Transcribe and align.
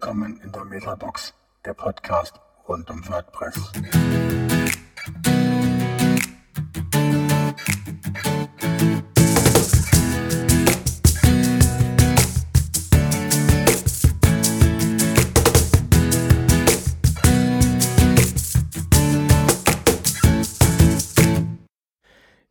Willkommen 0.00 0.40
in 0.44 0.52
der 0.52 0.64
Metabox, 0.64 1.34
der 1.64 1.74
Podcast 1.74 2.40
rund 2.68 2.88
um 2.88 3.02
WordPress. 3.08 3.72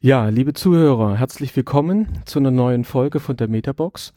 Ja, 0.02 0.28
liebe 0.28 0.54
Zuhörer, 0.54 1.16
herzlich 1.16 1.56
willkommen 1.56 2.24
zu 2.26 2.40
einer 2.40 2.52
neuen 2.52 2.84
Folge 2.84 3.22
von 3.22 3.38
der 3.38 3.48
Metabox. 3.48 4.14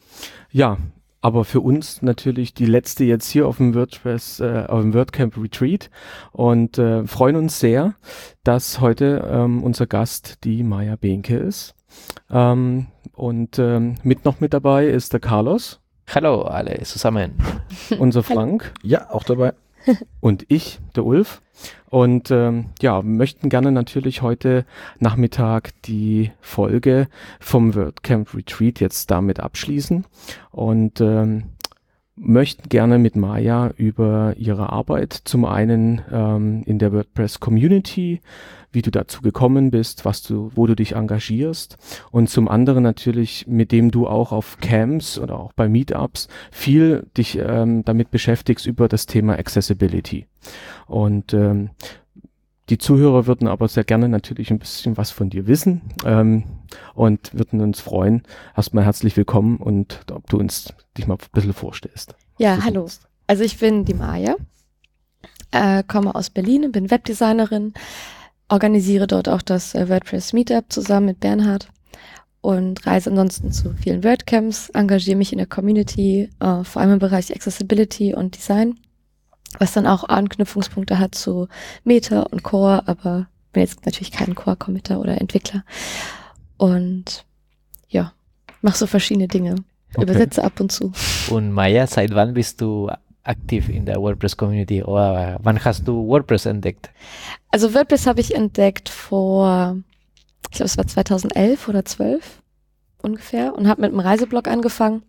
Ja, 0.51 0.77
aber 1.21 1.45
für 1.45 1.61
uns 1.61 2.01
natürlich 2.01 2.53
die 2.53 2.65
letzte 2.65 3.03
jetzt 3.03 3.29
hier 3.29 3.47
auf 3.47 3.57
dem 3.57 3.75
WordPress, 3.75 4.39
äh, 4.39 4.65
auf 4.67 4.81
dem 4.81 4.93
WordCamp 4.93 5.37
Retreat 5.37 5.89
und 6.31 6.77
äh, 6.77 7.05
freuen 7.05 7.35
uns 7.35 7.59
sehr, 7.59 7.93
dass 8.43 8.81
heute 8.81 9.27
ähm, 9.31 9.63
unser 9.63 9.85
Gast 9.85 10.43
die 10.43 10.63
Maya 10.63 10.95
Behnke 10.95 11.37
ist. 11.37 11.75
Ähm, 12.29 12.87
und 13.13 13.59
ähm, 13.59 13.95
mit 14.03 14.25
noch 14.25 14.39
mit 14.39 14.53
dabei 14.53 14.87
ist 14.87 15.13
der 15.13 15.19
Carlos. 15.19 15.79
Hallo 16.13 16.41
alle 16.41 16.81
zusammen. 16.83 17.33
Unser 17.99 18.23
Frank. 18.23 18.73
ja, 18.83 19.11
auch 19.11 19.23
dabei. 19.23 19.53
und 20.19 20.45
ich, 20.49 20.79
der 20.95 21.05
Ulf. 21.05 21.41
Und 21.91 22.31
ähm, 22.31 22.67
ja, 22.81 23.01
möchten 23.01 23.49
gerne 23.49 23.69
natürlich 23.69 24.21
heute 24.21 24.65
Nachmittag 24.99 25.71
die 25.83 26.31
Folge 26.39 27.09
vom 27.41 27.75
WordCamp 27.75 28.33
Retreat 28.33 28.79
jetzt 28.79 29.11
damit 29.11 29.41
abschließen. 29.41 30.05
Und 30.51 31.01
ähm, 31.01 31.43
möchten 32.15 32.69
gerne 32.69 32.97
mit 32.97 33.17
Maya 33.17 33.73
über 33.75 34.35
ihre 34.37 34.71
Arbeit 34.71 35.11
zum 35.25 35.43
einen 35.43 36.01
ähm, 36.09 36.63
in 36.65 36.79
der 36.79 36.93
WordPress 36.93 37.41
Community 37.41 38.21
wie 38.71 38.81
du 38.81 38.91
dazu 38.91 39.21
gekommen 39.21 39.71
bist, 39.71 40.05
was 40.05 40.21
du, 40.23 40.51
wo 40.55 40.67
du 40.67 40.75
dich 40.75 40.93
engagierst 40.93 41.77
und 42.11 42.29
zum 42.29 42.47
anderen 42.47 42.83
natürlich, 42.83 43.45
mit 43.47 43.71
dem 43.71 43.91
du 43.91 44.07
auch 44.07 44.31
auf 44.31 44.57
Camps 44.61 45.19
oder 45.19 45.39
auch 45.39 45.53
bei 45.53 45.67
Meetups 45.67 46.27
viel 46.51 47.07
dich 47.17 47.37
ähm, 47.37 47.83
damit 47.83 48.11
beschäftigst 48.11 48.65
über 48.65 48.87
das 48.87 49.05
Thema 49.05 49.37
Accessibility. 49.37 50.27
Und 50.87 51.33
ähm, 51.33 51.71
die 52.69 52.77
Zuhörer 52.77 53.27
würden 53.27 53.49
aber 53.49 53.67
sehr 53.67 53.83
gerne 53.83 54.07
natürlich 54.07 54.49
ein 54.49 54.59
bisschen 54.59 54.95
was 54.95 55.11
von 55.11 55.29
dir 55.29 55.45
wissen 55.45 55.81
ähm, 56.05 56.43
und 56.93 57.33
würden 57.33 57.59
uns 57.59 57.81
freuen. 57.81 58.23
Erstmal 58.55 58.85
herzlich 58.85 59.17
willkommen 59.17 59.57
und 59.57 60.05
ob 60.09 60.29
du 60.29 60.37
uns 60.37 60.73
dich 60.97 61.05
mal 61.05 61.15
ein 61.15 61.27
bisschen 61.33 61.53
vorstellst. 61.53 62.15
Ja, 62.37 62.63
hallo. 62.63 62.87
Also 63.27 63.43
ich 63.43 63.57
bin 63.59 63.83
die 63.83 63.93
Maja, 63.93 64.35
äh, 65.51 65.83
komme 65.83 66.15
aus 66.15 66.29
Berlin, 66.29 66.71
bin 66.71 66.89
Webdesignerin, 66.89 67.73
organisiere 68.51 69.07
dort 69.07 69.29
auch 69.29 69.41
das 69.41 69.73
äh, 69.73 69.89
WordPress 69.89 70.33
Meetup 70.33 70.65
zusammen 70.69 71.07
mit 71.07 71.19
Bernhard 71.19 71.69
und 72.41 72.85
reise 72.85 73.09
ansonsten 73.09 73.51
zu 73.51 73.73
vielen 73.73 74.03
WordCamps, 74.03 74.69
engagiere 74.69 75.17
mich 75.17 75.31
in 75.31 75.37
der 75.37 75.47
Community, 75.47 76.29
äh, 76.39 76.63
vor 76.63 76.81
allem 76.81 76.93
im 76.93 76.99
Bereich 76.99 77.33
Accessibility 77.33 78.13
und 78.13 78.35
Design, 78.35 78.79
was 79.59 79.73
dann 79.73 79.87
auch 79.87 80.03
Anknüpfungspunkte 80.09 80.99
hat 80.99 81.15
zu 81.15 81.47
Meta 81.83 82.23
und 82.23 82.43
Core, 82.43 82.87
aber 82.87 83.27
bin 83.53 83.61
jetzt 83.61 83.85
natürlich 83.85 84.11
kein 84.11 84.35
Core-Committer 84.35 84.99
oder 84.99 85.19
Entwickler. 85.19 85.63
Und 86.57 87.25
ja, 87.89 88.13
mach 88.61 88.75
so 88.75 88.87
verschiedene 88.87 89.27
Dinge. 89.27 89.55
Okay. 89.93 90.03
Übersetze 90.03 90.43
ab 90.43 90.59
und 90.61 90.71
zu. 90.71 90.93
Und 91.29 91.51
Maya, 91.51 91.85
seit 91.85 92.15
wann 92.15 92.33
bist 92.33 92.61
du 92.61 92.89
aktiv 93.23 93.69
in 93.69 93.85
der 93.85 93.97
WordPress-Community 93.97 94.83
oder 94.83 95.37
wann 95.41 95.63
hast 95.63 95.87
du 95.87 96.07
WordPress 96.07 96.45
entdeckt? 96.45 96.89
Also 97.49 97.73
WordPress 97.73 98.07
habe 98.07 98.19
ich 98.19 98.35
entdeckt 98.35 98.89
vor, 98.89 99.77
ich 100.49 100.57
glaube 100.57 100.65
es 100.65 100.77
war 100.77 100.87
2011 100.87 101.67
oder 101.67 101.85
12 101.85 102.41
ungefähr 103.01 103.55
und 103.55 103.67
habe 103.67 103.81
mit 103.81 103.91
einem 103.91 103.99
Reiseblog 103.99 104.47
angefangen. 104.47 105.03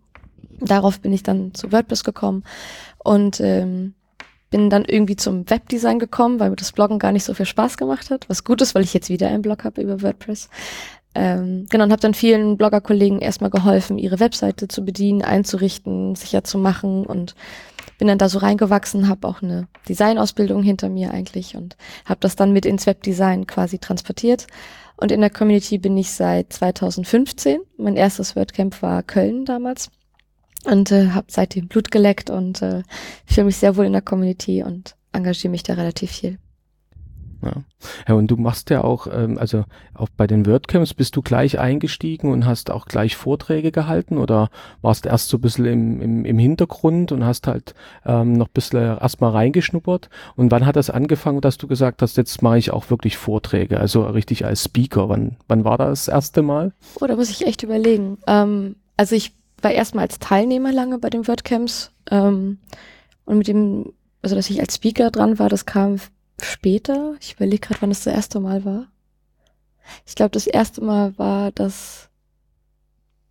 Darauf 0.61 1.01
bin 1.01 1.13
ich 1.13 1.23
dann 1.23 1.55
zu 1.55 1.73
WordPress 1.73 2.05
gekommen 2.05 2.45
und 2.99 3.41
ähm, 3.41 3.95
bin 4.51 4.71
dann 4.71 4.85
irgendwie 4.85 5.17
zum 5.17 5.49
Webdesign 5.49 5.99
gekommen, 5.99 6.39
weil 6.39 6.51
mir 6.51 6.57
das 6.57 6.73
Bloggen 6.73 6.99
gar 6.99 7.13
nicht 7.13 7.25
so 7.25 7.35
viel 7.35 7.47
Spaß 7.47 7.79
gemacht 7.79 8.11
hat. 8.11 8.29
Was 8.29 8.45
gut 8.45 8.61
ist, 8.61 8.75
weil 8.75 8.85
ich 8.85 8.95
jetzt 8.95 9.09
wieder 9.09 9.29
einen 9.29 9.43
Blog 9.43 9.65
habe 9.65 9.81
über 9.81 10.03
WordPress. 10.03 10.49
Ähm, 11.15 11.67
genau, 11.69 11.85
und 11.85 11.93
habe 11.93 12.01
dann 12.01 12.15
vielen 12.15 12.57
Bloggerkollegen 12.57 13.21
erstmal 13.21 13.51
geholfen, 13.51 13.99
ihre 13.99 14.21
Webseite 14.21 14.69
zu 14.69 14.85
bedienen, 14.85 15.23
einzurichten, 15.23 16.15
sicher 16.15 16.45
zu 16.45 16.59
machen 16.59 17.05
und 17.05 17.35
bin 18.03 18.09
dann 18.09 18.19
da 18.19 18.29
so 18.29 18.41
reingewachsen, 18.41 19.09
habe 19.09 19.29
auch 19.29 19.43
eine 19.43 19.69
Designausbildung 19.89 20.65
hinter 20.65 20.89
mir 20.89 21.13
eigentlich 21.13 21.55
und 21.57 21.77
habe 22.05 22.19
das 22.19 22.35
dann 22.35 22.53
mit 22.53 22.67
ins 22.67 22.85
Webdesign 22.87 23.47
quasi 23.47 23.79
transportiert. 23.79 24.49
Und 24.97 25.13
in 25.13 25.21
der 25.21 25.31
Community 25.31 25.79
bin 25.79 25.97
ich 25.97 26.11
seit 26.11 26.53
2015. 26.53 27.61
Mein 27.77 27.95
erstes 27.95 28.35
WordCamp 28.35 28.83
war 28.83 29.05
Köln 29.05 29.45
damals 29.45 29.89
und 30.65 30.91
äh, 30.91 31.11
habe 31.11 31.29
seitdem 31.31 31.69
Blut 31.69 31.93
geleckt 31.93 32.29
und 32.29 32.61
äh, 32.61 32.83
fühle 33.25 33.45
mich 33.45 33.59
sehr 33.59 33.77
wohl 33.77 33.87
in 33.87 33.93
der 33.93 34.03
Community 34.03 34.65
und 34.65 34.97
engagiere 35.13 35.53
mich 35.53 35.63
da 35.63 35.75
relativ 35.75 36.11
viel. 36.11 36.39
Ja. 37.43 37.53
ja, 38.07 38.15
und 38.15 38.29
du 38.29 38.37
machst 38.37 38.71
ja 38.71 38.85
auch, 38.85 39.09
ähm, 39.13 39.37
also 39.37 39.65
auch 39.95 40.09
bei 40.17 40.29
den 40.29 40.47
WordCamps 40.47 40.95
bist 40.95 41.17
du 41.17 41.23
gleich 41.23 41.59
eingestiegen 41.59 42.31
und 42.31 42.47
hast 42.47 42.71
auch 42.71 42.87
gleich 42.87 43.17
Vorträge 43.17 43.73
gehalten 43.73 44.17
oder 44.17 44.49
warst 44.81 45.07
erst 45.07 45.29
so 45.29 45.39
ein 45.39 45.41
bisschen 45.41 45.67
im, 45.67 46.01
im, 46.01 46.25
im 46.25 46.39
Hintergrund 46.39 47.11
und 47.11 47.25
hast 47.25 47.49
halt 47.49 47.75
ähm, 48.07 48.35
noch 48.35 48.47
ein 48.47 48.53
bisschen 48.55 48.99
erstmal 48.99 49.33
reingeschnuppert 49.33 50.09
und 50.37 50.53
wann 50.53 50.65
hat 50.65 50.77
das 50.77 50.89
angefangen, 50.89 51.41
dass 51.41 51.59
du 51.59 51.67
gesagt 51.67 52.01
hast, 52.01 52.17
jetzt 52.17 52.43
mache 52.43 52.59
ich 52.59 52.71
auch 52.71 52.91
wirklich 52.91 53.17
Vorträge, 53.17 53.81
also 53.81 54.05
richtig 54.05 54.45
als 54.45 54.65
Speaker, 54.65 55.09
wann, 55.09 55.37
wann 55.49 55.65
war 55.65 55.79
das, 55.79 56.05
das 56.05 56.15
erste 56.15 56.43
Mal? 56.43 56.73
Oh, 57.01 57.07
da 57.07 57.17
muss 57.17 57.31
ich 57.31 57.47
echt 57.47 57.65
überlegen. 57.65 58.19
Ähm, 58.29 58.77
also 58.97 59.17
ich 59.17 59.33
war 59.61 59.73
erstmal 59.73 60.05
als 60.05 60.21
Teilnehmer 60.21 60.73
lange 60.73 60.99
bei 60.99 61.11
den 61.11 61.27
WordCamps 61.27 61.91
ähm, 62.11 62.59
und 63.25 63.39
mit 63.39 63.49
dem, 63.49 63.93
also 64.23 64.37
dass 64.37 64.51
ich 64.51 64.61
als 64.61 64.77
Speaker 64.77 65.11
dran 65.11 65.39
war, 65.39 65.49
das 65.49 65.67
kam 65.67 65.99
später. 66.45 67.15
Ich 67.21 67.35
überlege 67.35 67.67
gerade, 67.69 67.83
wann 67.83 67.91
das 67.91 68.05
das 68.05 68.15
erste 68.15 68.41
Mal 68.41 68.65
war. 68.65 68.87
Ich 70.07 70.15
glaube, 70.15 70.31
das 70.31 70.47
erste 70.47 70.83
Mal 70.83 71.17
war 71.19 71.53
das 71.53 72.09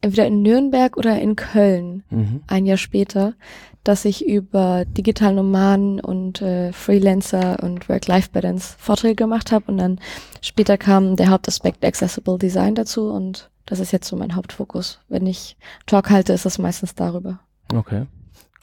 entweder 0.02 0.28
in 0.28 0.42
Nürnberg 0.42 0.98
oder 0.98 1.20
in 1.20 1.36
Köln, 1.36 2.04
mhm. 2.10 2.44
ein 2.48 2.66
Jahr 2.66 2.78
später, 2.78 3.36
dass 3.84 4.06
ich 4.06 4.26
über 4.26 4.86
Digital 4.86 5.36
Nomaden 5.36 6.00
und 6.00 6.42
äh, 6.42 6.74
Freelancer 6.74 7.64
und 7.64 7.88
Work-Life-Balance 7.88 8.76
Vorträge 8.78 9.16
gemacht 9.16 9.52
habe 9.52 9.72
und 9.72 9.78
dann 9.78 10.00
später 10.42 10.78
kam 10.78 11.16
der 11.16 11.30
Hauptaspekt 11.30 11.86
Accessible 11.86 12.38
Design 12.38 12.76
dazu 12.76 13.12
und 13.12 13.50
das 13.66 13.80
ist 13.80 13.92
jetzt 13.92 14.08
so 14.08 14.16
mein 14.16 14.36
Hauptfokus. 14.36 15.00
Wenn 15.08 15.26
ich 15.26 15.56
Talk 15.86 16.10
halte, 16.10 16.34
ist 16.34 16.46
das 16.46 16.58
meistens 16.58 16.96
darüber. 16.96 17.40
Okay. 17.74 18.06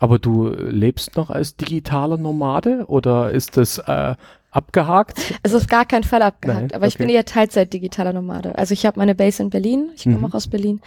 Aber 0.01 0.19
du 0.19 0.49
lebst 0.49 1.17
noch 1.17 1.31
als 1.31 1.57
digitaler 1.57 2.19
Nomade 2.19 2.85
oder 2.87 3.33
ist 3.33 3.57
das 3.57 3.79
äh, 3.79 4.15
abgehakt? 4.51 5.19
Es 5.43 5.53
ist 5.53 5.63
auf 5.63 5.67
gar 5.69 5.85
keinen 5.85 6.05
Fall 6.05 6.23
abgehakt, 6.23 6.61
Nein, 6.61 6.71
aber 6.73 6.87
okay. 6.87 6.89
ich 6.89 6.99
bin 6.99 7.09
eher 7.09 7.25
Teilzeit 7.25 7.73
digitaler 7.73 8.13
Nomade. 8.13 8.57
Also 8.57 8.73
ich 8.73 8.87
habe 8.87 8.99
meine 8.99 9.15
Base 9.15 9.43
in 9.43 9.51
Berlin, 9.51 9.91
ich 9.95 10.05
komme 10.05 10.19
mhm. 10.19 10.25
auch 10.27 10.35
aus 10.35 10.49
Berlin 10.49 10.81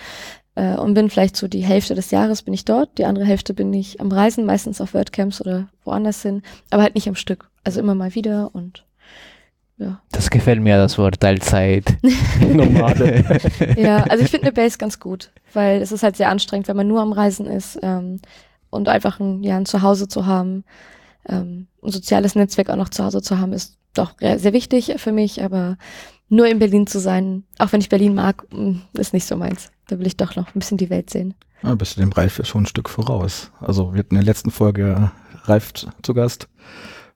äh, 0.55 0.75
und 0.75 0.93
bin 0.93 1.09
vielleicht 1.09 1.35
so 1.35 1.47
die 1.47 1.63
Hälfte 1.63 1.95
des 1.95 2.11
Jahres 2.11 2.41
bin 2.41 2.53
ich 2.53 2.65
dort, 2.65 2.97
die 2.97 3.05
andere 3.05 3.25
Hälfte 3.25 3.53
bin 3.53 3.73
ich 3.73 3.99
am 4.01 4.11
Reisen, 4.11 4.45
meistens 4.45 4.81
auf 4.81 4.93
WordCamps 4.93 5.41
oder 5.41 5.67
woanders 5.83 6.21
hin, 6.21 6.41
aber 6.69 6.83
halt 6.83 6.95
nicht 6.95 7.07
am 7.07 7.15
Stück. 7.15 7.49
Also 7.63 7.79
immer 7.79 7.95
mal 7.95 8.15
wieder 8.15 8.49
und 8.53 8.85
ja. 9.77 9.99
Das 10.11 10.29
gefällt 10.29 10.61
mir, 10.61 10.77
das 10.77 10.99
Wort 10.99 11.19
Teilzeit. 11.19 11.97
Nomade. 12.39 13.23
ja, 13.77 14.03
also 14.03 14.23
ich 14.23 14.29
finde 14.29 14.47
eine 14.47 14.53
Base 14.53 14.77
ganz 14.77 14.99
gut, 14.99 15.31
weil 15.53 15.81
es 15.81 15.91
ist 15.91 16.03
halt 16.03 16.17
sehr 16.17 16.29
anstrengend, 16.29 16.67
wenn 16.67 16.77
man 16.77 16.87
nur 16.87 17.01
am 17.01 17.13
Reisen 17.13 17.47
ist. 17.47 17.79
Ähm, 17.81 18.19
und 18.69 18.87
einfach 18.89 19.19
ein, 19.19 19.43
ja, 19.43 19.57
ein 19.57 19.65
Zuhause 19.65 20.07
zu 20.07 20.25
haben, 20.25 20.63
ähm, 21.27 21.67
ein 21.83 21.91
soziales 21.91 22.35
Netzwerk 22.35 22.69
auch 22.69 22.75
noch 22.75 22.89
zu 22.89 23.03
Hause 23.03 23.21
zu 23.21 23.39
haben, 23.39 23.53
ist 23.53 23.77
doch 23.93 24.13
sehr 24.19 24.53
wichtig 24.53 24.93
für 24.97 25.11
mich, 25.11 25.43
aber 25.43 25.77
nur 26.29 26.47
in 26.47 26.59
Berlin 26.59 26.87
zu 26.87 26.99
sein, 26.99 27.43
auch 27.59 27.73
wenn 27.73 27.81
ich 27.81 27.89
Berlin 27.89 28.15
mag, 28.15 28.45
mm, 28.53 28.77
ist 28.93 29.13
nicht 29.13 29.25
so 29.25 29.35
meins. 29.35 29.69
Da 29.87 29.99
will 29.99 30.07
ich 30.07 30.15
doch 30.15 30.37
noch 30.37 30.47
ein 30.47 30.59
bisschen 30.59 30.77
die 30.77 30.89
Welt 30.89 31.09
sehen. 31.09 31.33
Ja, 31.61 31.75
bist 31.75 31.97
du 31.97 31.99
dem 31.99 32.13
Ralf 32.13 32.37
ja 32.37 32.45
schon 32.45 32.63
ein 32.63 32.67
Stück 32.67 32.89
voraus. 32.89 33.51
Also 33.59 33.93
wir 33.93 33.99
hatten 33.99 34.15
in 34.15 34.21
der 34.21 34.25
letzten 34.25 34.49
Folge 34.49 35.11
Ralf 35.43 35.73
zu 35.73 36.13
Gast 36.13 36.47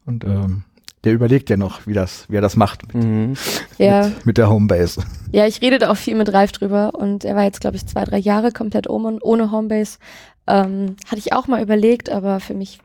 und 0.05 0.25
ähm, 0.25 0.63
der 1.05 1.13
überlegt 1.13 1.49
ja 1.49 1.55
noch, 1.57 1.87
wie 1.87 1.93
das, 1.93 2.25
wie 2.29 2.35
er 2.35 2.41
das 2.41 2.55
macht 2.55 2.93
mit, 2.93 3.03
mhm. 3.03 3.33
ja. 3.77 4.07
mit, 4.07 4.25
mit, 4.25 4.37
der 4.37 4.49
Homebase. 4.49 5.03
Ja, 5.31 5.47
ich 5.47 5.61
rede 5.61 5.79
da 5.79 5.91
auch 5.91 5.97
viel 5.97 6.15
mit 6.15 6.33
Ralf 6.33 6.51
drüber 6.51 6.93
und 6.95 7.23
er 7.23 7.35
war 7.35 7.43
jetzt, 7.43 7.61
glaube 7.61 7.77
ich, 7.77 7.85
zwei, 7.85 8.03
drei 8.03 8.17
Jahre 8.17 8.51
komplett 8.51 8.89
ohne, 8.89 9.19
ohne 9.21 9.51
Homebase. 9.51 9.99
Ähm, 10.47 10.97
hatte 11.05 11.19
ich 11.19 11.33
auch 11.33 11.47
mal 11.47 11.61
überlegt, 11.61 12.09
aber 12.09 12.39
für 12.39 12.53
mich, 12.53 12.79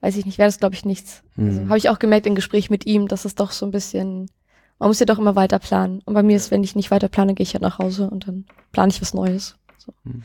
weiß 0.00 0.16
ich 0.16 0.26
nicht, 0.26 0.38
wäre 0.38 0.48
das, 0.48 0.58
glaube 0.58 0.74
ich, 0.74 0.84
nichts. 0.84 1.22
Also 1.36 1.42
mhm. 1.42 1.48
Also, 1.48 1.68
Habe 1.68 1.78
ich 1.78 1.88
auch 1.88 1.98
gemerkt 1.98 2.26
im 2.26 2.34
Gespräch 2.34 2.70
mit 2.70 2.86
ihm, 2.86 3.08
dass 3.08 3.24
es 3.24 3.34
doch 3.34 3.50
so 3.52 3.66
ein 3.66 3.72
bisschen, 3.72 4.30
man 4.78 4.88
muss 4.88 5.00
ja 5.00 5.06
doch 5.06 5.18
immer 5.18 5.36
weiter 5.36 5.58
planen. 5.58 6.02
Und 6.04 6.14
bei 6.14 6.22
mir 6.22 6.36
ist, 6.36 6.50
wenn 6.50 6.64
ich 6.64 6.76
nicht 6.76 6.90
weiter 6.90 7.08
plane, 7.08 7.34
gehe 7.34 7.44
ich 7.44 7.54
halt 7.54 7.62
nach 7.62 7.78
Hause 7.78 8.10
und 8.10 8.28
dann 8.28 8.44
plane 8.72 8.90
ich 8.90 9.00
was 9.00 9.14
Neues. 9.14 9.56
So. 9.78 9.92
Mhm. 10.04 10.22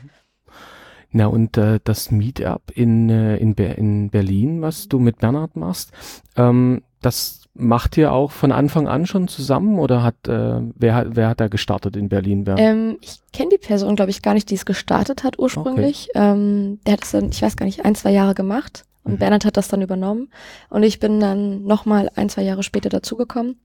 Na 1.14 1.26
und 1.26 1.58
äh, 1.58 1.80
das 1.84 2.10
Meetup 2.10 2.72
in, 2.74 3.10
äh, 3.10 3.36
in, 3.38 3.54
Ber 3.56 3.78
in 3.78 4.10
Berlin, 4.10 4.62
was 4.62 4.88
du 4.88 4.98
mit 5.00 5.20
Bernhard 5.20 5.58
machst, 5.58 5.92
ähm, 6.38 6.84
das 7.02 7.42
macht 7.54 7.98
ihr 7.98 8.14
auch 8.14 8.32
von 8.32 8.54
Anfang 8.54 8.88
an 8.88 9.06
schon 9.06 9.28
zusammen 9.28 9.78
oder 9.78 10.04
hat 10.04 10.28
äh, 10.30 10.62
wer 10.76 10.96
hat 10.96 11.08
wer 11.12 11.28
hat 11.28 11.42
da 11.42 11.50
gestartet 11.50 11.98
in 11.98 12.08
Berlin? 12.08 12.46
Wer? 12.46 12.58
Ähm, 12.58 12.98
ich 13.02 13.20
kenne 13.34 13.50
die 13.50 13.58
Person, 13.58 13.98
glaube 13.98 14.12
ich, 14.12 14.22
gar 14.22 14.34
nicht, 14.34 14.50
die 14.50 14.56
es 14.56 14.66
gestartet 14.66 15.26
hat 15.26 15.38
ursprünglich. 15.38 16.08
Ähm, 16.16 16.80
der 16.86 16.94
hat 16.94 17.04
es 17.04 17.12
dann, 17.12 17.30
ich 17.30 17.42
weiß 17.42 17.58
gar 17.58 17.66
nicht, 17.66 17.84
ein, 17.84 17.96
zwei 17.96 18.12
Jahre 18.12 18.34
gemacht 18.34 18.86
und 19.04 19.14
Mhm. 19.14 19.18
Bernhard 19.18 19.46
hat 19.46 19.58
das 19.58 19.68
dann 19.68 19.82
übernommen. 19.82 20.30
Und 20.70 20.84
ich 20.84 21.00
bin 21.00 21.20
dann 21.20 21.64
nochmal 21.64 22.10
ein, 22.16 22.30
zwei 22.30 22.44
Jahre 22.44 22.64
später 22.64 22.90
dazugekommen. 22.90 23.60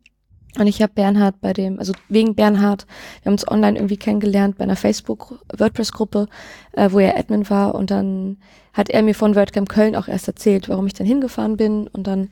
Und 0.59 0.67
ich 0.67 0.81
habe 0.81 0.93
Bernhard 0.95 1.41
bei 1.41 1.53
dem, 1.53 1.79
also 1.79 1.93
wegen 2.09 2.35
Bernhard, 2.35 2.87
wir 3.23 3.27
haben 3.27 3.35
uns 3.35 3.47
online 3.47 3.77
irgendwie 3.77 3.99
kennengelernt 3.99 4.57
bei 4.57 4.65
einer 4.65 4.77
Facebook-WordPress-Gruppe, 4.77 6.29
äh, 6.73 6.91
wo 6.91 6.99
er 6.99 7.19
Admin 7.19 7.51
war. 7.51 7.75
Und 7.75 7.91
dann 7.91 8.39
hat 8.73 8.89
er 8.89 9.03
mir 9.03 9.15
von 9.15 9.35
WordCamp 9.37 9.69
Köln 9.69 9.97
auch 9.97 10.09
erst 10.09 10.29
erzählt, 10.29 10.69
warum 10.69 10.87
ich 10.87 10.95
dann 10.95 11.07
hingefahren 11.07 11.59
bin. 11.59 11.89
Und 11.89 12.07
dann 12.07 12.31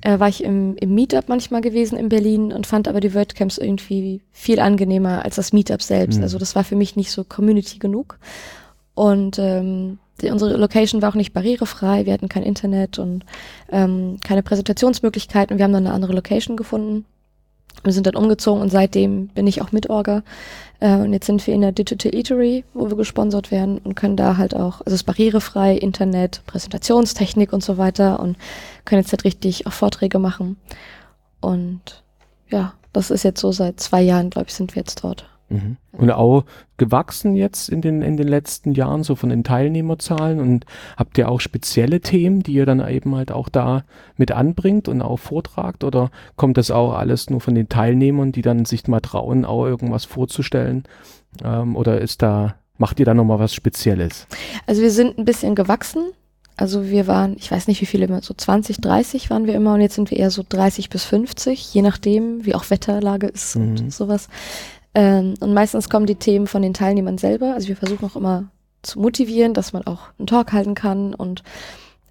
äh, 0.00 0.18
war 0.18 0.28
ich 0.28 0.42
im, 0.42 0.74
im 0.76 0.94
Meetup 0.94 1.28
manchmal 1.28 1.60
gewesen 1.60 1.96
in 1.96 2.08
Berlin 2.08 2.52
und 2.52 2.66
fand 2.66 2.88
aber 2.88 3.00
die 3.00 3.14
WordCamps 3.14 3.58
irgendwie 3.58 4.22
viel 4.32 4.58
angenehmer 4.58 5.24
als 5.24 5.36
das 5.36 5.52
Meetup 5.52 5.82
selbst. 5.82 6.16
Mhm. 6.16 6.24
Also 6.24 6.38
das 6.38 6.56
war 6.56 6.64
für 6.64 6.76
mich 6.76 6.96
nicht 6.96 7.12
so 7.12 7.22
Community 7.22 7.78
genug. 7.78 8.18
Und 8.94 9.38
ähm, 9.38 9.98
unsere 10.24 10.56
Location 10.56 11.02
war 11.02 11.10
auch 11.10 11.14
nicht 11.14 11.32
barrierefrei. 11.32 12.06
Wir 12.06 12.12
hatten 12.12 12.28
kein 12.28 12.42
Internet 12.42 12.98
und 12.98 13.24
ähm, 13.70 14.18
keine 14.24 14.42
Präsentationsmöglichkeiten. 14.42 15.58
Wir 15.58 15.64
haben 15.64 15.72
dann 15.72 15.86
eine 15.86 15.94
andere 15.94 16.12
Location 16.12 16.56
gefunden. 16.56 17.04
Wir 17.82 17.92
sind 17.92 18.06
dann 18.06 18.16
umgezogen 18.16 18.60
und 18.60 18.70
seitdem 18.70 19.28
bin 19.28 19.46
ich 19.46 19.62
auch 19.62 19.72
Mitorger. 19.72 20.22
Äh, 20.80 20.96
und 20.96 21.12
jetzt 21.12 21.26
sind 21.26 21.46
wir 21.46 21.54
in 21.54 21.62
der 21.62 21.72
Digital 21.72 22.14
Eatery, 22.14 22.64
wo 22.74 22.90
wir 22.90 22.96
gesponsert 22.96 23.50
werden 23.50 23.78
und 23.78 23.94
können 23.94 24.16
da 24.16 24.36
halt 24.36 24.54
auch, 24.54 24.80
also 24.80 24.86
es 24.86 24.94
ist 24.94 25.04
barrierefrei, 25.04 25.76
Internet, 25.76 26.42
Präsentationstechnik 26.46 27.52
und 27.52 27.62
so 27.62 27.78
weiter 27.78 28.20
und 28.20 28.36
können 28.84 29.00
jetzt 29.00 29.12
halt 29.12 29.24
richtig 29.24 29.66
auch 29.66 29.72
Vorträge 29.72 30.18
machen. 30.18 30.56
Und 31.40 32.02
ja, 32.50 32.74
das 32.92 33.10
ist 33.10 33.22
jetzt 33.22 33.40
so 33.40 33.52
seit 33.52 33.80
zwei 33.80 34.02
Jahren, 34.02 34.30
glaube 34.30 34.48
ich, 34.48 34.54
sind 34.54 34.74
wir 34.74 34.80
jetzt 34.80 35.04
dort. 35.04 35.29
Mhm. 35.50 35.76
Und 35.92 36.10
auch 36.12 36.44
gewachsen 36.76 37.34
jetzt 37.36 37.68
in 37.68 37.82
den, 37.82 38.00
in 38.02 38.16
den 38.16 38.28
letzten 38.28 38.72
Jahren, 38.72 39.02
so 39.02 39.16
von 39.16 39.28
den 39.28 39.44
Teilnehmerzahlen. 39.44 40.40
Und 40.40 40.64
habt 40.96 41.18
ihr 41.18 41.28
auch 41.28 41.40
spezielle 41.40 42.00
Themen, 42.00 42.42
die 42.42 42.52
ihr 42.54 42.64
dann 42.66 42.86
eben 42.88 43.14
halt 43.16 43.32
auch 43.32 43.48
da 43.48 43.84
mit 44.16 44.30
anbringt 44.32 44.88
und 44.88 45.02
auch 45.02 45.18
vortragt? 45.18 45.84
Oder 45.84 46.10
kommt 46.36 46.56
das 46.56 46.70
auch 46.70 46.94
alles 46.94 47.28
nur 47.28 47.40
von 47.40 47.54
den 47.54 47.68
Teilnehmern, 47.68 48.32
die 48.32 48.42
dann 48.42 48.64
sich 48.64 48.86
mal 48.88 49.00
trauen, 49.00 49.44
auch 49.44 49.66
irgendwas 49.66 50.04
vorzustellen? 50.04 50.84
Ähm, 51.44 51.76
oder 51.76 52.00
ist 52.00 52.22
da, 52.22 52.54
macht 52.78 52.98
ihr 53.00 53.06
da 53.06 53.12
nochmal 53.14 53.40
was 53.40 53.52
Spezielles? 53.52 54.26
Also 54.66 54.82
wir 54.82 54.90
sind 54.90 55.18
ein 55.18 55.24
bisschen 55.24 55.54
gewachsen. 55.54 56.12
Also 56.56 56.90
wir 56.90 57.06
waren, 57.06 57.36
ich 57.38 57.50
weiß 57.50 57.68
nicht 57.68 57.80
wie 57.80 57.86
viele 57.86 58.04
immer, 58.04 58.20
so 58.20 58.34
20, 58.34 58.82
30 58.82 59.30
waren 59.30 59.46
wir 59.46 59.54
immer 59.54 59.72
und 59.74 59.80
jetzt 59.80 59.94
sind 59.94 60.10
wir 60.10 60.18
eher 60.18 60.30
so 60.30 60.44
30 60.46 60.90
bis 60.90 61.04
50, 61.04 61.72
je 61.72 61.80
nachdem, 61.80 62.44
wie 62.44 62.54
auch 62.54 62.68
Wetterlage 62.68 63.28
ist 63.28 63.56
Mhm. 63.56 63.62
und 63.62 63.92
sowas. 63.92 64.28
Ähm, 64.94 65.34
und 65.40 65.54
meistens 65.54 65.88
kommen 65.88 66.06
die 66.06 66.16
Themen 66.16 66.46
von 66.46 66.62
den 66.62 66.74
Teilnehmern 66.74 67.18
selber. 67.18 67.54
Also 67.54 67.68
wir 67.68 67.76
versuchen 67.76 68.04
auch 68.06 68.16
immer 68.16 68.50
zu 68.82 68.98
motivieren, 68.98 69.54
dass 69.54 69.72
man 69.72 69.86
auch 69.86 70.08
einen 70.18 70.26
Talk 70.26 70.52
halten 70.52 70.74
kann 70.74 71.14
und 71.14 71.42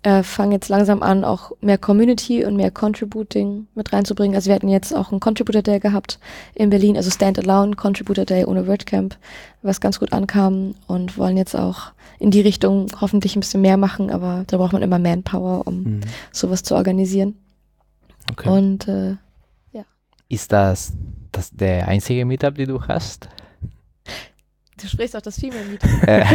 äh, 0.03 0.23
fangen 0.23 0.53
jetzt 0.53 0.69
langsam 0.69 1.03
an, 1.03 1.25
auch 1.25 1.51
mehr 1.59 1.77
Community 1.77 2.45
und 2.45 2.55
mehr 2.55 2.71
Contributing 2.71 3.67
mit 3.75 3.91
reinzubringen. 3.91 4.33
Also 4.33 4.47
wir 4.47 4.55
hatten 4.55 4.69
jetzt 4.69 4.95
auch 4.95 5.11
einen 5.11 5.19
Contributor 5.19 5.61
Day 5.61 5.79
gehabt 5.79 6.19
in 6.55 6.69
Berlin, 6.69 6.95
also 6.95 7.09
Standalone 7.11 7.75
Contributor 7.75 8.23
Day 8.23 8.45
ohne 8.45 8.65
WordCamp, 8.65 9.17
was 9.61 9.81
ganz 9.81 9.99
gut 9.99 10.13
ankam 10.13 10.75
und 10.87 11.17
wollen 11.17 11.35
jetzt 11.35 11.53
auch 11.55 11.91
in 12.17 12.31
die 12.31 12.39
Richtung 12.39 12.87
hoffentlich 13.01 13.35
ein 13.35 13.41
bisschen 13.41 13.61
mehr 13.61 13.75
machen, 13.75 14.09
aber 14.09 14.45
da 14.47 14.55
braucht 14.55 14.71
man 14.71 14.83
immer 14.83 14.99
Manpower, 14.99 15.67
um 15.67 15.83
Mhm. 15.83 16.01
sowas 16.31 16.63
zu 16.63 16.75
organisieren. 16.75 17.35
Okay. 18.31 18.47
Und 18.49 18.87
äh, 18.87 19.15
Ist 20.31 20.51
das, 20.51 20.93
das 21.31 21.51
der 21.51 21.87
einzige 21.87 22.25
Meetup, 22.25 22.55
den 22.55 22.69
du 22.69 22.81
hast? 22.87 23.29
du 24.81 24.87
sprichst 24.87 25.15
auch 25.15 25.21
das 25.21 25.39
Female 25.39 25.65
Meet. 25.65 25.83
Äh, 26.07 26.25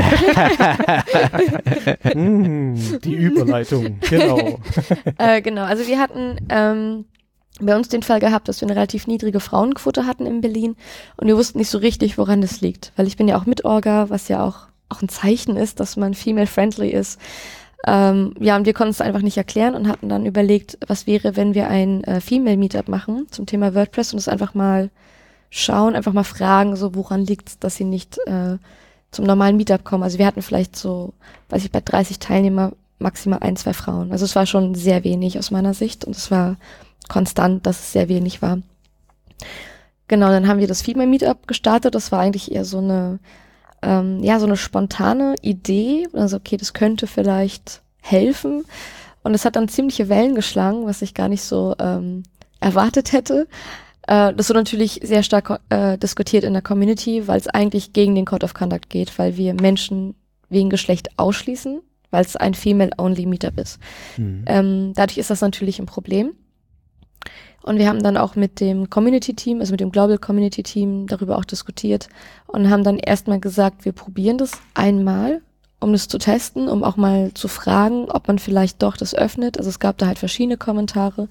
Mm, 2.15 2.75
die 3.05 3.15
Überleitung, 3.15 3.99
genau. 4.01 4.61
äh, 5.19 5.41
genau, 5.43 5.63
also 5.63 5.87
wir 5.87 5.99
hatten 5.99 6.37
ähm, 6.49 7.07
bei 7.61 7.75
uns 7.77 7.89
den 7.89 8.03
Fall 8.03 8.21
gehabt, 8.21 8.49
dass 8.49 8.61
wir 8.61 8.69
eine 8.69 8.77
relativ 8.77 9.07
niedrige 9.07 9.41
Frauenquote 9.41 10.07
hatten 10.07 10.27
in 10.27 10.41
Berlin 10.41 10.77
und 11.17 11.27
wir 11.27 11.37
wussten 11.37 11.59
nicht 11.59 11.71
so 11.71 11.79
richtig, 11.79 12.19
woran 12.19 12.41
das 12.41 12.61
liegt, 12.61 12.93
weil 12.97 13.07
ich 13.07 13.17
bin 13.17 13.29
ja 13.29 13.39
auch 13.39 13.47
Mitorga, 13.47 14.11
was 14.11 14.29
ja 14.29 14.45
auch, 14.45 14.67
auch 14.89 15.03
ein 15.03 15.09
Zeichen 15.09 15.57
ist, 15.57 15.81
dass 15.81 15.97
man 15.97 16.15
female-friendly 16.15 16.91
ist. 16.91 17.19
Ähm, 17.87 18.35
ja, 18.41 18.57
und 18.57 18.67
wir 18.67 18.73
konnten 18.73 18.93
es 18.93 19.01
einfach 19.01 19.21
nicht 19.21 19.37
erklären 19.37 19.75
und 19.75 19.89
hatten 19.89 20.09
dann 20.09 20.27
überlegt, 20.27 20.79
was 20.87 21.07
wäre, 21.07 21.37
wenn 21.37 21.55
wir 21.55 21.69
ein 21.69 22.03
äh, 22.05 22.21
Female-Meetup 22.21 22.89
machen 22.89 23.27
zum 23.31 23.47
Thema 23.47 23.75
WordPress 23.75 24.13
und 24.13 24.19
es 24.19 24.29
einfach 24.29 24.55
mal 24.55 24.91
schauen, 25.51 25.95
einfach 25.95 26.13
mal 26.13 26.25
fragen, 26.25 26.77
so 26.77 26.95
woran 26.95 27.25
liegt 27.25 27.63
dass 27.63 27.77
sie 27.77 27.85
nicht 27.85 28.19
äh, 28.27 28.57
zum 29.11 29.25
normalen 29.25 29.57
Meetup 29.57 29.85
kommen. 29.85 30.03
Also 30.03 30.19
wir 30.19 30.27
hatten 30.27 30.43
vielleicht 30.43 30.77
so, 30.77 31.13
weiß 31.51 31.65
ich, 31.65 31.71
bei 31.71 31.81
30 31.81 32.19
Teilnehmer 32.19 32.73
maximal 32.99 33.41
ein, 33.41 33.57
zwei 33.57 33.73
Frauen. 33.73 34.13
Also 34.13 34.25
es 34.25 34.35
war 34.35 34.47
schon 34.47 34.75
sehr 34.75 35.05
wenig 35.05 35.39
aus 35.39 35.51
meiner 35.51 35.75
Sicht 35.75 36.05
und 36.05 36.17
es 36.17 36.31
war 36.31 36.57
konstant, 37.09 37.67
dass 37.67 37.81
es 37.81 37.93
sehr 37.93 38.09
wenig 38.09 38.43
war. 38.43 38.59
Genau, 40.09 40.29
dann 40.29 40.49
haben 40.49 40.61
wir 40.61 40.67
das 40.67 40.83
Female 40.83 41.09
Meetup 41.09 41.47
gestartet. 41.47 41.95
Das 41.95 42.13
war 42.13 42.21
eigentlich 42.21 42.53
eher 42.53 42.65
so 42.65 42.79
eine, 42.79 43.19
ähm, 43.85 44.23
ja, 44.23 44.41
so 44.41 44.47
eine 44.47 44.57
spontane 44.57 45.35
Idee. 45.43 46.09
Also 46.13 46.37
okay, 46.37 46.57
das 46.57 46.73
könnte 46.73 47.07
vielleicht 47.07 47.83
helfen. 48.01 48.65
Und 49.23 49.35
es 49.35 49.45
hat 49.45 49.57
dann 49.57 49.69
ziemliche 49.69 50.09
Wellen 50.09 50.35
geschlagen, 50.35 50.87
was 50.87 51.03
ich 51.03 51.15
gar 51.15 51.29
nicht 51.29 51.43
so 51.43 51.75
ähm, 51.79 52.25
erwartet 52.61 53.13
hätte. 53.13 53.47
Äh, 54.07 54.35
das 54.35 54.49
wurde 54.49 54.61
natürlich 54.61 55.01
sehr 55.03 55.23
stark 55.23 55.61
äh, 55.71 55.97
diskutiert 55.99 56.45
in 56.45 56.53
der 56.53 56.63
Community, 56.63 57.27
weil 57.27 57.39
es 57.39 57.49
eigentlich 57.49 57.93
gegen 57.93 58.15
den 58.15 58.27
Code 58.27 58.45
of 58.45 58.55
Conduct 58.55 58.91
geht, 58.91 59.19
weil 59.19 59.37
wir 59.37 59.55
Menschen 59.55 60.15
wegen 60.49 60.71
Geschlecht 60.71 61.19
ausschließen, 61.19 61.81
weil 62.11 62.25
es 62.25 62.37
ein 62.37 62.55
Female-Only 62.55 63.27
Meetup 63.27 63.59
ist. 63.59 63.79
Mhm. 64.17 64.45
Ähm, 64.47 64.93
dadurch 64.95 65.19
ist 65.19 65.31
das 65.31 65.41
natürlich 65.41 65.79
ein 65.79 65.87
Problem. 65.87 66.33
Und 67.65 67.79
wir 67.79 67.89
haben 67.89 68.03
dann 68.03 68.19
auch 68.19 68.37
mit 68.37 68.61
dem 68.61 68.91
Community-Team, 68.91 69.61
also 69.61 69.73
mit 69.73 69.81
dem 69.81 69.91
Global 69.91 70.19
Community-Team 70.19 71.07
darüber 71.07 71.39
auch 71.39 71.47
diskutiert 71.47 72.09
und 72.47 72.69
haben 72.69 72.85
dann 72.85 72.99
erstmal 72.99 73.41
gesagt, 73.41 73.87
wir 73.87 73.93
probieren 73.93 74.37
das 74.37 74.53
einmal, 74.75 75.41
um 75.81 75.93
das 75.93 76.07
zu 76.07 76.19
testen, 76.19 76.69
um 76.69 76.85
auch 76.85 76.97
mal 76.97 77.33
zu 77.33 77.49
fragen, 77.49 78.11
ob 78.11 78.29
man 78.29 78.39
vielleicht 78.39 78.83
doch 78.83 78.99
das 78.99 79.15
öffnet. 79.15 79.57
Also 79.57 79.71
es 79.71 79.79
gab 79.79 79.97
da 79.97 80.07
halt 80.07 80.19
verschiedene 80.19 80.59
Kommentare. 80.59 81.29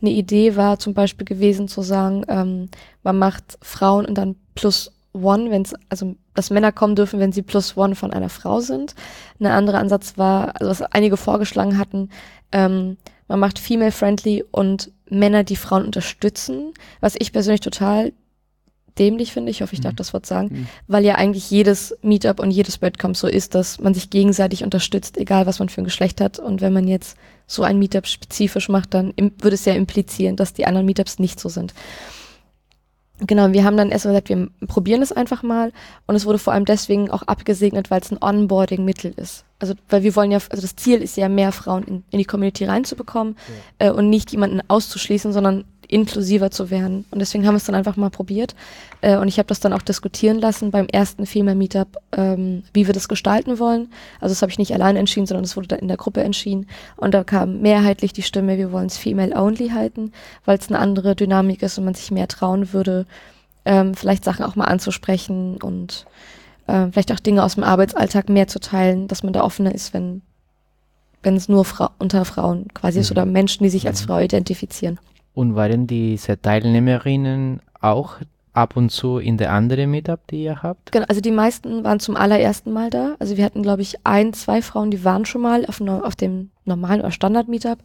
Eine 0.00 0.10
Idee 0.10 0.56
war 0.56 0.78
zum 0.78 0.94
Beispiel 0.94 1.26
gewesen 1.26 1.68
zu 1.68 1.82
sagen, 1.82 2.24
ähm, 2.28 2.70
man 3.02 3.18
macht 3.18 3.58
Frauen 3.60 4.06
und 4.06 4.16
dann 4.16 4.36
plus 4.54 4.90
one, 5.12 5.50
wenn 5.50 5.62
es, 5.62 5.74
also 5.90 6.16
dass 6.32 6.48
Männer 6.48 6.72
kommen 6.72 6.96
dürfen, 6.96 7.20
wenn 7.20 7.32
sie 7.32 7.42
plus 7.42 7.76
one 7.76 7.94
von 7.94 8.10
einer 8.10 8.30
Frau 8.30 8.60
sind. 8.60 8.94
Ein 9.38 9.46
anderer 9.46 9.80
Ansatz 9.80 10.16
war, 10.16 10.58
also 10.58 10.70
was 10.70 10.82
einige 10.82 11.18
vorgeschlagen 11.18 11.76
hatten, 11.76 12.08
ähm, 12.52 12.96
man 13.28 13.40
macht 13.40 13.58
female-friendly 13.58 14.44
und 14.50 14.90
Männer, 15.10 15.44
die 15.44 15.56
Frauen 15.56 15.84
unterstützen, 15.84 16.72
was 17.00 17.14
ich 17.18 17.32
persönlich 17.32 17.60
total 17.60 18.12
dämlich 18.98 19.32
finde, 19.32 19.50
ich 19.50 19.60
hoffe, 19.60 19.74
ich 19.74 19.80
darf 19.80 19.94
Mhm. 19.94 19.96
das 19.96 20.12
Wort 20.12 20.24
sagen, 20.24 20.48
Mhm. 20.52 20.66
weil 20.86 21.04
ja 21.04 21.16
eigentlich 21.16 21.50
jedes 21.50 21.96
Meetup 22.02 22.38
und 22.38 22.52
jedes 22.52 22.80
Wordcamp 22.80 23.16
so 23.16 23.26
ist, 23.26 23.54
dass 23.56 23.80
man 23.80 23.92
sich 23.92 24.08
gegenseitig 24.08 24.62
unterstützt, 24.62 25.16
egal 25.18 25.46
was 25.46 25.58
man 25.58 25.68
für 25.68 25.80
ein 25.82 25.84
Geschlecht 25.84 26.20
hat. 26.20 26.38
Und 26.38 26.60
wenn 26.60 26.72
man 26.72 26.86
jetzt 26.86 27.16
so 27.48 27.64
ein 27.64 27.78
Meetup 27.80 28.06
spezifisch 28.06 28.68
macht, 28.68 28.94
dann 28.94 29.12
würde 29.16 29.54
es 29.54 29.64
ja 29.64 29.74
implizieren, 29.74 30.36
dass 30.36 30.52
die 30.52 30.66
anderen 30.66 30.86
Meetups 30.86 31.18
nicht 31.18 31.40
so 31.40 31.48
sind. 31.48 31.74
Genau, 33.18 33.52
wir 33.52 33.64
haben 33.64 33.76
dann 33.76 33.90
erst 33.90 34.04
mal 34.06 34.10
gesagt, 34.12 34.28
wir 34.28 34.48
probieren 34.66 35.02
es 35.02 35.12
einfach 35.12 35.42
mal. 35.42 35.72
Und 36.06 36.14
es 36.16 36.26
wurde 36.26 36.38
vor 36.38 36.52
allem 36.52 36.64
deswegen 36.64 37.10
auch 37.10 37.22
abgesegnet, 37.22 37.90
weil 37.90 38.00
es 38.00 38.10
ein 38.12 38.18
Onboarding-Mittel 38.20 39.12
ist. 39.16 39.44
Also, 39.64 39.74
weil 39.88 40.02
wir 40.02 40.14
wollen 40.14 40.30
ja, 40.30 40.38
also 40.50 40.60
das 40.60 40.76
Ziel 40.76 41.00
ist 41.00 41.16
ja, 41.16 41.30
mehr 41.30 41.50
Frauen 41.50 41.84
in, 41.84 42.04
in 42.10 42.18
die 42.18 42.26
Community 42.26 42.66
reinzubekommen 42.66 43.36
äh, 43.78 43.90
und 43.90 44.10
nicht 44.10 44.30
jemanden 44.30 44.60
auszuschließen, 44.68 45.32
sondern 45.32 45.64
inklusiver 45.88 46.50
zu 46.50 46.70
werden. 46.70 47.06
Und 47.10 47.20
deswegen 47.20 47.46
haben 47.46 47.54
wir 47.54 47.58
es 47.58 47.64
dann 47.64 47.74
einfach 47.74 47.96
mal 47.96 48.10
probiert. 48.10 48.54
Äh, 49.00 49.16
und 49.16 49.28
ich 49.28 49.38
habe 49.38 49.46
das 49.46 49.60
dann 49.60 49.72
auch 49.72 49.80
diskutieren 49.80 50.38
lassen 50.38 50.70
beim 50.70 50.86
ersten 50.86 51.24
Female 51.24 51.56
Meetup, 51.56 51.96
ähm, 52.12 52.62
wie 52.74 52.86
wir 52.86 52.92
das 52.92 53.08
gestalten 53.08 53.58
wollen. 53.58 53.88
Also 54.20 54.32
das 54.32 54.42
habe 54.42 54.52
ich 54.52 54.58
nicht 54.58 54.74
allein 54.74 54.96
entschieden, 54.96 55.26
sondern 55.26 55.44
es 55.44 55.56
wurde 55.56 55.68
dann 55.68 55.78
in 55.78 55.88
der 55.88 55.96
Gruppe 55.96 56.22
entschieden. 56.22 56.66
Und 56.96 57.14
da 57.14 57.24
kam 57.24 57.60
mehrheitlich 57.62 58.12
die 58.12 58.22
Stimme, 58.22 58.58
wir 58.58 58.70
wollen 58.70 58.86
es 58.86 58.98
Female 58.98 59.34
Only 59.34 59.70
halten, 59.70 60.12
weil 60.44 60.58
es 60.58 60.68
eine 60.68 60.78
andere 60.78 61.16
Dynamik 61.16 61.62
ist 61.62 61.78
und 61.78 61.84
man 61.84 61.94
sich 61.94 62.10
mehr 62.10 62.28
trauen 62.28 62.74
würde, 62.74 63.06
ähm, 63.64 63.94
vielleicht 63.94 64.24
Sachen 64.24 64.44
auch 64.44 64.56
mal 64.56 64.66
anzusprechen 64.66 65.56
und 65.56 66.04
äh, 66.66 66.86
vielleicht 66.90 67.12
auch 67.12 67.20
Dinge 67.20 67.42
aus 67.44 67.54
dem 67.54 67.64
Arbeitsalltag 67.64 68.28
mehr 68.28 68.46
zu 68.48 68.60
teilen, 68.60 69.08
dass 69.08 69.22
man 69.22 69.32
da 69.32 69.42
offener 69.42 69.74
ist, 69.74 69.94
wenn 69.94 70.22
wenn 71.22 71.36
es 71.36 71.48
nur 71.48 71.64
Fra 71.64 71.92
unter 71.98 72.26
Frauen 72.26 72.68
quasi 72.74 73.00
ist 73.00 73.08
Mhm. 73.10 73.14
oder 73.16 73.24
Menschen, 73.24 73.64
die 73.64 73.70
sich 73.70 73.86
als 73.86 74.02
Mhm. 74.02 74.06
Frau 74.06 74.18
identifizieren. 74.18 74.98
Und 75.34 75.54
waren 75.56 75.86
diese 75.86 76.38
Teilnehmerinnen 76.40 77.60
auch 77.80 78.16
ab 78.52 78.76
und 78.76 78.90
zu 78.90 79.16
in 79.18 79.38
der 79.38 79.50
anderen 79.52 79.90
Meetup, 79.90 80.20
die 80.28 80.44
ihr 80.44 80.62
habt? 80.62 80.92
Genau, 80.92 81.06
also 81.08 81.22
die 81.22 81.30
meisten 81.30 81.82
waren 81.82 81.98
zum 81.98 82.16
allerersten 82.16 82.72
Mal 82.72 82.90
da. 82.90 83.16
Also 83.18 83.38
wir 83.38 83.44
hatten, 83.44 83.62
glaube 83.62 83.80
ich, 83.82 83.96
ein, 84.04 84.34
zwei 84.34 84.60
Frauen, 84.60 84.90
die 84.90 85.02
waren 85.02 85.24
schon 85.24 85.40
mal 85.40 85.64
auf, 85.66 85.80
auf 85.80 86.14
dem 86.14 86.50
normalen 86.66 87.00
oder 87.00 87.10
Standard-Meetup. 87.10 87.78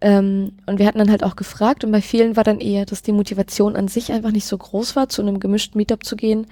Ähm, 0.00 0.52
und 0.66 0.78
wir 0.78 0.86
hatten 0.86 0.98
dann 0.98 1.10
halt 1.10 1.22
auch 1.22 1.36
gefragt 1.36 1.84
und 1.84 1.92
bei 1.92 2.00
vielen 2.00 2.34
war 2.34 2.44
dann 2.44 2.58
eher, 2.60 2.86
dass 2.86 3.02
die 3.02 3.12
Motivation 3.12 3.76
an 3.76 3.86
sich 3.88 4.10
einfach 4.10 4.32
nicht 4.32 4.46
so 4.46 4.56
groß 4.56 4.96
war, 4.96 5.10
zu 5.10 5.20
einem 5.20 5.38
gemischten 5.38 5.76
Meetup 5.76 6.04
zu 6.04 6.16
gehen. 6.16 6.46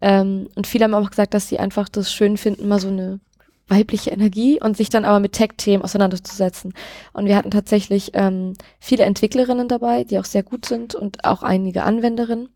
Ähm, 0.00 0.48
und 0.54 0.66
viele 0.66 0.84
haben 0.84 0.94
auch 0.94 1.10
gesagt, 1.10 1.34
dass 1.34 1.48
sie 1.48 1.58
einfach 1.58 1.88
das 1.88 2.12
schön 2.12 2.36
finden, 2.36 2.68
mal 2.68 2.80
so 2.80 2.88
eine 2.88 3.20
weibliche 3.68 4.10
Energie 4.10 4.60
und 4.60 4.76
sich 4.76 4.90
dann 4.90 5.04
aber 5.04 5.20
mit 5.20 5.32
Tech-Themen 5.32 5.82
auseinanderzusetzen. 5.82 6.72
Und 7.12 7.26
wir 7.26 7.36
hatten 7.36 7.50
tatsächlich 7.50 8.12
ähm, 8.14 8.54
viele 8.78 9.04
Entwicklerinnen 9.04 9.68
dabei, 9.68 10.04
die 10.04 10.18
auch 10.18 10.24
sehr 10.24 10.42
gut 10.42 10.66
sind 10.66 10.94
und 10.94 11.24
auch 11.24 11.42
einige 11.42 11.82
Anwenderinnen. 11.82 12.48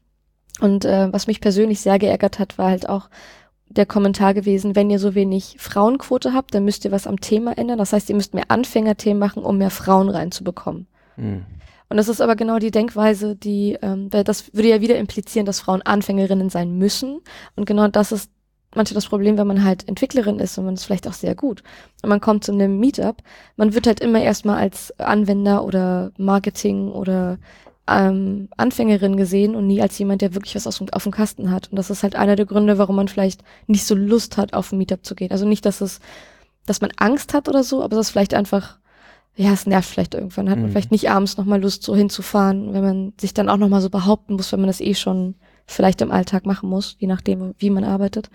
Und 0.60 0.84
äh, 0.84 1.12
was 1.12 1.26
mich 1.26 1.40
persönlich 1.40 1.80
sehr 1.80 1.98
geärgert 1.98 2.38
hat, 2.38 2.58
war 2.58 2.70
halt 2.70 2.88
auch 2.88 3.08
der 3.68 3.86
Kommentar 3.86 4.34
gewesen, 4.34 4.74
wenn 4.74 4.90
ihr 4.90 4.98
so 4.98 5.14
wenig 5.14 5.56
Frauenquote 5.58 6.32
habt, 6.32 6.54
dann 6.54 6.64
müsst 6.64 6.84
ihr 6.84 6.90
was 6.90 7.06
am 7.06 7.20
Thema 7.20 7.56
ändern. 7.56 7.78
Das 7.78 7.92
heißt, 7.92 8.08
ihr 8.10 8.16
müsst 8.16 8.34
mehr 8.34 8.44
Anfängerthemen 8.48 9.18
machen, 9.18 9.44
um 9.44 9.58
mehr 9.58 9.70
Frauen 9.70 10.08
reinzubekommen. 10.08 10.86
Mhm. 11.16 11.46
Und 11.90 11.96
das 11.96 12.08
ist 12.08 12.20
aber 12.20 12.36
genau 12.36 12.58
die 12.58 12.70
Denkweise, 12.70 13.34
die, 13.34 13.76
ähm, 13.82 14.08
das 14.10 14.54
würde 14.54 14.68
ja 14.68 14.80
wieder 14.80 14.96
implizieren, 14.96 15.44
dass 15.44 15.60
Frauen 15.60 15.82
Anfängerinnen 15.82 16.48
sein 16.48 16.78
müssen. 16.78 17.20
Und 17.56 17.66
genau 17.66 17.88
das 17.88 18.12
ist 18.12 18.30
manchmal 18.74 18.94
das 18.94 19.08
Problem, 19.08 19.36
wenn 19.36 19.48
man 19.48 19.64
halt 19.64 19.88
Entwicklerin 19.88 20.38
ist 20.38 20.56
und 20.56 20.64
man 20.64 20.74
ist 20.74 20.84
vielleicht 20.84 21.08
auch 21.08 21.12
sehr 21.14 21.34
gut. 21.34 21.62
Und 22.02 22.08
man 22.08 22.20
kommt 22.20 22.44
zu 22.44 22.52
einem 22.52 22.78
Meetup, 22.78 23.16
man 23.56 23.74
wird 23.74 23.88
halt 23.88 24.00
immer 24.00 24.22
erstmal 24.22 24.58
als 24.58 24.98
Anwender 25.00 25.64
oder 25.64 26.12
Marketing 26.16 26.92
oder 26.92 27.38
ähm, 27.88 28.48
Anfängerin 28.56 29.16
gesehen 29.16 29.56
und 29.56 29.66
nie 29.66 29.82
als 29.82 29.98
jemand, 29.98 30.22
der 30.22 30.34
wirklich 30.34 30.54
was 30.54 30.68
aus, 30.68 30.80
auf 30.92 31.02
dem 31.02 31.12
Kasten 31.12 31.50
hat. 31.50 31.68
Und 31.70 31.76
das 31.76 31.90
ist 31.90 32.04
halt 32.04 32.14
einer 32.14 32.36
der 32.36 32.46
Gründe, 32.46 32.78
warum 32.78 32.96
man 32.96 33.08
vielleicht 33.08 33.42
nicht 33.66 33.84
so 33.84 33.96
Lust 33.96 34.36
hat, 34.36 34.54
auf 34.54 34.70
ein 34.70 34.78
Meetup 34.78 35.04
zu 35.04 35.16
gehen. 35.16 35.32
Also 35.32 35.46
nicht, 35.46 35.66
dass 35.66 35.80
es, 35.80 35.98
dass 36.66 36.80
man 36.80 36.92
Angst 36.98 37.34
hat 37.34 37.48
oder 37.48 37.64
so, 37.64 37.82
aber 37.82 37.96
es 37.96 38.06
ist 38.06 38.10
vielleicht 38.12 38.34
einfach, 38.34 38.78
ja, 39.36 39.52
es 39.52 39.66
nervt 39.66 39.88
vielleicht 39.88 40.14
irgendwann. 40.14 40.50
Hat 40.50 40.58
man 40.58 40.66
mhm. 40.66 40.72
vielleicht 40.72 40.90
nicht 40.90 41.10
abends 41.10 41.36
nochmal 41.36 41.60
Lust, 41.60 41.82
so 41.82 41.94
hinzufahren, 41.96 42.72
wenn 42.72 42.82
man 42.82 43.12
sich 43.20 43.34
dann 43.34 43.48
auch 43.48 43.56
nochmal 43.56 43.80
so 43.80 43.90
behaupten 43.90 44.34
muss, 44.34 44.52
wenn 44.52 44.60
man 44.60 44.66
das 44.66 44.80
eh 44.80 44.94
schon 44.94 45.34
vielleicht 45.66 46.00
im 46.02 46.10
Alltag 46.10 46.46
machen 46.46 46.68
muss, 46.68 46.96
je 46.98 47.06
nachdem, 47.06 47.54
wie 47.58 47.70
man 47.70 47.84
arbeitet. 47.84 48.28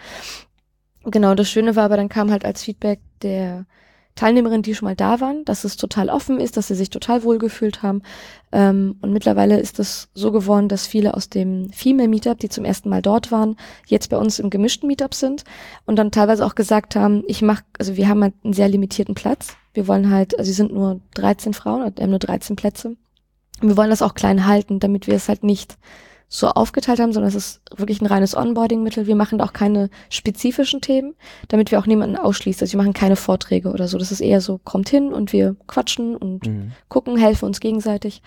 Genau, 1.04 1.36
das 1.36 1.50
Schöne 1.50 1.76
war 1.76 1.86
aber, 1.86 1.98
dann 1.98 2.10
kam 2.10 2.32
halt 2.32 2.46
als 2.46 2.64
Feedback 2.64 3.00
der 3.22 3.66
Teilnehmerinnen, 4.16 4.62
die 4.62 4.74
schon 4.74 4.88
mal 4.88 4.96
da 4.96 5.20
waren, 5.20 5.44
dass 5.44 5.66
es 5.66 5.76
total 5.76 6.10
offen 6.10 6.40
ist, 6.40 6.56
dass 6.56 6.70
sie 6.70 6.76
sich 6.76 6.90
total 6.90 7.24
wohl 7.24 7.38
gefühlt 7.38 7.84
haben. 7.84 8.02
Ähm, 8.54 8.96
und 9.02 9.12
mittlerweile 9.12 9.60
ist 9.60 9.78
es 9.80 10.08
so 10.14 10.32
geworden, 10.32 10.70
dass 10.70 10.88
viele 10.88 11.14
aus 11.16 11.30
dem 11.30 11.70
Female 11.72 12.08
Meetup, 12.08 12.40
die 12.40 12.48
zum 12.48 12.64
ersten 12.64 12.90
Mal 12.90 13.02
dort 13.02 13.32
waren, 13.32 13.58
jetzt 13.86 14.10
bei 14.10 14.18
uns 14.18 14.40
im 14.40 14.50
gemischten 14.50 14.88
Meetup 14.88 15.14
sind 15.14 15.44
und 15.86 15.98
dann 15.98 16.12
teilweise 16.12 16.46
auch 16.46 16.56
gesagt 16.56 16.96
haben, 16.96 17.24
ich 17.28 17.42
mach, 17.42 17.62
also 17.78 17.98
wir 17.98 18.08
haben 18.08 18.24
halt 18.24 18.34
einen 18.44 18.54
sehr 18.54 18.70
limitierten 18.70 19.16
Platz. 19.16 19.58
Wir 19.74 19.88
wollen 19.88 20.10
halt, 20.10 20.40
also 20.40 20.48
sie 20.48 20.56
sind 20.56 20.74
nur 20.74 21.02
13 21.16 21.54
Frauen, 21.54 21.92
wir 21.96 22.04
haben 22.04 22.10
nur 22.10 22.20
13 22.20 22.56
Plätze. 22.56 22.96
Und 23.62 23.68
wir 23.70 23.78
wollen 23.78 23.90
das 23.90 24.02
auch 24.02 24.14
klein 24.14 24.46
halten, 24.48 24.80
damit 24.80 25.08
wir 25.08 25.16
es 25.16 25.28
halt 25.28 25.44
nicht 25.44 25.78
so 26.28 26.48
aufgeteilt 26.48 27.00
haben, 27.00 27.14
sondern 27.14 27.30
es 27.30 27.36
ist 27.36 27.62
wirklich 27.76 28.02
ein 28.02 28.08
reines 28.08 28.36
Onboarding-Mittel. 28.36 29.08
Wir 29.08 29.16
machen 29.16 29.40
auch 29.42 29.54
keine 29.54 29.90
spezifischen 30.10 30.82
Themen, 30.82 31.16
damit 31.48 31.72
wir 31.72 31.80
auch 31.80 31.86
niemanden 31.86 32.18
ausschließen. 32.18 32.62
Also 32.62 32.74
wir 32.74 32.84
machen 32.84 32.94
keine 32.94 33.16
Vorträge 33.16 33.72
oder 33.72 33.88
so. 33.88 33.98
Das 33.98 34.12
ist 34.12 34.22
eher 34.22 34.42
so, 34.42 34.60
kommt 34.64 34.90
hin 34.90 35.14
und 35.14 35.34
wir 35.34 35.56
quatschen 35.68 36.16
und 36.16 36.48
mhm. 36.48 36.72
gucken, 36.90 37.18
helfen 37.18 37.46
uns 37.46 37.60
gegenseitig. 37.60 38.22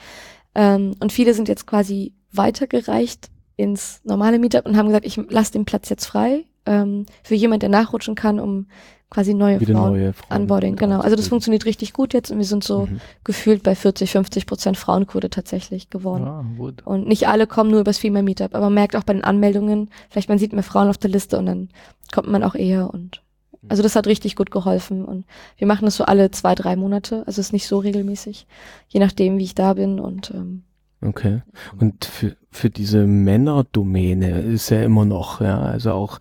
Ähm, 0.55 0.95
und 1.01 1.13
viele 1.13 1.35
sind 1.35 1.49
jetzt 1.49 1.67
quasi 1.67 2.15
weitergereicht 2.33 3.31
ins 3.57 4.01
normale 4.05 4.39
Meetup 4.39 4.67
und 4.67 4.77
haben 4.77 4.87
gesagt, 4.87 5.07
ich 5.07 5.17
lasse 5.29 5.53
den 5.53 5.65
Platz 5.65 5.89
jetzt 5.89 6.07
frei 6.07 6.45
ähm, 6.67 7.07
für 7.25 7.35
jemand, 7.35 7.63
der 7.63 7.71
nachrutschen 7.71 8.15
kann, 8.15 8.39
um 8.39 8.67
quasi 9.11 9.35
neue 9.35 9.61
Wieder 9.61 9.75
Frauen, 9.75 9.93
neue 9.93 10.13
Frauen 10.13 10.43
Onboarding, 10.43 10.77
genau. 10.77 11.01
Also 11.01 11.17
das 11.17 11.29
funktioniert 11.29 11.65
richtig 11.65 11.93
gut 11.93 12.13
jetzt 12.13 12.31
und 12.31 12.39
wir 12.39 12.45
sind 12.45 12.63
so 12.63 12.87
mhm. 12.87 13.01
gefühlt 13.25 13.63
bei 13.63 13.75
40, 13.75 14.11
50 14.11 14.47
Prozent 14.47 14.77
Frauenquote 14.77 15.31
tatsächlich 15.31 15.91
geworden. 15.91 16.25
Ah, 16.25 16.45
gut. 16.57 16.87
Und 16.87 17.09
nicht 17.09 17.29
alle 17.29 17.47
kommen 17.47 17.71
nur 17.71 17.81
übers 17.81 17.99
Female 17.99 18.23
Meetup, 18.23 18.55
aber 18.55 18.67
man 18.67 18.75
merkt 18.75 18.97
auch 18.97 19.05
bei 19.05 19.15
den 19.15 19.25
Anmeldungen, 19.25 19.91
vielleicht 20.11 20.29
man 20.29 20.39
sieht 20.39 20.53
mehr 20.53 20.63
Frauen 20.63 20.89
auf 20.89 20.99
der 20.99 21.11
Liste 21.11 21.39
und 21.39 21.47
dann 21.47 21.69
kommt 22.13 22.29
man 22.29 22.43
auch 22.43 22.55
eher 22.55 22.93
und 22.93 23.23
also 23.69 23.83
das 23.83 23.97
hat 23.97 24.07
richtig 24.07 24.37
gut 24.37 24.51
geholfen 24.51 25.05
und 25.05 25.25
wir 25.57 25.67
machen 25.67 25.85
das 25.85 25.97
so 25.97 26.05
alle 26.05 26.31
zwei, 26.31 26.55
drei 26.55 26.77
Monate, 26.77 27.25
also 27.27 27.41
es 27.41 27.49
ist 27.49 27.53
nicht 27.53 27.67
so 27.67 27.79
regelmäßig, 27.79 28.47
je 28.89 29.01
nachdem, 29.01 29.37
wie 29.39 29.45
ich 29.45 29.55
da 29.55 29.75
bin 29.75 29.99
und 29.99 30.31
ähm, 30.31 30.63
Okay. 31.01 31.43
Und 31.79 32.05
für, 32.05 32.37
für 32.51 32.71
diese 32.71 33.07
Männerdomäne 33.07 34.41
ist 34.41 34.71
ja 34.71 34.83
immer 34.83 35.05
noch, 35.05 35.41
ja, 35.41 35.61
also 35.61 35.93
auch 35.93 36.19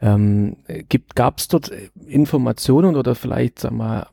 ähm, 0.00 0.56
gibt, 0.88 1.16
gab 1.16 1.38
es 1.38 1.48
dort 1.48 1.72
Informationen 2.06 2.96
oder 2.96 3.14
vielleicht, 3.14 3.58
sag 3.58 3.72
mal, 3.72 4.06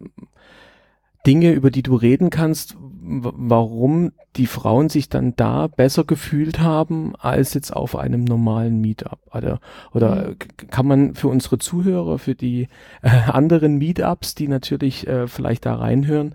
Dinge, 1.27 1.51
über 1.51 1.71
die 1.71 1.83
du 1.83 1.95
reden 1.95 2.29
kannst, 2.29 2.75
warum 2.79 4.11
die 4.37 4.47
Frauen 4.47 4.89
sich 4.89 5.09
dann 5.09 5.35
da 5.35 5.67
besser 5.67 6.03
gefühlt 6.03 6.59
haben 6.59 7.15
als 7.17 7.53
jetzt 7.53 7.75
auf 7.75 7.95
einem 7.95 8.23
normalen 8.23 8.79
Meetup? 8.81 9.19
Oder, 9.33 9.59
oder 9.93 10.29
mhm. 10.29 10.37
kann 10.69 10.87
man 10.87 11.15
für 11.15 11.27
unsere 11.27 11.57
Zuhörer, 11.57 12.17
für 12.17 12.33
die 12.33 12.69
äh, 13.01 13.09
anderen 13.09 13.77
Meetups, 13.77 14.35
die 14.35 14.47
natürlich 14.47 15.05
äh, 15.05 15.27
vielleicht 15.27 15.65
da 15.65 15.75
reinhören, 15.75 16.33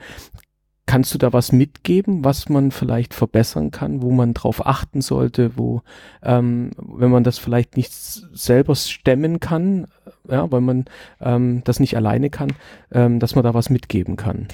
Kannst 0.84 1.14
du 1.14 1.18
da 1.18 1.32
was 1.32 1.52
mitgeben, 1.52 2.24
was 2.24 2.48
man 2.48 2.72
vielleicht 2.72 3.14
verbessern 3.14 3.70
kann, 3.70 4.02
wo 4.02 4.10
man 4.10 4.34
drauf 4.34 4.66
achten 4.66 5.00
sollte, 5.00 5.56
wo, 5.56 5.82
ähm, 6.22 6.72
wenn 6.76 7.10
man 7.10 7.22
das 7.22 7.38
vielleicht 7.38 7.76
nicht 7.76 7.92
selber 7.92 8.74
stemmen 8.74 9.38
kann, 9.38 9.86
ja, 10.28 10.50
weil 10.50 10.60
man 10.60 10.84
ähm, 11.20 11.62
das 11.64 11.78
nicht 11.78 11.96
alleine 11.96 12.30
kann, 12.30 12.52
ähm, 12.90 13.20
dass 13.20 13.36
man 13.36 13.44
da 13.44 13.54
was 13.54 13.70
mitgeben 13.70 14.16
kann? 14.16 14.48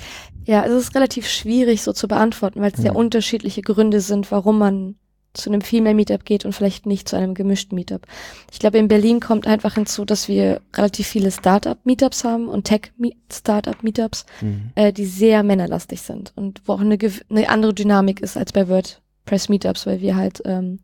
Ja, 0.45 0.65
es 0.65 0.73
ist 0.73 0.95
relativ 0.95 1.27
schwierig 1.29 1.83
so 1.83 1.93
zu 1.93 2.09
beantworten, 2.09 2.61
weil 2.61 2.73
es 2.73 2.81
sehr 2.81 2.95
unterschiedliche 2.95 3.63
Gründe 3.63 4.01
sind, 4.01 4.31
warum 4.31 4.59
man 4.59 4.97
zu 5.39 5.51
einem 5.51 5.61
Female 5.61 5.95
Meetup 5.95 6.25
geht 6.25 6.45
und 6.45 6.53
vielleicht 6.53 6.87
nicht 6.87 7.09
zu 7.09 7.17
einem 7.17 7.35
gemischten 7.35 7.75
Meetup. 7.75 8.07
Ich 8.53 8.59
glaube, 8.59 8.79
in 8.79 8.89
Berlin 8.89 9.21
kommt 9.21 9.47
einfach 9.47 9.75
hinzu, 9.75 10.05
dass 10.05 10.29
wir 10.29 10.61
relativ 10.75 11.07
viele 11.07 11.31
Startup 11.31 11.79
Meetups 11.85 12.25
haben 12.25 12.49
und 12.49 12.65
Tech 12.65 12.93
Startup 13.33 13.83
Meetups, 13.83 14.27
mhm. 14.41 14.71
äh, 14.75 14.93
die 14.93 15.07
sehr 15.07 15.43
männerlastig 15.43 16.03
sind 16.03 16.33
und 16.37 16.63
wo 16.67 16.75
auch 16.75 16.81
eine, 16.81 16.99
eine, 17.31 17.49
andere 17.49 17.75
Dynamik 17.75 18.21
ist 18.21 18.37
als 18.37 18.53
bei 18.53 18.69
WordPress 18.69 19.49
Meetups, 19.49 19.87
weil 19.87 20.01
wir 20.01 20.17
halt, 20.17 20.43
ähm, 20.45 20.81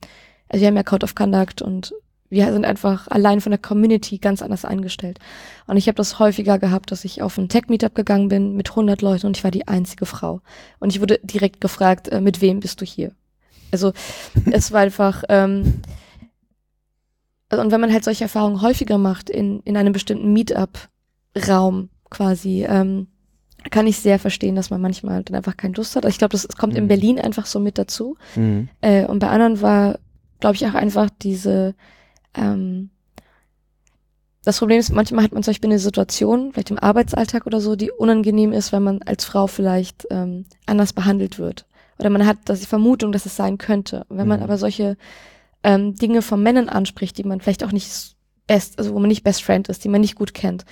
also 0.49 0.61
wir 0.61 0.69
haben 0.69 0.77
ja 0.77 0.83
Code 0.83 1.05
of 1.05 1.15
Conduct 1.15 1.63
und 1.63 1.93
wir 2.35 2.53
sind 2.53 2.65
einfach 2.65 3.07
allein 3.09 3.41
von 3.41 3.51
der 3.51 3.61
Community 3.61 4.19
ganz 4.19 4.43
anders 4.43 4.65
eingestellt. 4.65 5.19
Und 5.67 5.77
ich 5.77 5.87
habe 5.87 5.97
das 5.97 6.19
häufiger 6.19 6.59
gehabt, 6.59 6.91
dass 6.91 7.05
ich 7.05 7.23
auf 7.23 7.39
ein 7.39 7.49
Tech-Meetup 7.49 7.95
gegangen 7.95 8.29
bin 8.29 8.57
mit 8.57 8.71
100 8.71 9.03
Leuten 9.03 9.27
und 9.27 9.37
ich 9.37 9.45
war 9.45 9.53
die 9.53 9.69
einzige 9.69 10.05
Frau. 10.05 10.41
Und 10.81 10.91
ich 10.91 11.01
wurde 11.01 11.21
direkt 11.23 11.61
gefragt, 11.61 12.09
äh, 12.09 12.21
mit 12.21 12.41
wem 12.41 12.61
bist 12.61 12.81
du 12.81 12.85
hier? 12.85 13.13
Also 13.75 13.93
es 14.53 14.71
war 14.71 14.83
einfach, 14.83 15.25
ähm, 15.29 15.83
also, 17.49 17.63
und 17.63 17.73
wenn 17.73 17.81
man 17.81 17.93
halt 17.93 18.05
solche 18.05 18.23
Erfahrungen 18.23 18.63
häufiger 18.63 18.99
macht 18.99 19.29
in, 19.29 19.61
in 19.65 19.77
einem 19.77 19.93
bestimmten 19.93 20.33
Meetup-Raum 20.33 21.89
quasi, 22.09 22.65
ähm, 22.69 23.09
kann 23.71 23.89
ich 23.89 23.99
sehr 23.99 24.21
verstehen, 24.21 24.55
dass 24.55 24.71
man 24.71 24.81
manchmal 24.81 25.25
dann 25.25 25.35
einfach 25.35 25.57
keine 25.57 25.75
Lust 25.75 25.97
hat. 25.97 26.05
Also 26.05 26.15
ich 26.15 26.19
glaube, 26.19 26.33
das, 26.33 26.47
das 26.47 26.57
kommt 26.57 26.75
mhm. 26.75 26.81
in 26.81 26.89
Berlin 26.89 27.19
einfach 27.19 27.47
so 27.47 27.59
mit 27.59 27.77
dazu. 27.79 28.17
Mhm. 28.37 28.69
Äh, 28.81 29.07
und 29.07 29.19
bei 29.19 29.29
anderen 29.29 29.61
war, 29.61 29.99
glaube 30.39 30.55
ich, 30.55 30.65
auch 30.67 30.75
einfach 30.75 31.11
diese, 31.23 31.75
ähm, 32.35 32.91
das 34.45 34.59
Problem 34.61 34.79
ist, 34.79 34.93
manchmal 34.93 35.25
hat 35.25 35.33
man 35.33 35.43
zum 35.43 35.51
Beispiel 35.51 35.71
eine 35.71 35.81
Situation, 35.81 36.53
vielleicht 36.53 36.71
im 36.71 36.79
Arbeitsalltag 36.79 37.47
oder 37.47 37.61
so, 37.61 37.75
die 37.75 37.91
unangenehm 37.91 38.53
ist, 38.53 38.71
wenn 38.71 38.85
man 38.85 39.03
als 39.03 39.25
Frau 39.25 39.49
vielleicht 39.49 40.07
ähm, 40.11 40.45
anders 40.67 40.93
behandelt 40.93 41.41
wird 41.41 41.67
oder 41.99 42.11
man 42.11 42.27
hat 42.27 42.49
die 42.49 42.67
Vermutung, 42.67 43.13
dass 43.13 43.27
es 43.27 43.37
sein 43.37 43.59
könnte. 43.59 44.07
Wenn 44.09 44.29
man 44.29 44.41
mhm. 44.41 44.45
aber 44.45 44.59
solche 44.59 44.97
ähm, 45.63 45.95
Dinge 45.95 46.23
von 46.23 46.43
Männern 46.43 46.69
anspricht, 46.69 47.17
die 47.19 47.25
man 47.25 47.41
vielleicht 47.41 47.65
auch 47.65 47.73
nicht 47.73 48.17
best, 48.47 48.79
also 48.79 48.95
wo 48.95 48.99
man 48.99 49.09
nicht 49.09 49.25
Best 49.25 49.43
Friend 49.43 49.69
ist, 49.69 49.85
die 49.85 49.89
man 49.89 50.01
nicht 50.01 50.17
gut 50.17 50.35
kennt, 50.35 50.65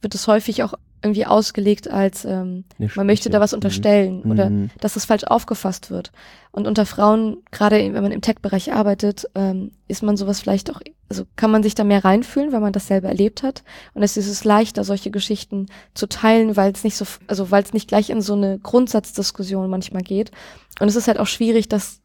wird 0.00 0.14
es 0.14 0.26
häufig 0.26 0.62
auch 0.62 0.74
irgendwie 1.02 1.26
ausgelegt 1.26 1.90
als 1.90 2.24
ähm, 2.24 2.64
man 2.94 3.06
möchte 3.06 3.30
da 3.30 3.40
was 3.40 3.54
unterstellen 3.54 4.22
mhm. 4.24 4.30
oder 4.30 4.52
dass 4.80 4.96
es 4.96 5.04
falsch 5.04 5.24
aufgefasst 5.24 5.90
wird. 5.90 6.12
Und 6.50 6.66
unter 6.66 6.86
Frauen, 6.86 7.38
gerade 7.50 7.76
wenn 7.76 8.02
man 8.02 8.10
im 8.10 8.20
Tech-Bereich 8.20 8.72
arbeitet, 8.72 9.26
ähm, 9.34 9.72
ist 9.86 10.02
man 10.02 10.16
sowas 10.16 10.40
vielleicht 10.40 10.70
auch, 10.70 10.80
also 11.08 11.24
kann 11.36 11.50
man 11.50 11.62
sich 11.62 11.74
da 11.74 11.84
mehr 11.84 12.04
reinfühlen, 12.04 12.52
weil 12.52 12.60
man 12.60 12.72
das 12.72 12.88
selber 12.88 13.08
erlebt 13.08 13.42
hat. 13.42 13.62
Und 13.94 14.02
es 14.02 14.16
ist 14.16 14.28
es 14.28 14.44
leichter, 14.44 14.82
solche 14.82 15.10
Geschichten 15.10 15.66
zu 15.94 16.08
teilen, 16.08 16.56
weil 16.56 16.72
es 16.72 16.84
nicht 16.84 16.96
so, 16.96 17.04
also 17.28 17.50
weil 17.50 17.62
es 17.62 17.72
nicht 17.72 17.88
gleich 17.88 18.10
in 18.10 18.20
so 18.20 18.34
eine 18.34 18.58
Grundsatzdiskussion 18.58 19.70
manchmal 19.70 20.02
geht. 20.02 20.32
Und 20.80 20.88
es 20.88 20.96
ist 20.96 21.06
halt 21.06 21.20
auch 21.20 21.26
schwierig, 21.26 21.68
das 21.68 22.00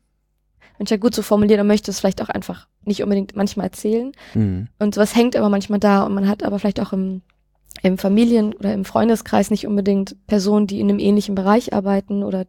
manchmal 0.77 0.99
gut 0.99 1.15
zu 1.15 1.23
formulieren, 1.23 1.59
man 1.59 1.67
möchte 1.67 1.91
es 1.91 1.99
vielleicht 1.99 2.21
auch 2.21 2.29
einfach 2.29 2.67
nicht 2.83 3.01
unbedingt 3.01 3.35
manchmal 3.35 3.67
erzählen. 3.67 4.11
Mhm. 4.33 4.67
Und 4.79 4.95
sowas 4.95 5.15
hängt 5.15 5.35
aber 5.35 5.49
manchmal 5.49 5.79
da 5.79 6.03
und 6.03 6.13
man 6.13 6.27
hat 6.27 6.43
aber 6.43 6.59
vielleicht 6.59 6.79
auch 6.79 6.93
im 6.93 7.21
im 7.83 7.97
Familien- 7.97 8.53
oder 8.53 8.73
im 8.73 8.85
Freundeskreis 8.85 9.51
nicht 9.51 9.67
unbedingt 9.67 10.15
Personen, 10.25 10.67
die 10.67 10.79
in 10.79 10.89
einem 10.89 10.99
ähnlichen 10.99 11.35
Bereich 11.35 11.73
arbeiten 11.73 12.23
oder 12.23 12.45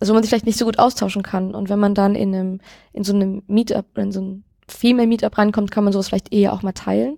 also 0.00 0.14
man 0.14 0.22
sich 0.22 0.30
vielleicht 0.30 0.46
nicht 0.46 0.58
so 0.58 0.64
gut 0.64 0.78
austauschen 0.78 1.22
kann. 1.22 1.54
Und 1.54 1.68
wenn 1.68 1.78
man 1.78 1.94
dann 1.94 2.14
in 2.14 2.34
einem, 2.34 2.60
in 2.92 3.04
so 3.04 3.12
einem 3.12 3.42
Meetup 3.46 3.98
in 3.98 4.12
so 4.12 4.20
einem 4.20 4.44
Female 4.68 5.08
Meetup 5.08 5.36
reinkommt, 5.38 5.70
kann 5.70 5.84
man 5.84 5.92
sowas 5.92 6.08
vielleicht 6.08 6.32
eher 6.32 6.52
auch 6.52 6.62
mal 6.62 6.72
teilen. 6.72 7.16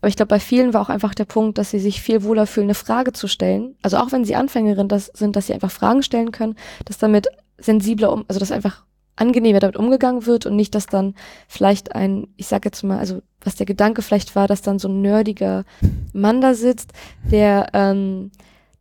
Aber 0.00 0.08
ich 0.08 0.16
glaube, 0.16 0.28
bei 0.28 0.40
vielen 0.40 0.74
war 0.74 0.80
auch 0.80 0.88
einfach 0.88 1.14
der 1.14 1.24
Punkt, 1.24 1.58
dass 1.58 1.70
sie 1.70 1.78
sich 1.78 2.00
viel 2.00 2.24
wohler 2.24 2.46
fühlen, 2.46 2.66
eine 2.66 2.74
Frage 2.74 3.12
zu 3.12 3.28
stellen. 3.28 3.76
Also 3.82 3.98
auch 3.98 4.10
wenn 4.10 4.24
sie 4.24 4.34
Anfängerin 4.34 4.88
das 4.88 5.06
sind, 5.14 5.36
dass 5.36 5.46
sie 5.46 5.54
einfach 5.54 5.70
Fragen 5.70 6.02
stellen 6.02 6.32
können, 6.32 6.56
dass 6.84 6.98
damit 6.98 7.28
sensibler 7.58 8.12
um, 8.12 8.24
also 8.26 8.40
dass 8.40 8.50
einfach 8.50 8.84
angenehmer 9.16 9.60
damit 9.60 9.76
umgegangen 9.76 10.26
wird 10.26 10.46
und 10.46 10.56
nicht, 10.56 10.74
dass 10.74 10.86
dann 10.86 11.14
vielleicht 11.48 11.94
ein, 11.94 12.28
ich 12.36 12.46
sag 12.46 12.64
jetzt 12.64 12.82
mal, 12.82 12.98
also 12.98 13.22
was 13.42 13.56
der 13.56 13.66
Gedanke 13.66 14.02
vielleicht 14.02 14.34
war, 14.36 14.48
dass 14.48 14.62
dann 14.62 14.78
so 14.78 14.88
ein 14.88 15.02
nerdiger 15.02 15.64
Mann 16.12 16.40
da 16.40 16.54
sitzt, 16.54 16.92
der 17.30 17.68
ähm, 17.74 18.30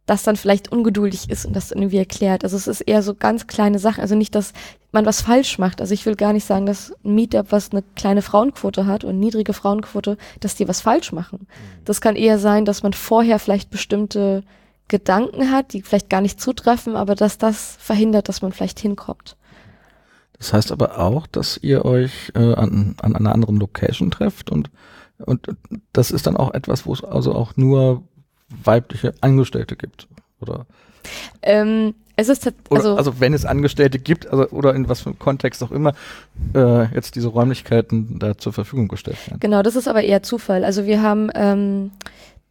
das 0.06 0.24
dann 0.24 0.36
vielleicht 0.36 0.72
ungeduldig 0.72 1.30
ist 1.30 1.46
und 1.46 1.56
das 1.56 1.72
irgendwie 1.72 1.98
erklärt. 1.98 2.44
Also 2.44 2.58
es 2.58 2.68
ist 2.68 2.82
eher 2.82 3.02
so 3.02 3.14
ganz 3.14 3.48
kleine 3.48 3.80
Sachen. 3.80 4.02
Also 4.02 4.16
nicht, 4.16 4.36
dass 4.36 4.52
man 4.92 5.06
was 5.06 5.22
falsch 5.22 5.58
macht. 5.58 5.80
Also 5.80 5.94
ich 5.94 6.06
will 6.06 6.16
gar 6.16 6.34
nicht 6.34 6.46
sagen, 6.46 6.66
dass 6.66 6.94
ein 7.04 7.16
Meetup, 7.16 7.52
was 7.52 7.72
eine 7.72 7.84
kleine 7.96 8.22
Frauenquote 8.22 8.86
hat 8.86 9.04
und 9.04 9.20
niedrige 9.20 9.54
Frauenquote, 9.54 10.18
dass 10.40 10.56
die 10.56 10.68
was 10.68 10.82
falsch 10.82 11.12
machen. 11.12 11.48
Das 11.86 12.02
kann 12.02 12.16
eher 12.16 12.40
sein, 12.40 12.66
dass 12.66 12.84
man 12.84 12.94
vorher 12.94 13.40
vielleicht 13.40 13.70
bestimmte 13.70 14.44
Gedanken 14.88 15.52
hat, 15.52 15.72
die 15.72 15.82
vielleicht 15.82 16.10
gar 16.10 16.22
nicht 16.22 16.42
zutreffen, 16.42 16.96
aber 16.98 17.16
dass 17.16 17.38
das 17.38 17.78
verhindert, 17.80 18.28
dass 18.28 18.42
man 18.42 18.52
vielleicht 18.52 18.80
hinkommt. 18.80 19.38
Das 20.42 20.54
heißt 20.54 20.72
aber 20.72 20.98
auch, 20.98 21.28
dass 21.28 21.60
ihr 21.62 21.86
euch 21.86 22.32
äh, 22.34 22.40
an, 22.56 22.96
an 23.00 23.16
einer 23.16 23.32
anderen 23.32 23.58
Location 23.58 24.10
trefft 24.10 24.50
und, 24.50 24.72
und 25.20 25.48
das 25.94 26.10
ist 26.10 26.26
dann 26.26 26.36
auch 26.36 26.56
etwas, 26.56 26.88
wo 26.88 26.94
es 26.94 27.04
also 27.04 27.36
auch 27.36 27.56
nur 27.58 28.02
weibliche 28.50 29.14
Angestellte 29.22 29.76
gibt, 29.76 30.08
oder? 30.40 30.66
Ähm, 31.44 31.94
es 32.16 32.28
ist 32.28 32.44
tat- 32.44 32.56
Oder, 32.72 32.80
also, 32.80 32.96
also, 32.96 33.20
wenn 33.20 33.36
es 33.36 33.46
Angestellte 33.46 34.00
gibt, 34.00 34.26
also, 34.26 34.50
oder 34.50 34.74
in 34.74 34.90
was 34.90 35.02
für 35.02 35.12
einem 35.12 35.20
Kontext 35.20 35.62
auch 35.62 35.72
immer, 35.72 35.94
äh, 36.56 36.92
jetzt 36.96 37.16
diese 37.16 37.28
Räumlichkeiten 37.28 38.18
da 38.18 38.36
zur 38.36 38.52
Verfügung 38.52 38.88
gestellt 38.88 39.18
werden. 39.28 39.40
Genau, 39.42 39.62
das 39.62 39.76
ist 39.76 39.88
aber 39.88 40.02
eher 40.02 40.24
Zufall. 40.24 40.66
Also 40.66 40.88
wir 40.88 41.04
haben, 41.04 41.30
ähm, 41.36 41.92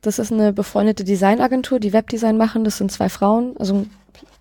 das 0.03 0.19
ist 0.19 0.33
eine 0.33 0.53
befreundete 0.53 1.05
Designagentur, 1.05 1.79
die 1.81 1.93
Webdesign 1.93 2.37
machen. 2.37 2.65
Das 2.65 2.79
sind 2.79 2.91
zwei 2.91 3.09
Frauen, 3.09 3.55
also 3.59 3.75
ein 3.75 3.91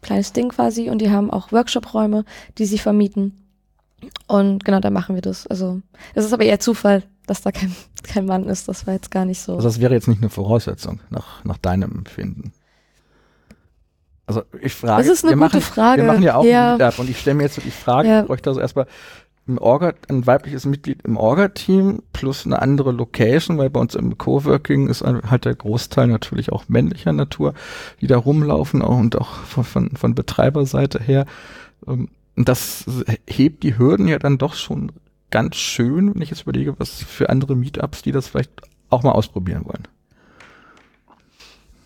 kleines 0.02 0.32
Ding 0.34 0.50
quasi. 0.50 0.90
Und 0.90 1.00
die 1.00 1.10
haben 1.12 1.30
auch 1.32 1.52
Workshop-Räume, 1.52 2.24
die 2.58 2.66
sie 2.66 2.78
vermieten. 2.78 3.36
Und 4.28 4.64
genau, 4.64 4.80
da 4.80 4.90
machen 4.90 5.16
wir 5.16 5.22
das. 5.22 5.46
Also 5.48 5.82
es 6.16 6.24
ist 6.26 6.32
aber 6.34 6.44
eher 6.46 6.60
Zufall, 6.62 7.04
dass 7.28 7.42
da 7.42 7.52
kein, 7.52 7.76
kein 8.04 8.26
Mann 8.26 8.46
ist. 8.46 8.68
Das 8.70 8.88
war 8.88 8.94
jetzt 8.94 9.12
gar 9.12 9.26
nicht 9.26 9.42
so. 9.42 9.56
Also 9.56 9.68
das 9.68 9.80
wäre 9.82 9.94
jetzt 9.94 10.08
nicht 10.08 10.22
eine 10.22 10.30
Voraussetzung 10.30 11.02
nach, 11.10 11.44
nach 11.44 11.58
deinem 11.58 11.92
Empfinden. 11.92 12.54
Also 14.26 14.44
ich 14.62 14.74
frage, 14.76 15.04
Das 15.04 15.12
ist 15.12 15.26
eine 15.26 15.32
wir 15.32 15.38
gute 15.48 15.58
machen, 15.58 15.62
Frage. 15.62 16.04
Wir 16.04 16.08
machen 16.08 16.24
ja 16.24 16.36
auch 16.36 16.46
Ja. 16.46 16.74
ein 16.74 16.78
Meetup 16.78 17.00
und 17.00 17.10
ich 17.10 17.20
stelle 17.20 17.36
mir 17.36 17.44
jetzt 17.44 17.58
die 17.66 17.72
Frage, 17.72 18.08
Ja. 18.08 18.22
ich 18.22 18.28
bräuchte 18.28 18.50
also 18.52 18.62
erstmal 18.62 18.86
ein, 19.50 19.58
Orga, 19.58 19.94
ein 20.08 20.26
weibliches 20.28 20.66
Mitglied 20.66 21.02
im 21.04 21.18
Orga-Team 21.18 22.04
plus 22.14 22.46
eine 22.46 22.62
andere 22.62 22.92
Location, 22.94 23.58
weil 23.58 23.70
bei 23.70 23.80
uns 23.82 23.96
im 23.96 24.18
Coworking 24.18 24.88
ist 24.88 25.04
halt 25.04 25.46
der 25.46 25.56
Großteil 25.56 26.08
natürlich 26.08 26.52
auch 26.52 26.70
männlicher 26.70 27.12
Natur, 27.12 27.54
die 28.00 28.08
da 28.08 28.18
rumlaufen 28.18 28.82
und 28.82 29.18
auch 29.18 29.30
von, 29.44 29.64
von, 29.66 29.90
von 29.98 30.16
Betreiberseite 30.16 31.00
her. 31.04 31.26
Ähm, 31.88 32.10
Und 32.36 32.48
das 32.48 32.86
hebt 33.28 33.64
die 33.64 33.78
Hürden 33.78 34.08
ja 34.08 34.20
dann 34.20 34.38
doch 34.38 34.54
schon 34.54 34.92
ganz 35.32 35.58
schön, 35.58 36.16
wenn 36.16 36.22
ich 36.22 36.30
jetzt 36.30 36.44
überlege, 36.44 36.80
was 36.80 37.04
für 37.04 37.30
andere 37.30 37.56
Meetups, 37.56 38.02
die 38.02 38.12
das 38.14 38.28
vielleicht 38.30 38.52
auch 38.90 39.04
mal 39.04 39.12
ausprobieren 39.12 39.66
wollen. 39.66 39.88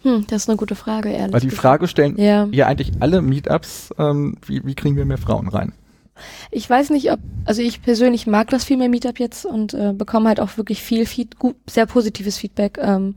hm, 0.03 0.25
das 0.27 0.43
ist 0.43 0.50
eine 0.50 0.58
gute 0.58 0.75
Frage, 0.75 1.10
ehrlich 1.10 1.34
Weil 1.34 1.39
die 1.41 1.48
gesagt. 1.48 1.62
Frage 1.62 1.88
stellen 1.88 2.17
Ja. 2.17 2.48
ja 2.51 2.67
eigentlich 2.67 2.91
alle 3.00 3.22
Meetups, 3.22 3.93
ähm, 3.98 4.36
wie, 4.46 4.65
wie 4.65 4.75
kriegen 4.75 4.96
wir 4.96 5.05
mehr 5.05 5.17
Frauen 5.17 5.48
rein? 5.48 5.74
Ich 6.51 6.70
weiß 6.70 6.91
nicht, 6.91 7.12
ob, 7.12 7.20
also 7.46 7.62
ich 7.62 7.82
persönlich 7.82 8.27
mag 8.27 8.50
das 8.50 8.63
Female 8.63 8.89
Meetup 8.89 9.20
jetzt 9.20 9.46
und 9.46 9.74
äh, 9.74 9.93
bekomme 9.93 10.29
halt 10.29 10.39
auch 10.39 10.58
wirklich 10.58 10.82
viel, 10.82 11.05
Feed, 11.05 11.39
gut, 11.39 11.55
sehr 11.67 11.86
positives 11.86 12.38
Feedback. 12.38 12.77
Ähm, 12.82 13.15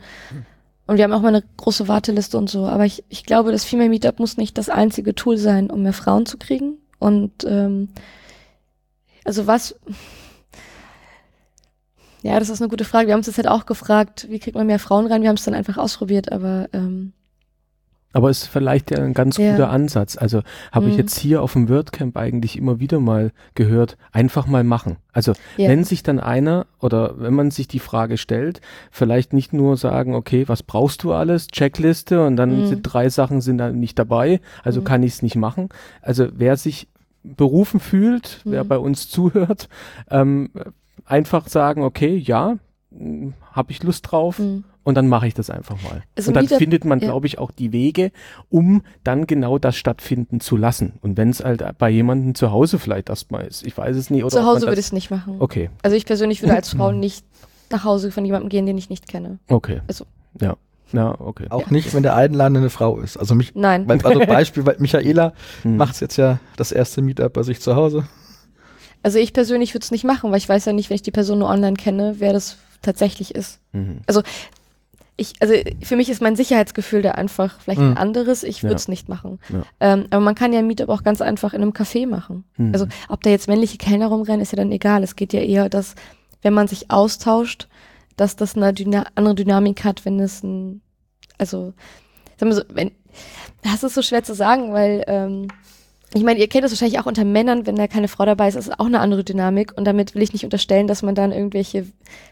und 0.86 0.96
wir 0.96 1.04
haben 1.04 1.12
auch 1.12 1.20
mal 1.20 1.28
eine 1.28 1.44
große 1.56 1.88
Warteliste 1.88 2.38
und 2.38 2.48
so. 2.48 2.66
Aber 2.66 2.86
ich, 2.86 3.04
ich 3.08 3.24
glaube, 3.24 3.52
das 3.52 3.64
Female 3.64 3.88
Meetup 3.88 4.18
muss 4.18 4.36
nicht 4.36 4.56
das 4.56 4.68
einzige 4.68 5.14
Tool 5.14 5.36
sein, 5.36 5.70
um 5.70 5.82
mehr 5.82 5.92
Frauen 5.92 6.26
zu 6.26 6.38
kriegen. 6.38 6.78
Und 6.98 7.44
ähm, 7.44 7.88
also 9.24 9.46
was, 9.46 9.74
ja, 12.22 12.38
das 12.38 12.48
ist 12.48 12.60
eine 12.60 12.68
gute 12.68 12.84
Frage. 12.84 13.08
Wir 13.08 13.14
haben 13.14 13.20
uns 13.20 13.26
das 13.26 13.36
halt 13.36 13.48
auch 13.48 13.66
gefragt, 13.66 14.26
wie 14.30 14.38
kriegt 14.38 14.56
man 14.56 14.66
mehr 14.66 14.78
Frauen 14.78 15.06
rein? 15.06 15.22
Wir 15.22 15.28
haben 15.28 15.36
es 15.36 15.44
dann 15.44 15.54
einfach 15.54 15.76
ausprobiert, 15.76 16.32
aber 16.32 16.68
ähm, 16.72 17.12
Aber 18.16 18.30
ist 18.30 18.46
vielleicht 18.48 18.90
ja 18.92 18.96
ein 19.04 19.12
ganz 19.12 19.36
Ja. 19.36 19.50
guter 19.50 19.68
Ansatz. 19.68 20.16
Also 20.16 20.40
habe 20.72 20.86
ich 20.88 20.94
Mhm. 20.94 21.00
jetzt 21.00 21.18
hier 21.18 21.42
auf 21.42 21.52
dem 21.52 21.68
WordCamp 21.68 22.16
eigentlich 22.16 22.56
immer 22.56 22.80
wieder 22.80 22.98
mal 22.98 23.30
gehört, 23.54 23.98
einfach 24.10 24.46
mal 24.46 24.64
machen. 24.64 24.96
Also 25.12 25.34
ja. 25.58 25.68
wenn 25.68 25.84
sich 25.84 26.02
dann 26.02 26.18
einer 26.18 26.64
oder 26.80 27.20
wenn 27.20 27.34
man 27.34 27.50
sich 27.50 27.68
die 27.68 27.78
Frage 27.78 28.16
stellt, 28.16 28.62
vielleicht 28.90 29.34
nicht 29.34 29.52
nur 29.52 29.76
sagen, 29.76 30.14
okay, 30.14 30.48
was 30.48 30.62
brauchst 30.62 31.02
du 31.02 31.12
alles, 31.12 31.48
Checkliste 31.48 32.24
und 32.24 32.36
dann 32.36 32.60
Mhm. 32.62 32.66
sind 32.68 32.82
drei 32.84 33.10
Sachen 33.10 33.42
sind 33.42 33.58
dann 33.58 33.78
nicht 33.78 33.98
dabei, 33.98 34.40
also 34.64 34.80
Mhm. 34.80 34.84
kann 34.84 35.02
ich 35.02 35.12
es 35.12 35.22
nicht 35.22 35.36
machen. 35.36 35.68
Also 36.00 36.28
wer 36.32 36.56
sich 36.56 36.88
berufen 37.22 37.80
fühlt, 37.80 38.40
wer 38.46 38.64
Mhm. 38.64 38.68
bei 38.68 38.78
uns 38.78 39.10
zuhört, 39.10 39.68
ähm, 40.10 40.48
einfach 41.04 41.48
sagen, 41.48 41.82
okay, 41.82 42.16
ja, 42.16 42.56
habe 43.52 43.72
ich 43.72 43.82
Lust 43.82 44.10
drauf 44.10 44.38
Mhm. 44.38 44.64
Und 44.86 44.94
dann 44.94 45.08
mache 45.08 45.26
ich 45.26 45.34
das 45.34 45.50
einfach 45.50 45.76
mal. 45.82 46.02
Also 46.16 46.28
und 46.30 46.34
dann 46.34 46.46
findet 46.46 46.84
man, 46.84 47.00
ja. 47.00 47.08
glaube 47.08 47.26
ich, 47.26 47.38
auch 47.38 47.50
die 47.50 47.72
Wege, 47.72 48.12
um 48.48 48.82
dann 49.02 49.26
genau 49.26 49.58
das 49.58 49.76
stattfinden 49.76 50.38
zu 50.40 50.56
lassen. 50.56 50.94
Und 51.02 51.16
wenn 51.16 51.28
es 51.30 51.44
halt 51.44 51.62
bei 51.78 51.90
jemandem 51.90 52.36
zu 52.36 52.52
Hause 52.52 52.78
vielleicht 52.78 53.08
erstmal 53.08 53.44
ist, 53.44 53.66
ich 53.66 53.76
weiß 53.76 53.96
es 53.96 54.10
nicht. 54.10 54.22
Oder 54.22 54.30
Zu 54.30 54.44
Hause 54.46 54.68
würde 54.68 54.78
ich 54.80 54.86
es 54.86 54.92
nicht 54.92 55.10
machen. 55.10 55.36
Okay, 55.40 55.70
Also 55.82 55.96
ich 55.96 56.06
persönlich 56.06 56.40
würde 56.40 56.54
als 56.54 56.70
Frau 56.70 56.92
nicht 56.92 57.24
nach 57.70 57.82
Hause 57.82 58.12
von 58.12 58.24
jemandem 58.24 58.48
gehen, 58.48 58.64
den 58.64 58.78
ich 58.78 58.88
nicht 58.88 59.08
kenne. 59.08 59.38
okay. 59.48 59.80
Also- 59.88 60.06
Ja, 60.40 60.56
ja, 60.92 61.20
okay. 61.20 61.46
Auch 61.50 61.68
nicht, 61.70 61.92
wenn 61.92 62.04
der 62.04 62.14
Einladende 62.14 62.60
eine 62.60 62.70
Frau 62.70 63.00
ist. 63.00 63.16
Also 63.16 63.34
mich, 63.34 63.56
Nein. 63.56 63.88
weil- 63.88 64.00
also 64.02 64.20
Beispiel, 64.26 64.64
weil 64.66 64.76
Michaela 64.78 65.32
Hm. 65.62 65.76
macht 65.78 66.00
jetzt 66.00 66.16
ja 66.16 66.38
das 66.56 66.70
erste 66.70 67.02
Meetup 67.02 67.32
bei 67.32 67.42
sich 67.42 67.60
zu 67.60 67.74
Hause. 67.74 68.04
Also 69.02 69.18
ich 69.18 69.32
persönlich 69.32 69.74
würde 69.74 69.82
es 69.84 69.90
nicht 69.90 70.04
machen, 70.04 70.30
weil 70.30 70.38
ich 70.38 70.48
weiß 70.48 70.64
ja 70.64 70.72
nicht, 70.72 70.90
wenn 70.90 70.94
ich 70.94 71.02
die 71.02 71.10
Person 71.10 71.40
nur 71.40 71.48
online 71.48 71.74
kenne, 71.74 72.14
wer 72.18 72.32
das 72.32 72.56
tatsächlich 72.82 73.34
ist. 73.34 73.58
Mhm. 73.72 74.00
Ich, 75.18 75.32
also 75.40 75.54
für 75.82 75.96
mich 75.96 76.10
ist 76.10 76.20
mein 76.20 76.36
Sicherheitsgefühl 76.36 77.00
da 77.00 77.12
einfach 77.12 77.58
vielleicht 77.60 77.80
Mhm. 77.80 77.92
ein 77.92 77.96
anderes. 77.96 78.42
Ich 78.42 78.62
würde 78.62 78.72
Ja. 78.74 78.76
es 78.76 78.88
nicht 78.88 79.08
machen. 79.08 79.38
Ja. 79.48 79.62
Ähm, 79.80 80.06
aber 80.10 80.20
man 80.22 80.34
kann 80.34 80.52
ja 80.52 80.58
ein 80.58 80.66
Meetup 80.66 80.90
auch 80.90 81.02
ganz 81.02 81.20
einfach 81.22 81.54
in 81.54 81.62
einem 81.62 81.72
Café 81.72 82.06
machen. 82.06 82.44
Mhm. 82.58 82.72
Also 82.74 82.86
ob 83.08 83.22
da 83.22 83.30
jetzt 83.30 83.48
männliche 83.48 83.78
Kellner 83.78 84.08
rumrennen, 84.08 84.42
ist 84.42 84.52
ja 84.52 84.56
dann 84.56 84.70
egal. 84.72 85.02
Es 85.02 85.16
geht 85.16 85.32
ja 85.32 85.40
eher, 85.40 85.68
dass 85.70 85.94
wenn 86.42 86.52
man 86.52 86.68
sich 86.68 86.90
austauscht, 86.90 87.66
dass 88.16 88.36
das 88.36 88.56
eine 88.56 88.72
Dyna 88.74 89.06
andere 89.14 89.34
Dynamik 89.34 89.84
hat, 89.84 90.04
wenn 90.04 90.20
es 90.20 90.42
ein, 90.42 90.82
also 91.38 91.72
sagen 92.38 92.50
wir 92.50 92.54
so, 92.56 92.62
wenn, 92.74 92.90
das 93.62 93.82
ist 93.82 93.94
so 93.94 94.02
schwer 94.02 94.22
zu 94.22 94.34
sagen, 94.34 94.72
weil 94.74 95.02
ähm, 95.06 95.48
ich 96.14 96.22
meine, 96.22 96.38
ihr 96.40 96.48
kennt 96.48 96.64
das 96.64 96.72
wahrscheinlich 96.72 96.98
auch 97.00 97.06
unter 97.06 97.24
Männern, 97.24 97.66
wenn 97.66 97.76
da 97.76 97.88
keine 97.88 98.08
Frau 98.08 98.24
dabei 98.24 98.48
ist, 98.48 98.54
ist 98.54 98.68
es 98.68 98.78
auch 98.78 98.86
eine 98.86 99.00
andere 99.00 99.24
Dynamik. 99.24 99.72
Und 99.76 99.84
damit 99.84 100.14
will 100.14 100.22
ich 100.22 100.32
nicht 100.32 100.44
unterstellen, 100.44 100.86
dass 100.86 101.02
man 101.02 101.14
dann 101.14 101.32
irgendwelche 101.32 101.86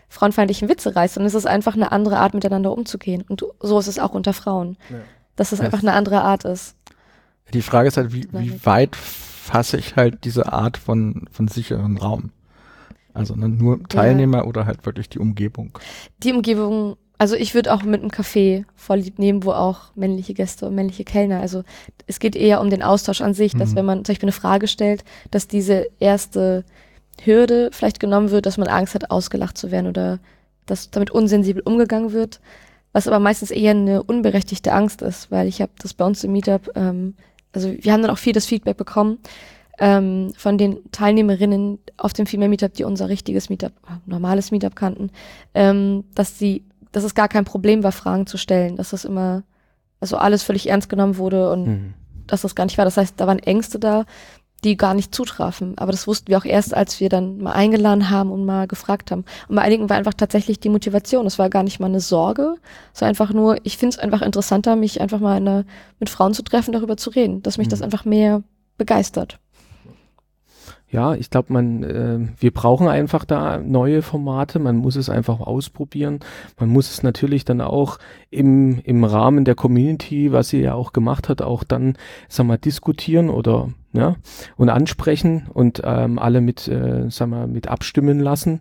frauenfeindlichen 0.09 0.69
Witze 0.69 0.95
reißt, 0.95 1.15
sondern 1.15 1.27
es 1.29 1.35
ist 1.35 1.47
einfach 1.47 1.75
eine 1.75 1.93
andere 1.93 2.19
Art, 2.19 2.35
miteinander 2.35 2.73
umzugehen. 2.73 3.25
Und 3.29 3.45
so 3.61 3.79
ist 3.79 3.89
es 3.89 3.99
auch 3.99 4.13
unter 4.13 4.33
Frauen. 4.33 4.77
Ja. 4.91 4.97
Dass 5.37 5.53
es 5.53 5.59
Ja. 5.59 5.65
einfach 5.67 5.81
eine 5.81 5.93
andere 5.93 6.23
Art 6.23 6.45
ist. 6.45 6.77
Die 7.53 7.63
Frage 7.63 7.89
ist 7.89 7.97
halt, 7.97 8.13
wie, 8.13 8.27
wie 8.33 8.65
weit 8.65 8.97
fasse 8.97 9.77
ich 9.77 9.97
halt 9.97 10.25
diese 10.25 10.53
Art 10.53 10.77
von, 10.79 11.29
von 11.31 11.49
sicheren 11.49 11.99
Raum? 11.99 12.31
Also 13.13 13.35
ne, 13.37 13.49
nur 13.49 13.83
Teilnehmer 13.89 14.47
oder 14.47 14.67
halt 14.67 14.87
wirklich 14.87 15.09
die 15.09 15.19
Umgebung. 15.19 15.79
Die 16.23 16.33
Umgebung, 16.33 16.97
also 17.18 17.37
ich 17.37 17.55
würde 17.55 17.72
auch 17.72 17.83
mit 17.83 18.00
einem 18.00 18.11
Café 18.11 18.64
voll 18.74 18.98
lieb 18.98 19.18
nehmen, 19.18 19.44
wo 19.44 19.53
auch 19.53 19.94
männliche 19.94 20.35
Gäste 20.35 20.66
und 20.66 20.74
männliche 20.74 21.05
Kellner, 21.05 21.40
also 21.40 21.62
es 22.07 22.18
geht 22.18 22.37
eher 22.37 22.61
um 22.61 22.70
den 22.70 22.83
Austausch 22.83 23.20
an 23.20 23.35
sich, 23.35 23.55
dass 23.55 23.70
Mhm. 23.70 23.77
wenn 23.77 23.87
man 23.87 24.05
zum 24.05 24.12
Beispiel 24.12 24.27
eine 24.27 24.33
Frage 24.33 24.66
stellt, 24.66 25.05
dass 25.31 25.48
diese 25.48 25.87
erste 26.00 26.64
Hürde 27.22 27.70
vielleicht 27.72 28.00
genommen 28.00 28.31
wird, 28.31 28.46
dass 28.46 28.59
man 28.59 28.68
Angst 28.68 28.94
hat, 28.94 29.11
ausgelacht 29.11 29.57
zu 29.57 29.70
werden 29.70 29.87
oder 29.87 30.18
dass 30.66 30.90
damit 30.90 31.11
unsensibel 31.11 31.62
umgegangen 31.64 32.12
wird, 32.12 32.40
was 32.92 33.07
aber 33.07 33.18
meistens 33.20 33.50
eher 33.50 33.72
eine 33.72 34.03
unberechtigte 34.03 34.72
Angst 34.72 35.03
ist, 35.03 35.31
weil 35.31 35.46
ich 35.46 35.61
habe 35.61 35.72
das 35.79 35.94
bei 35.94 36.05
uns 36.05 36.24
im 36.24 36.33
Meetup, 36.33 36.70
ähm, 36.74 37.14
also 37.53 37.72
wir 37.79 37.92
haben 37.92 38.03
dann 38.03 38.11
auch 38.11 38.18
viel 38.18 38.33
das 38.33 38.46
Feedback 38.46 38.77
bekommen 38.77 39.18
ähm, 39.79 40.33
von 40.37 40.59
den 40.59 40.79
Teilnehmerinnen 40.92 41.79
auf 41.96 42.12
dem 42.12 42.27
Female 42.27 42.48
Meetup, 42.48 42.74
die 42.74 42.85
unser 42.85 43.09
richtiges 43.09 43.50
Meetup, 43.50 43.72
normales 44.07 44.50
Meetup 44.50 44.77
kannten, 44.77 45.11
ähm, 45.55 46.05
dass 46.14 46.38
sie, 46.38 46.64
dass 46.94 47.04
es 47.04 47.14
gar 47.14 47.28
kein 47.28 47.44
Problem 47.44 47.83
war, 47.83 47.92
Fragen 47.92 48.26
zu 48.26 48.37
stellen, 48.38 48.76
dass 48.76 48.90
das 48.90 49.04
immer, 49.04 49.42
also 50.00 50.16
alles 50.16 50.42
völlig 50.42 50.68
ernst 50.68 50.88
genommen 50.88 51.16
wurde 51.18 51.50
und 51.50 51.64
Mhm. 51.66 51.94
dass 52.26 52.42
das 52.42 52.54
gar 52.54 52.64
nicht 52.64 52.78
war. 52.78 52.85
Das 52.85 52.96
heißt, 52.96 53.14
da 53.20 53.26
waren 53.26 53.38
Ängste 53.38 53.78
da, 53.78 54.04
die 54.62 54.78
gar 54.78 54.94
nicht 54.94 55.14
zutrafen. 55.14 55.76
Aber 55.76 55.92
das 55.92 56.07
wussten 56.07 56.28
wir 56.28 56.38
auch 56.38 56.44
erst, 56.46 56.72
als 56.74 56.98
wir 56.98 57.11
dann 57.11 57.37
mal 57.38 57.52
eingeladen 57.52 58.09
haben 58.09 58.30
und 58.30 58.46
mal 58.46 58.66
gefragt 58.66 59.11
haben. 59.11 59.24
Und 59.46 59.57
bei 59.57 59.62
einigen 59.62 59.90
war 59.90 59.96
einfach 59.98 60.14
tatsächlich 60.14 60.59
die 60.59 60.70
Motivation. 60.70 61.26
Es 61.26 61.38
war 61.38 61.50
gar 61.50 61.62
nicht 61.64 61.80
mal 61.80 61.87
eine 61.88 62.00
Sorge. 62.00 62.54
Es 62.94 63.02
war 63.02 63.09
einfach 63.09 63.30
nur, 63.35 63.59
ich 63.64 63.76
finde 63.76 63.96
es 63.96 63.98
einfach 63.98 64.22
interessanter, 64.22 64.74
mich 64.76 65.02
einfach 65.02 65.20
mal 65.20 65.37
in 65.37 65.46
einer, 65.46 65.64
mit 66.00 66.09
Frauen 66.09 66.33
zu 66.33 66.42
treffen, 66.42 66.72
darüber 66.72 66.96
zu 66.96 67.11
reden, 67.11 67.42
dass 67.42 67.59
mich 67.59 67.68
das 67.68 67.80
Mhm. 67.80 67.85
einfach 67.85 68.04
mehr 68.07 68.42
begeistert. 68.78 69.38
Ja, 70.94 71.14
ich 71.14 71.28
glaube, 71.28 71.52
man, 71.52 71.83
äh, 71.83 72.20
wir 72.38 72.52
brauchen 72.52 72.87
einfach 72.87 73.24
da 73.24 73.59
neue 73.59 74.00
Formate. 74.00 74.61
Man 74.61 74.76
muss 74.76 74.94
es 74.94 75.11
einfach 75.11 75.40
ausprobieren. 75.40 76.20
Man 76.57 76.68
muss 76.68 76.88
es 76.88 77.02
natürlich 77.02 77.44
dann 77.44 77.61
auch 77.61 77.98
im, 78.30 78.78
im 78.85 79.02
Rahmen 79.02 79.44
der 79.44 79.57
Community, 79.57 80.30
was 80.30 80.50
sie 80.50 80.61
ja 80.61 80.74
auch 80.74 80.92
gemacht 80.92 81.28
hat, 81.28 81.42
auch 81.42 81.64
dann, 81.64 81.96
sag 82.28 82.46
mal, 82.46 82.59
diskutieren 82.59 83.28
oder, 83.28 83.70
ja, 83.92 84.14
und 84.57 84.68
ansprechen 84.68 85.48
und 85.52 85.83
ähm, 85.85 86.20
alle 86.20 86.40
mit, 86.40 86.68
äh, 86.68 87.11
sag 87.11 87.28
mal, 87.28 87.48
mit 87.48 87.66
abstimmen 87.66 88.20
lassen. 88.20 88.61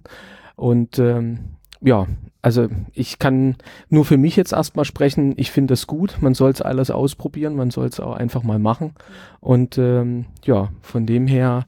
Und 0.55 0.97
ähm, 0.97 1.57
ja, 1.81 2.07
also 2.41 2.67
ich 2.93 3.19
kann 3.19 3.57
nur 3.89 4.05
für 4.05 4.17
mich 4.17 4.35
jetzt 4.37 4.53
erstmal 4.53 4.85
sprechen. 4.85 5.35
Ich 5.37 5.51
finde 5.51 5.73
das 5.73 5.85
gut. 5.85 6.17
Man 6.19 6.33
soll 6.33 6.49
es 6.49 6.63
alles 6.63 6.89
ausprobieren. 6.89 7.55
Man 7.55 7.69
soll 7.69 7.85
es 7.85 7.99
auch 7.99 8.15
einfach 8.15 8.41
mal 8.41 8.57
machen. 8.57 8.93
Und 9.39 9.77
ähm, 9.77 10.25
ja, 10.43 10.69
von 10.81 11.05
dem 11.05 11.27
her 11.27 11.65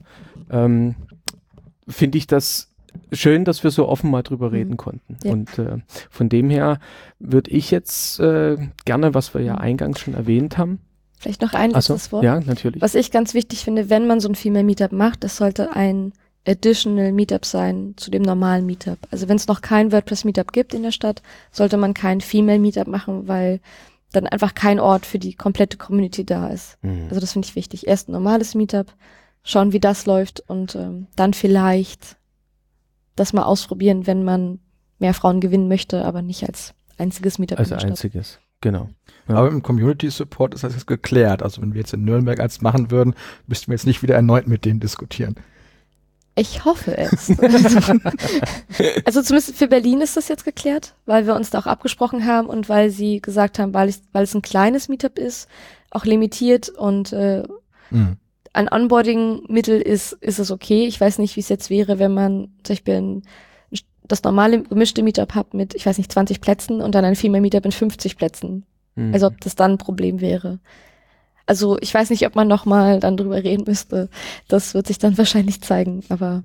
ähm, 0.50 0.94
finde 1.88 2.18
ich 2.18 2.26
das 2.26 2.70
schön, 3.12 3.44
dass 3.44 3.62
wir 3.62 3.70
so 3.70 3.88
offen 3.88 4.10
mal 4.10 4.22
drüber 4.22 4.52
reden 4.52 4.72
Mhm. 4.72 4.76
konnten. 4.76 5.16
Ja. 5.22 5.32
Und 5.32 5.58
äh, 5.58 5.78
von 6.10 6.28
dem 6.28 6.50
her 6.50 6.78
würde 7.18 7.50
ich 7.50 7.70
jetzt 7.70 8.18
äh, 8.20 8.56
gerne, 8.84 9.14
was 9.14 9.34
wir 9.34 9.42
ja 9.42 9.54
Mhm. 9.54 9.60
eingangs 9.60 10.00
schon 10.00 10.14
erwähnt 10.14 10.56
haben. 10.58 10.80
Vielleicht 11.18 11.42
noch 11.42 11.54
ein 11.54 11.70
letztes 11.70 12.12
Wort. 12.12 12.24
ja, 12.24 12.40
natürlich. 12.40 12.80
Was 12.82 12.94
ich 12.94 13.10
ganz 13.10 13.32
wichtig 13.34 13.64
finde, 13.64 13.88
wenn 13.90 14.06
man 14.06 14.20
so 14.20 14.28
ein 14.28 14.34
Female 14.34 14.64
Meetup 14.64 14.92
macht, 14.92 15.24
das 15.24 15.36
sollte 15.36 15.74
ein 15.74 16.12
additional 16.46 17.10
Meetup 17.12 17.44
sein 17.44 17.94
zu 17.96 18.10
dem 18.10 18.22
normalen 18.22 18.66
Meetup. 18.66 18.98
Also 19.10 19.28
wenn 19.28 19.36
es 19.36 19.48
noch 19.48 19.62
kein 19.62 19.90
WordPress 19.92 20.24
Meetup 20.24 20.52
gibt 20.52 20.74
in 20.74 20.82
der 20.82 20.92
Stadt, 20.92 21.22
sollte 21.50 21.76
man 21.76 21.92
kein 21.94 22.20
Female 22.20 22.58
Meetup 22.60 22.86
machen, 22.86 23.26
weil 23.28 23.60
dann 24.12 24.26
einfach 24.26 24.54
kein 24.54 24.78
Ort 24.78 25.04
für 25.06 25.18
die 25.18 25.34
komplette 25.34 25.76
Community 25.76 26.24
da 26.24 26.48
ist. 26.48 26.78
Mhm. 26.82 27.06
Also 27.08 27.20
das 27.20 27.32
finde 27.32 27.48
ich 27.48 27.56
wichtig. 27.56 27.86
Erst 27.88 28.08
ein 28.08 28.12
normales 28.12 28.54
Meetup, 28.54 28.92
schauen, 29.46 29.72
wie 29.72 29.80
das 29.80 30.04
läuft 30.04 30.40
und 30.46 30.74
ähm, 30.74 31.06
dann 31.16 31.32
vielleicht 31.32 32.16
das 33.14 33.32
mal 33.32 33.44
ausprobieren, 33.44 34.06
wenn 34.06 34.24
man 34.24 34.58
mehr 34.98 35.14
Frauen 35.14 35.40
gewinnen 35.40 35.68
möchte, 35.68 36.04
aber 36.04 36.20
nicht 36.20 36.46
als 36.46 36.74
einziges 36.98 37.38
Meetup 37.38 37.58
als 37.58 37.72
einziges, 37.72 38.38
genau. 38.60 38.90
Ja. 39.28 39.36
Aber 39.36 39.48
im 39.48 39.62
Community 39.62 40.10
Support 40.10 40.54
ist 40.54 40.64
das 40.64 40.74
jetzt 40.74 40.86
geklärt. 40.86 41.42
Also 41.42 41.62
wenn 41.62 41.72
wir 41.72 41.80
jetzt 41.80 41.94
in 41.94 42.04
Nürnberg 42.04 42.40
eins 42.40 42.60
machen 42.60 42.90
würden, 42.90 43.14
müssten 43.46 43.68
wir 43.68 43.74
jetzt 43.74 43.86
nicht 43.86 44.02
wieder 44.02 44.14
erneut 44.14 44.46
mit 44.46 44.64
denen 44.64 44.80
diskutieren. 44.80 45.36
Ich 46.38 46.66
hoffe 46.66 46.98
es. 46.98 47.30
also 49.06 49.22
zumindest 49.22 49.56
für 49.56 49.68
Berlin 49.68 50.02
ist 50.02 50.18
das 50.18 50.28
jetzt 50.28 50.44
geklärt, 50.44 50.94
weil 51.06 51.26
wir 51.26 51.34
uns 51.34 51.48
da 51.48 51.60
auch 51.60 51.66
abgesprochen 51.66 52.26
haben 52.26 52.48
und 52.48 52.68
weil 52.68 52.90
sie 52.90 53.22
gesagt 53.22 53.58
haben, 53.58 53.72
weil, 53.72 53.88
ich, 53.88 53.96
weil 54.12 54.24
es 54.24 54.34
ein 54.34 54.42
kleines 54.42 54.88
Meetup 54.88 55.18
ist, 55.18 55.48
auch 55.90 56.04
limitiert 56.04 56.68
und 56.68 57.12
äh, 57.14 57.44
Mhm. 57.90 58.16
Ein 58.56 58.72
Onboarding-Mittel 58.72 59.80
ist, 59.80 60.12
ist 60.14 60.38
es 60.38 60.50
okay. 60.50 60.86
Ich 60.86 61.00
weiß 61.00 61.18
nicht, 61.18 61.36
wie 61.36 61.40
es 61.40 61.48
jetzt 61.48 61.68
wäre, 61.68 61.98
wenn 61.98 62.14
man 62.14 62.48
zum 62.62 62.74
Beispiel 62.74 62.94
ein, 62.94 63.22
das 64.08 64.22
normale 64.22 64.62
gemischte 64.62 65.02
Meetup 65.02 65.34
hat 65.34 65.52
mit, 65.52 65.74
ich 65.74 65.84
weiß 65.84 65.98
nicht, 65.98 66.10
20 66.10 66.40
Plätzen 66.40 66.80
und 66.80 66.94
dann 66.94 67.04
ein 67.04 67.16
Female 67.16 67.42
Meetup 67.42 67.64
mit 67.64 67.74
50 67.74 68.16
Plätzen. 68.16 68.64
Mhm. 68.94 69.12
Also 69.12 69.26
ob 69.26 69.40
das 69.40 69.56
dann 69.56 69.72
ein 69.72 69.78
Problem 69.78 70.20
wäre. 70.20 70.58
Also 71.44 71.76
ich 71.80 71.92
weiß 71.92 72.10
nicht, 72.10 72.26
ob 72.26 72.34
man 72.34 72.48
nochmal 72.48 72.98
dann 72.98 73.16
drüber 73.16 73.44
reden 73.44 73.64
müsste. 73.66 74.08
Das 74.48 74.74
wird 74.74 74.86
sich 74.86 74.98
dann 74.98 75.18
wahrscheinlich 75.18 75.60
zeigen, 75.60 76.02
aber 76.08 76.42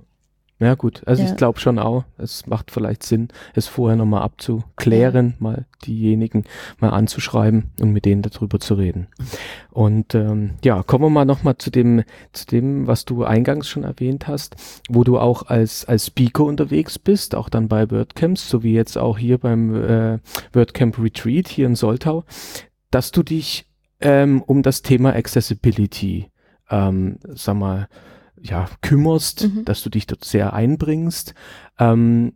Ja 0.61 0.75
gut, 0.75 1.01
also 1.07 1.23
Ja. 1.23 1.29
ich 1.29 1.35
glaube 1.35 1.59
schon 1.59 1.79
auch, 1.79 2.03
es 2.19 2.45
macht 2.45 2.69
vielleicht 2.69 3.01
Sinn, 3.01 3.29
es 3.55 3.67
vorher 3.67 3.97
nochmal 3.97 4.21
abzuklären, 4.21 5.33
mal 5.39 5.65
diejenigen 5.87 6.43
mal 6.79 6.91
anzuschreiben 6.91 7.71
und 7.81 7.91
mit 7.91 8.05
denen 8.05 8.21
darüber 8.21 8.59
zu 8.59 8.75
reden. 8.75 9.07
Und 9.71 10.13
ähm, 10.13 10.51
ja, 10.63 10.83
kommen 10.83 11.05
wir 11.05 11.09
mal 11.09 11.25
nochmal 11.25 11.57
zu 11.57 11.71
dem, 11.71 12.03
zu 12.31 12.45
dem, 12.45 12.85
was 12.85 13.05
du 13.05 13.23
eingangs 13.23 13.67
schon 13.67 13.83
erwähnt 13.83 14.27
hast, 14.27 14.55
wo 14.87 15.03
du 15.03 15.17
auch 15.17 15.47
als, 15.47 15.85
als 15.85 16.05
Speaker 16.07 16.43
unterwegs 16.43 16.99
bist, 16.99 17.33
auch 17.33 17.49
dann 17.49 17.67
bei 17.67 17.89
WordCamps, 17.89 18.47
so 18.47 18.61
wie 18.61 18.73
jetzt 18.73 18.99
auch 18.99 19.17
hier 19.17 19.39
beim 19.39 19.73
äh, 19.75 20.19
WordCamp 20.53 20.99
Retreat 20.99 21.47
hier 21.47 21.65
in 21.65 21.75
Soltau, 21.75 22.23
dass 22.91 23.11
du 23.11 23.23
dich 23.23 23.65
ähm, 23.99 24.43
um 24.43 24.61
das 24.61 24.83
Thema 24.83 25.15
Accessibility, 25.15 26.27
ähm, 26.69 27.17
sag 27.33 27.55
mal, 27.55 27.87
ja, 28.43 28.67
kümmerst, 28.81 29.43
Mhm. 29.47 29.65
dass 29.65 29.83
du 29.83 29.89
dich 29.89 30.07
dort 30.07 30.23
sehr 30.25 30.53
einbringst. 30.53 31.33
Ähm, 31.79 32.33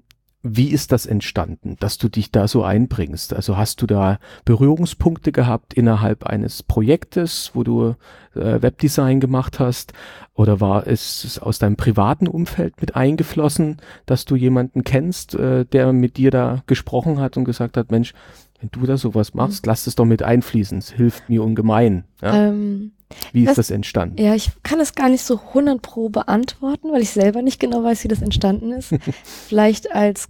wie 0.47 0.67
ist 0.69 0.91
das 0.91 1.07
entstanden, 1.07 1.75
dass 1.79 1.97
du 1.97 2.07
dich 2.07 2.31
da 2.31 2.47
so 2.47 2.63
einbringst? 2.63 3.33
Also 3.33 3.57
hast 3.57 3.81
du 3.81 3.87
da 3.87 4.19
Berührungspunkte 4.45 5.31
gehabt 5.31 5.73
innerhalb 5.73 6.23
eines 6.25 6.61
Projektes, 6.61 7.49
wo 7.55 7.63
du 7.63 7.95
äh, 8.35 8.61
Webdesign 8.61 9.19
gemacht 9.19 9.59
hast? 9.59 9.93
Oder 10.35 10.61
war 10.61 10.85
es 10.85 11.39
aus 11.41 11.57
deinem 11.57 11.77
privaten 11.77 12.27
Umfeld 12.27 12.79
mit 12.79 12.95
eingeflossen, 12.95 13.77
dass 14.05 14.25
du 14.25 14.35
jemanden 14.35 14.83
kennst, 14.83 15.33
äh, 15.33 15.65
der 15.65 15.91
mit 15.93 16.17
dir 16.17 16.29
da 16.29 16.61
gesprochen 16.67 17.19
hat 17.19 17.37
und 17.37 17.45
gesagt 17.45 17.75
hat, 17.75 17.89
Mensch, 17.89 18.13
wenn 18.59 18.69
du 18.71 18.85
da 18.85 18.97
sowas 18.97 19.33
machst, 19.33 19.65
lass 19.65 19.87
es 19.87 19.95
doch 19.95 20.05
mit 20.05 20.21
einfließen. 20.21 20.77
Es 20.77 20.91
hilft 20.91 21.27
mir 21.27 21.43
ungemein. 21.43 22.03
Ja? 22.21 22.49
ähm, 22.49 22.91
Wie 23.33 23.41
ist 23.41 23.49
das- 23.49 23.55
das 23.67 23.71
entstanden? 23.71 24.21
Ja, 24.21 24.35
ich 24.35 24.51
kann 24.63 24.79
es 24.79 24.95
gar 24.95 25.09
nicht 25.09 25.23
so 25.23 25.39
100 25.53 25.81
pro 25.81 26.09
beantworten, 26.09 26.91
weil 26.91 27.01
ich 27.01 27.11
selber 27.11 27.41
nicht 27.41 27.59
genau 27.59 27.83
weiß, 27.83 28.03
wie 28.03 28.07
das 28.07 28.21
entstanden 28.21 28.71
ist. 28.71 28.89
Vielleicht 29.47 29.91
als 29.91 30.27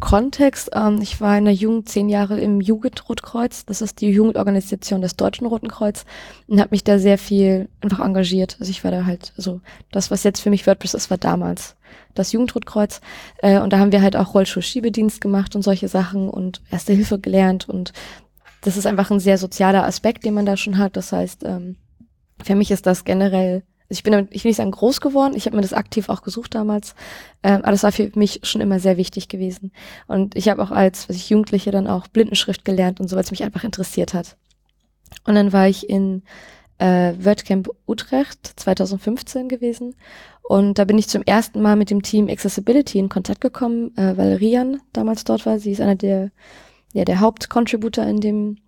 Kontext, 0.00 0.70
ähm, 0.74 1.00
ich 1.00 1.20
war 1.22 1.38
in 1.38 1.46
der 1.46 1.54
Jugend 1.54 1.88
zehn 1.88 2.08
Jahre 2.10 2.38
im 2.38 2.60
Jugendrotkreuz, 2.60 3.64
das 3.64 3.80
ist 3.80 4.00
die 4.02 4.10
Jugendorganisation 4.10 5.00
des 5.00 5.16
Deutschen 5.16 5.46
Roten 5.46 5.68
Kreuz 5.68 6.04
und 6.48 6.60
habe 6.60 6.70
mich 6.72 6.84
da 6.84 6.98
sehr 6.98 7.16
viel 7.16 7.68
einfach 7.80 8.00
engagiert. 8.04 8.56
Also 8.60 8.70
ich 8.70 8.84
war 8.84 8.90
da 8.90 9.06
halt, 9.06 9.32
also 9.38 9.60
das, 9.92 10.10
was 10.10 10.22
jetzt 10.22 10.40
für 10.40 10.50
mich 10.50 10.66
WordPress 10.66 10.92
ist, 10.94 11.08
war 11.10 11.16
damals 11.18 11.76
das 12.14 12.32
Jugendrotkreuz 12.32 13.00
äh, 13.38 13.58
und 13.58 13.72
da 13.72 13.78
haben 13.78 13.92
wir 13.92 14.02
halt 14.02 14.16
auch 14.16 14.34
Rollstuhl-Schiebedienst 14.34 15.20
gemacht 15.20 15.56
und 15.56 15.62
solche 15.62 15.88
Sachen 15.88 16.28
und 16.28 16.60
Erste 16.70 16.92
Hilfe 16.92 17.18
gelernt 17.18 17.66
und 17.68 17.92
das 18.62 18.76
ist 18.76 18.86
einfach 18.86 19.10
ein 19.10 19.20
sehr 19.20 19.38
sozialer 19.38 19.84
Aspekt, 19.84 20.24
den 20.24 20.34
man 20.34 20.44
da 20.46 20.56
schon 20.56 20.76
hat. 20.78 20.96
Das 20.96 21.12
heißt, 21.12 21.42
ähm, 21.44 21.76
für 22.42 22.54
mich 22.54 22.70
ist 22.70 22.86
das 22.86 23.04
generell, 23.04 23.62
also 23.88 23.98
ich 23.98 24.02
bin 24.02 24.12
damit, 24.12 24.28
ich 24.32 24.44
will 24.44 24.50
nicht 24.50 24.56
sagen 24.56 24.70
groß 24.70 25.00
geworden, 25.00 25.34
ich 25.36 25.46
habe 25.46 25.56
mir 25.56 25.62
das 25.62 25.72
aktiv 25.72 26.08
auch 26.08 26.22
gesucht 26.22 26.54
damals, 26.54 26.94
ähm, 27.42 27.62
aber 27.62 27.70
das 27.70 27.82
war 27.82 27.92
für 27.92 28.10
mich 28.14 28.40
schon 28.42 28.60
immer 28.60 28.80
sehr 28.80 28.96
wichtig 28.96 29.28
gewesen. 29.28 29.72
Und 30.06 30.36
ich 30.36 30.48
habe 30.48 30.62
auch 30.62 30.70
als, 30.70 31.08
was 31.08 31.16
ich 31.16 31.30
Jugendliche 31.30 31.70
dann 31.70 31.86
auch 31.86 32.08
Blindenschrift 32.08 32.64
gelernt 32.64 33.00
und 33.00 33.08
so, 33.08 33.16
weil 33.16 33.24
es 33.24 33.30
mich 33.30 33.44
einfach 33.44 33.64
interessiert 33.64 34.14
hat. 34.14 34.36
Und 35.24 35.34
dann 35.34 35.52
war 35.52 35.68
ich 35.68 35.88
in 35.88 36.22
äh, 36.78 37.14
WordCamp 37.18 37.70
Utrecht 37.86 38.52
2015 38.56 39.48
gewesen 39.48 39.94
und 40.42 40.78
da 40.78 40.84
bin 40.84 40.98
ich 40.98 41.08
zum 41.08 41.22
ersten 41.22 41.60
Mal 41.60 41.76
mit 41.76 41.90
dem 41.90 42.02
Team 42.02 42.28
Accessibility 42.28 42.98
in 42.98 43.08
Kontakt 43.08 43.40
gekommen, 43.40 43.96
äh, 43.96 44.16
weil 44.16 44.34
Rian 44.34 44.80
damals 44.92 45.24
dort 45.24 45.44
war. 45.46 45.58
Sie 45.58 45.72
ist 45.72 45.80
einer 45.80 45.96
der, 45.96 46.30
ja, 46.92 47.04
der 47.04 47.20
Hauptcontributor 47.20 48.04
in 48.04 48.20
dem 48.20 48.58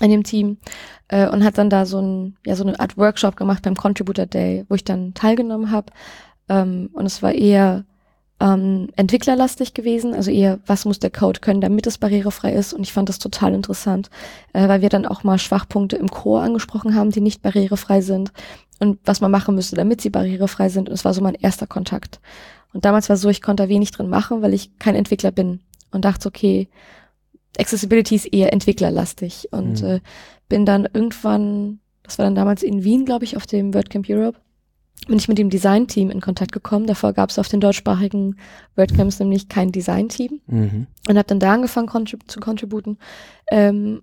in 0.00 0.10
dem 0.10 0.24
Team 0.24 0.58
äh, 1.08 1.28
und 1.28 1.44
hat 1.44 1.58
dann 1.58 1.70
da 1.70 1.86
so 1.86 2.00
ein 2.00 2.36
ja 2.46 2.56
so 2.56 2.64
eine 2.64 2.78
Art 2.78 2.96
Workshop 2.96 3.36
gemacht 3.36 3.62
beim 3.62 3.76
Contributor 3.76 4.26
Day, 4.26 4.64
wo 4.68 4.74
ich 4.74 4.84
dann 4.84 5.14
teilgenommen 5.14 5.70
habe 5.70 5.92
ähm, 6.48 6.90
und 6.92 7.06
es 7.06 7.22
war 7.22 7.32
eher 7.32 7.84
ähm, 8.42 8.88
entwicklerlastig 8.96 9.72
gewesen, 9.72 10.14
also 10.14 10.30
eher 10.30 10.58
was 10.66 10.84
muss 10.84 10.98
der 10.98 11.10
Code 11.10 11.40
können, 11.40 11.60
damit 11.60 11.86
es 11.86 11.98
barrierefrei 11.98 12.52
ist. 12.52 12.72
Und 12.72 12.82
ich 12.82 12.92
fand 12.92 13.08
das 13.08 13.20
total 13.20 13.54
interessant, 13.54 14.10
äh, 14.52 14.66
weil 14.66 14.82
wir 14.82 14.88
dann 14.88 15.06
auch 15.06 15.22
mal 15.22 15.38
Schwachpunkte 15.38 15.96
im 15.96 16.10
Core 16.10 16.42
angesprochen 16.42 16.96
haben, 16.96 17.10
die 17.10 17.20
nicht 17.20 17.40
barrierefrei 17.40 18.00
sind 18.00 18.32
und 18.80 18.98
was 19.04 19.20
man 19.20 19.30
machen 19.30 19.54
müsste, 19.54 19.76
damit 19.76 20.00
sie 20.00 20.10
barrierefrei 20.10 20.68
sind. 20.68 20.88
Und 20.88 20.94
es 20.94 21.04
war 21.04 21.14
so 21.14 21.22
mein 21.22 21.34
erster 21.34 21.68
Kontakt. 21.68 22.20
Und 22.72 22.84
damals 22.84 23.08
war 23.08 23.16
so, 23.16 23.28
ich 23.28 23.42
konnte 23.42 23.62
da 23.62 23.68
wenig 23.68 23.92
drin 23.92 24.08
machen, 24.08 24.42
weil 24.42 24.54
ich 24.54 24.76
kein 24.78 24.96
Entwickler 24.96 25.30
bin 25.30 25.60
und 25.92 26.04
dachte 26.04 26.28
okay 26.28 26.68
Accessibility 27.58 28.14
ist 28.14 28.26
eher 28.26 28.52
entwicklerlastig 28.52 29.48
und 29.52 29.82
Mhm. 29.82 29.88
äh, 29.88 30.00
bin 30.48 30.64
dann 30.66 30.88
irgendwann, 30.92 31.80
das 32.02 32.18
war 32.18 32.24
dann 32.24 32.34
damals 32.34 32.62
in 32.62 32.84
Wien, 32.84 33.04
glaube 33.04 33.24
ich, 33.24 33.36
auf 33.36 33.46
dem 33.46 33.74
WordCamp 33.74 34.06
Europe, 34.08 34.38
bin 35.08 35.18
ich 35.18 35.28
mit 35.28 35.36
dem 35.38 35.50
Design-Team 35.50 36.10
in 36.10 36.20
Kontakt 36.20 36.52
gekommen. 36.52 36.86
Davor 36.86 37.12
gab 37.12 37.30
es 37.30 37.38
auf 37.38 37.48
den 37.48 37.60
deutschsprachigen 37.60 38.36
WordCamps 38.76 39.18
nämlich 39.18 39.48
kein 39.48 39.72
Design-Team 39.72 40.40
Mhm. 40.46 40.86
und 41.08 41.16
habe 41.18 41.26
dann 41.26 41.40
da 41.40 41.52
angefangen 41.54 41.88
contrib 41.88 42.30
zu 42.30 42.38
contributen 42.40 42.98
ähm, 43.50 44.02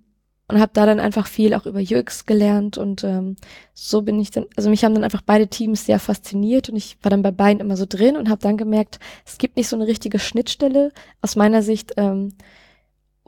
und 0.50 0.60
habe 0.60 0.72
da 0.74 0.86
dann 0.86 1.00
einfach 1.00 1.28
viel 1.28 1.54
auch 1.54 1.66
über 1.68 1.80
UX 1.80 2.26
gelernt 2.26 2.78
und 2.78 3.04
ähm, 3.04 3.36
so 3.74 4.02
bin 4.02 4.20
ich 4.20 4.32
dann, 4.32 4.46
also 4.58 4.70
mich 4.70 4.84
haben 4.84 4.94
dann 4.96 5.04
einfach 5.04 5.22
beide 5.22 5.48
Teams 5.48 5.86
sehr 5.86 6.00
fasziniert 6.00 6.70
und 6.70 6.76
ich 6.76 6.98
war 7.02 7.12
dann 7.12 7.22
bei 7.22 7.32
beiden 7.32 7.62
immer 7.62 7.78
so 7.78 7.86
drin 7.88 8.18
und 8.18 8.30
habe 8.30 8.42
dann 8.42 8.58
gemerkt, 8.58 9.00
es 9.26 9.38
gibt 9.38 9.56
nicht 9.58 9.68
so 9.70 9.76
eine 9.76 9.88
richtige 9.88 10.20
Schnittstelle 10.20 10.92
aus 11.22 11.36
meiner 11.36 11.62
Sicht, 11.62 11.94
ähm, 11.98 12.34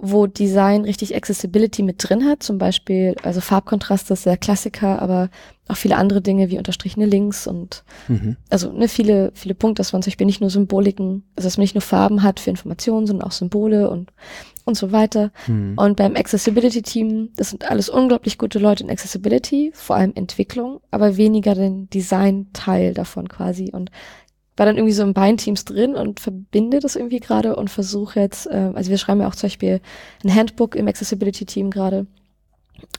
wo 0.03 0.25
Design 0.25 0.83
richtig 0.83 1.15
Accessibility 1.15 1.83
mit 1.83 1.97
drin 1.99 2.25
hat, 2.25 2.41
zum 2.41 2.57
Beispiel, 2.57 3.15
also 3.21 3.39
Farbkontraste 3.39 4.13
ist 4.13 4.25
der 4.25 4.35
Klassiker, 4.35 4.99
aber 5.01 5.29
auch 5.67 5.77
viele 5.77 5.95
andere 5.95 6.21
Dinge 6.21 6.49
wie 6.49 6.57
unterstrichene 6.57 7.05
Links 7.05 7.45
und 7.47 7.83
Mhm. 8.07 8.35
also 8.49 8.71
ne, 8.73 8.87
viele, 8.87 9.31
viele 9.35 9.53
Punkte, 9.53 9.79
dass 9.79 9.93
man 9.93 10.01
zum 10.01 10.09
Beispiel 10.09 10.25
nicht 10.25 10.41
nur 10.41 10.49
Symboliken, 10.49 11.23
also 11.35 11.47
dass 11.47 11.57
man 11.57 11.63
nicht 11.63 11.75
nur 11.75 11.83
Farben 11.83 12.23
hat 12.23 12.39
für 12.39 12.49
Informationen, 12.49 13.05
sondern 13.05 13.27
auch 13.27 13.31
Symbole 13.31 13.89
und, 13.89 14.11
und 14.65 14.75
so 14.75 14.91
weiter. 14.91 15.31
Mhm. 15.47 15.75
Und 15.77 15.97
beim 15.97 16.15
Accessibility-Team, 16.15 17.29
das 17.35 17.51
sind 17.51 17.69
alles 17.69 17.87
unglaublich 17.87 18.37
gute 18.37 18.59
Leute 18.59 18.83
in 18.83 18.89
Accessibility, 18.89 19.71
vor 19.73 19.95
allem 19.95 20.13
Entwicklung, 20.15 20.81
aber 20.89 21.15
weniger 21.15 21.53
den 21.55 21.89
Design-Teil 21.91 22.93
davon 22.95 23.29
quasi. 23.29 23.69
Und 23.71 23.91
war 24.61 24.67
dann 24.67 24.77
irgendwie 24.77 24.93
so 24.93 25.01
in 25.01 25.15
beiden 25.15 25.37
Teams 25.37 25.65
drin 25.65 25.95
und 25.95 26.19
verbinde 26.19 26.79
das 26.79 26.95
irgendwie 26.95 27.19
gerade 27.19 27.55
und 27.55 27.71
versuche 27.71 28.19
jetzt, 28.19 28.45
äh, 28.45 28.69
also 28.75 28.91
wir 28.91 28.99
schreiben 28.99 29.21
ja 29.21 29.27
auch 29.27 29.33
zum 29.33 29.47
Beispiel 29.47 29.81
ein 30.23 30.35
Handbook 30.35 30.75
im 30.75 30.87
Accessibility-Team 30.87 31.71
gerade, 31.71 32.05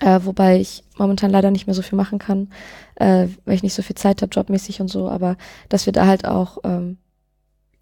äh, 0.01 0.19
wobei 0.25 0.59
ich 0.59 0.83
momentan 0.99 1.31
leider 1.31 1.53
nicht 1.53 1.69
mehr 1.69 1.75
so 1.75 1.83
viel 1.83 1.97
machen 1.97 2.19
kann, 2.19 2.49
äh, 2.97 3.29
weil 3.45 3.55
ich 3.55 3.63
nicht 3.63 3.75
so 3.75 3.83
viel 3.83 3.95
Zeit 3.95 4.23
habe, 4.23 4.35
jobmäßig 4.35 4.81
und 4.81 4.89
so, 4.89 5.09
aber 5.09 5.37
dass 5.69 5.87
wir 5.87 5.93
da 5.93 6.09
halt 6.09 6.25
auch, 6.25 6.59
ähm, 6.65 6.99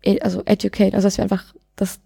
e 0.04 0.20
also 0.20 0.42
educate, 0.44 0.92
also 0.92 1.06
dass 1.06 1.16
wir 1.16 1.22
einfach 1.22 1.54
das 1.74 2.00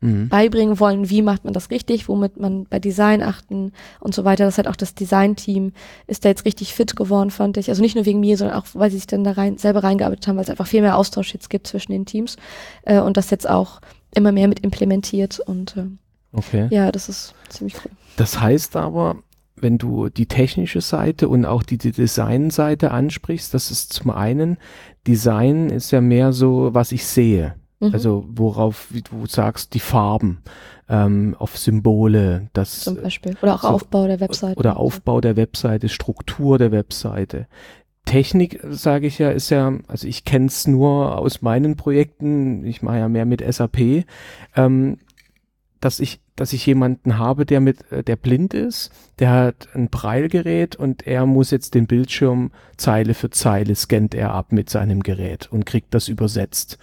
Mhm. 0.00 0.28
beibringen 0.28 0.78
wollen, 0.78 1.08
wie 1.08 1.22
macht 1.22 1.44
man 1.44 1.54
das 1.54 1.70
richtig, 1.70 2.06
womit 2.06 2.38
man 2.38 2.66
bei 2.66 2.78
Design 2.78 3.22
achten 3.22 3.72
und 3.98 4.14
so 4.14 4.24
weiter. 4.24 4.44
Das 4.44 4.54
ist 4.54 4.58
halt 4.58 4.68
auch 4.68 4.76
das 4.76 4.94
Design-Team 4.94 5.72
ist 6.06 6.24
da 6.24 6.28
jetzt 6.28 6.44
richtig 6.44 6.74
fit 6.74 6.96
geworden, 6.96 7.30
fand 7.30 7.56
ich. 7.56 7.70
Also 7.70 7.80
nicht 7.80 7.94
nur 7.96 8.04
wegen 8.04 8.20
mir, 8.20 8.36
sondern 8.36 8.58
auch, 8.58 8.66
weil 8.74 8.90
sie 8.90 8.98
sich 8.98 9.06
dann 9.06 9.24
da 9.24 9.32
rein, 9.32 9.56
selber 9.56 9.82
reingearbeitet 9.82 10.28
haben, 10.28 10.36
weil 10.36 10.44
es 10.44 10.50
einfach 10.50 10.66
viel 10.66 10.82
mehr 10.82 10.98
Austausch 10.98 11.32
jetzt 11.32 11.48
gibt 11.48 11.66
zwischen 11.66 11.92
den 11.92 12.04
Teams 12.04 12.36
äh, 12.82 13.00
und 13.00 13.16
das 13.16 13.30
jetzt 13.30 13.48
auch 13.48 13.80
immer 14.14 14.32
mehr 14.32 14.48
mit 14.48 14.60
implementiert 14.60 15.40
und 15.40 15.76
äh, 15.76 15.86
Okay. 16.32 16.68
ja, 16.70 16.92
das 16.92 17.08
ist 17.08 17.34
ziemlich 17.48 17.76
cool. 17.76 17.90
Das 18.16 18.38
heißt 18.38 18.76
aber, 18.76 19.16
wenn 19.56 19.78
du 19.78 20.10
die 20.10 20.26
technische 20.26 20.82
Seite 20.82 21.28
und 21.28 21.46
auch 21.46 21.62
die, 21.62 21.78
die 21.78 21.92
Designseite 21.92 22.90
ansprichst, 22.90 23.54
das 23.54 23.70
ist 23.70 23.92
zum 23.94 24.10
einen, 24.10 24.58
Design 25.06 25.70
ist 25.70 25.90
ja 25.92 26.02
mehr 26.02 26.32
so, 26.34 26.74
was 26.74 26.92
ich 26.92 27.06
sehe. 27.06 27.54
Mhm. 27.80 27.92
Also 27.92 28.24
worauf, 28.28 28.86
wie 28.90 29.02
du 29.02 29.26
sagst, 29.26 29.74
die 29.74 29.80
Farben, 29.80 30.42
ähm, 30.88 31.34
auf 31.38 31.58
Symbole, 31.58 32.48
das 32.52 32.80
zum 32.80 33.02
Beispiel. 33.02 33.36
Oder 33.42 33.54
auch 33.56 33.62
so- 33.62 33.68
Aufbau 33.68 34.06
der 34.06 34.20
Webseite. 34.20 34.58
oder 34.58 34.78
Aufbau 34.78 35.20
der 35.20 35.36
Webseite, 35.36 35.88
Struktur 35.88 36.58
der 36.58 36.72
Webseite. 36.72 37.46
Technik, 38.04 38.60
sage 38.70 39.08
ich 39.08 39.18
ja, 39.18 39.30
ist 39.30 39.50
ja, 39.50 39.72
also 39.88 40.06
ich 40.06 40.24
kenne 40.24 40.46
es 40.46 40.66
nur 40.68 41.18
aus 41.18 41.42
meinen 41.42 41.74
Projekten, 41.76 42.64
ich 42.64 42.80
mache 42.80 42.98
ja 42.98 43.08
mehr 43.08 43.24
mit 43.26 43.40
SAP, 43.42 44.04
ähm, 44.54 44.98
dass 45.80 45.98
ich, 45.98 46.20
dass 46.36 46.52
ich 46.52 46.64
jemanden 46.66 47.18
habe, 47.18 47.46
der 47.46 47.60
mit, 47.60 47.90
äh, 47.90 48.04
der 48.04 48.16
blind 48.16 48.54
ist, 48.54 48.92
der 49.18 49.30
hat 49.30 49.68
ein 49.74 49.88
Braillegerät 49.88 50.76
und 50.76 51.06
er 51.06 51.26
muss 51.26 51.50
jetzt 51.50 51.74
den 51.74 51.86
Bildschirm 51.86 52.52
Zeile 52.76 53.14
für 53.14 53.30
Zeile 53.30 53.74
scannt 53.74 54.14
er 54.14 54.32
ab 54.32 54.52
mit 54.52 54.70
seinem 54.70 55.02
Gerät 55.02 55.50
und 55.50 55.66
kriegt 55.66 55.94
das 55.94 56.08
übersetzt, 56.08 56.78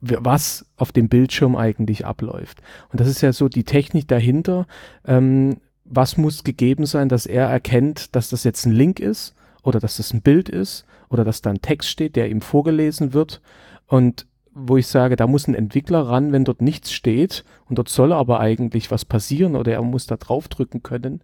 was 0.00 0.64
auf 0.76 0.92
dem 0.92 1.08
Bildschirm 1.08 1.56
eigentlich 1.56 2.06
abläuft. 2.06 2.62
Und 2.90 3.00
das 3.00 3.08
ist 3.08 3.20
ja 3.20 3.32
so 3.32 3.48
die 3.48 3.64
Technik 3.64 4.08
dahinter. 4.08 4.66
Ähm, 5.04 5.56
was 5.84 6.16
muss 6.16 6.44
gegeben 6.44 6.86
sein, 6.86 7.08
dass 7.08 7.26
er 7.26 7.46
erkennt, 7.46 8.16
dass 8.16 8.30
das 8.30 8.44
jetzt 8.44 8.64
ein 8.64 8.72
Link 8.72 9.00
ist 9.00 9.34
oder 9.62 9.80
dass 9.80 9.98
das 9.98 10.14
ein 10.14 10.22
Bild 10.22 10.48
ist 10.48 10.86
oder 11.10 11.24
dass 11.24 11.42
da 11.42 11.50
ein 11.50 11.60
Text 11.60 11.90
steht, 11.90 12.16
der 12.16 12.30
ihm 12.30 12.40
vorgelesen 12.40 13.12
wird 13.12 13.42
und 13.86 14.26
wo 14.54 14.76
ich 14.76 14.86
sage, 14.86 15.16
da 15.16 15.26
muss 15.26 15.48
ein 15.48 15.54
Entwickler 15.54 16.08
ran, 16.08 16.32
wenn 16.32 16.44
dort 16.44 16.62
nichts 16.62 16.92
steht 16.92 17.44
und 17.66 17.78
dort 17.78 17.88
soll 17.88 18.12
aber 18.12 18.40
eigentlich 18.40 18.90
was 18.90 19.04
passieren 19.04 19.56
oder 19.56 19.72
er 19.72 19.82
muss 19.82 20.06
da 20.06 20.16
draufdrücken 20.16 20.82
können, 20.82 21.22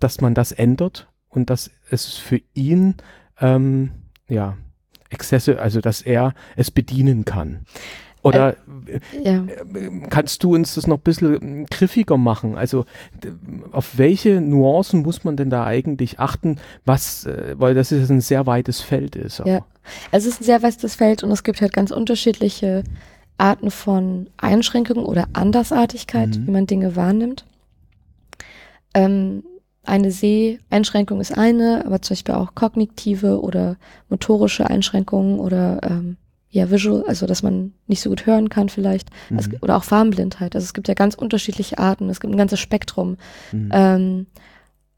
dass 0.00 0.20
man 0.20 0.34
das 0.34 0.52
ändert 0.52 1.08
und 1.28 1.50
dass 1.50 1.70
es 1.90 2.14
für 2.16 2.40
ihn 2.54 2.96
ähm, 3.40 3.92
ja 4.28 4.56
Exzesse, 5.10 5.60
also 5.60 5.80
dass 5.80 6.00
er 6.00 6.34
es 6.56 6.70
bedienen 6.70 7.24
kann. 7.24 7.66
Oder 8.22 8.56
ja. 9.22 9.44
kannst 10.08 10.44
du 10.44 10.54
uns 10.54 10.76
das 10.76 10.86
noch 10.86 10.98
ein 10.98 11.02
bisschen 11.02 11.66
griffiger 11.66 12.16
machen? 12.16 12.56
Also 12.56 12.84
auf 13.72 13.98
welche 13.98 14.40
Nuancen 14.40 15.02
muss 15.02 15.24
man 15.24 15.36
denn 15.36 15.50
da 15.50 15.64
eigentlich 15.64 16.20
achten, 16.20 16.58
was, 16.84 17.26
äh, 17.26 17.56
weil 17.58 17.74
das 17.74 17.90
ist 17.90 18.10
ein 18.10 18.20
sehr 18.20 18.46
weites 18.46 18.80
Feld 18.80 19.16
ist. 19.16 19.40
auch. 19.40 19.46
Ja. 19.46 19.64
Es 20.12 20.24
ist 20.24 20.40
ein 20.40 20.44
sehr 20.44 20.62
weites 20.62 20.94
Feld 20.94 21.24
und 21.24 21.32
es 21.32 21.42
gibt 21.42 21.60
halt 21.60 21.72
ganz 21.72 21.90
unterschiedliche 21.90 22.84
Arten 23.38 23.72
von 23.72 24.30
Einschränkungen 24.36 25.04
oder 25.04 25.26
Andersartigkeit, 25.32 26.28
Mhm. 26.36 26.46
wie 26.46 26.50
man 26.52 26.66
Dinge 26.66 26.94
wahrnimmt. 26.94 27.44
Ähm, 28.94 29.42
eine 29.84 30.12
Seheinschränkung 30.12 31.20
ist 31.20 31.36
eine, 31.36 31.84
aber 31.84 32.00
zum 32.02 32.14
Beispiel 32.14 32.34
auch 32.36 32.54
kognitive 32.54 33.40
oder 33.40 33.76
motorische 34.08 34.68
Einschränkungen 34.70 35.40
oder 35.40 35.80
ähm, 35.82 36.16
ja, 36.54 36.70
visual, 36.70 37.02
also 37.08 37.26
dass 37.26 37.42
man 37.42 37.72
nicht 37.86 38.00
so 38.02 38.10
gut 38.10 38.26
hören 38.26 38.48
kann 38.50 38.68
vielleicht. 38.68 39.08
Es, 39.36 39.48
Mhm. 39.48 39.56
oder 39.62 39.76
auch 39.76 39.84
Farbenblindheit. 39.84 40.54
Also 40.54 40.64
es 40.66 40.74
gibt 40.74 40.86
ja 40.86 40.94
ganz 40.94 41.14
unterschiedliche 41.14 41.78
Arten, 41.78 42.08
es 42.10 42.20
gibt 42.20 42.32
ein 42.32 42.36
ganzes 42.36 42.60
Spektrum 42.60 43.16
Mhm. 43.52 43.70
ähm, 43.72 44.26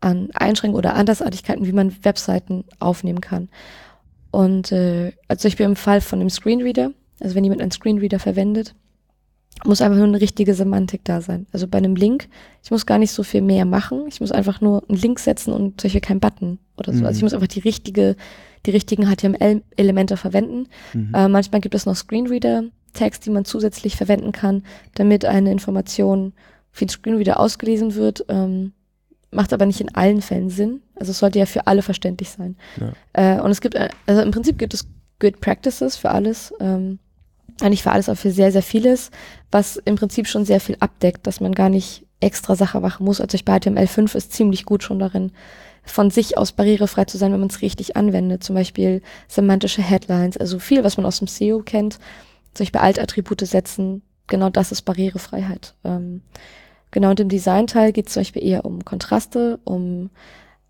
an 0.01 0.29
Einschränkungen 0.35 0.79
oder 0.79 0.95
Andersartigkeiten, 0.97 1.65
wie 1.65 1.73
man 1.73 1.95
Webseiten 2.05 2.65
aufnehmen 2.81 3.21
kann. 3.23 3.49
Und 4.31 4.73
äh, 4.73 5.13
also 5.29 5.43
zum 5.43 5.49
Beispiel 5.49 5.67
im 5.67 5.77
Fall 5.77 6.01
von 6.01 6.21
einem 6.21 6.29
Screenreader, 6.29 6.91
also 7.21 7.35
wenn 7.35 7.45
jemand 7.45 7.63
einen 7.63 7.71
Screenreader 7.71 8.19
verwendet, 8.19 8.75
muss 9.65 9.81
einfach 9.81 9.97
nur 9.97 10.09
eine 10.09 10.21
richtige 10.21 10.55
Semantik 10.55 11.05
da 11.05 11.21
sein. 11.21 11.47
Also 11.53 11.69
bei 11.69 11.79
einem 11.79 11.95
Link, 11.95 12.29
ich 12.65 12.73
muss 12.73 12.85
gar 12.87 12.99
nicht 12.99 13.13
so 13.13 13.23
viel 13.23 13.41
mehr 13.41 13.65
machen. 13.65 14.05
Ich 14.09 14.21
muss 14.21 14.33
einfach 14.33 14.61
nur 14.61 14.83
einen 14.89 14.99
Link 14.99 15.21
setzen 15.21 15.53
und 15.53 15.81
Beispiel 15.81 16.01
keinen 16.01 16.19
Button 16.21 16.59
oder 16.77 16.93
so. 16.93 16.99
Mhm. 17.01 17.07
Also 17.07 17.19
ich 17.19 17.23
muss 17.23 17.33
einfach 17.35 17.47
die 17.47 17.61
richtige, 17.61 18.17
die 18.67 18.71
richtigen 18.71 19.07
HTML-Elemente 19.07 20.17
verwenden. 20.17 20.69
Mhm. 20.93 21.13
Äh, 21.15 21.29
manchmal 21.29 21.61
gibt 21.61 21.75
es 21.75 21.87
noch 21.87 21.97
Screenreader-Tags, 21.97 23.21
die 23.21 23.31
man 23.31 23.45
zusätzlich 23.45 23.97
verwenden 23.97 24.33
kann, 24.33 24.65
damit 24.95 25.25
eine 25.25 25.53
Information 25.53 26.33
für 26.71 26.87
den 26.87 26.91
Screenreader 26.91 27.39
ausgelesen 27.39 27.95
wird. 27.95 28.25
Ähm, 28.29 28.73
macht 29.31 29.53
aber 29.53 29.67
nicht 29.67 29.81
in 29.81 29.95
allen 29.95 30.23
Fällen 30.23 30.51
Sinn. 30.51 30.81
Also 30.95 31.11
es 31.11 31.19
sollte 31.19 31.39
ja 31.39 31.47
für 31.47 31.67
alle 31.67 31.83
verständlich 31.83 32.31
sein. 32.31 32.57
Äh, 33.13 33.41
und 33.41 33.51
es 33.51 33.61
gibt, 33.61 33.75
äh, 33.75 33.89
also 34.07 34.23
im 34.23 34.31
Prinzip 34.31 34.59
gibt 34.59 34.75
es 34.75 34.87
Good 35.21 35.41
Practices 35.41 35.97
für 35.97 36.11
alles. 36.11 36.53
Ähm, 36.61 36.99
äh, 37.61 37.69
nicht 37.69 37.83
für 37.83 37.93
alles, 37.93 38.09
aber 38.09 38.17
für 38.17 38.31
sehr, 38.31 38.53
sehr 38.53 38.63
vieles, 38.63 39.11
was 39.51 39.77
im 39.77 39.97
Prinzip 39.97 40.27
schon 40.27 40.45
sehr 40.45 40.61
viel 40.61 40.77
abdeckt, 40.81 41.27
dass 41.27 41.41
man 41.41 41.53
gar 41.53 41.69
nicht 41.69 42.07
extra 42.21 42.57
Sache 42.57 42.81
machen 42.81 43.05
muss. 43.05 43.21
Also 43.21 43.35
ich 43.35 43.45
bei 43.45 43.57
HTML5 43.57 44.17
ist 44.17 44.33
ziemlich 44.33 44.65
gut 44.65 44.83
schon 44.83 44.99
darin, 44.99 45.33
von 45.85 46.11
sich 46.11 46.39
aus 46.39 46.53
barrierefrei 46.53 47.05
zu 47.05 47.19
sein, 47.19 47.33
wenn 47.33 47.41
man 47.41 47.51
es 47.51 47.63
richtig 47.63 47.97
anwendet. 47.97 48.43
Zum 48.43 48.55
Beispiel 48.55 49.03
semantische 49.29 49.83
Headlines, 49.83 50.37
also 50.37 50.59
viel, 50.59 50.85
was 50.85 50.97
man 50.97 51.07
aus 51.07 51.19
dem 51.19 51.29
SEO 51.29 51.61
kennt. 51.61 51.99
Zum 52.55 52.65
Beispiel 52.65 52.81
Altattribute 52.81 53.41
setzen, 53.47 54.03
genau 54.27 54.51
das 54.51 54.73
ist 54.73 54.83
Barrierefreiheit. 54.83 55.75
Ähm, 55.85 56.23
genau, 56.91 57.11
und 57.11 57.21
im 57.21 57.29
Design-Teil 57.29 57.93
geht 57.93 58.07
es 58.07 58.15
zum 58.15 58.21
Beispiel 58.21 58.45
eher 58.45 58.65
um 58.65 58.85
Kontraste, 58.85 59.59
um 59.65 60.11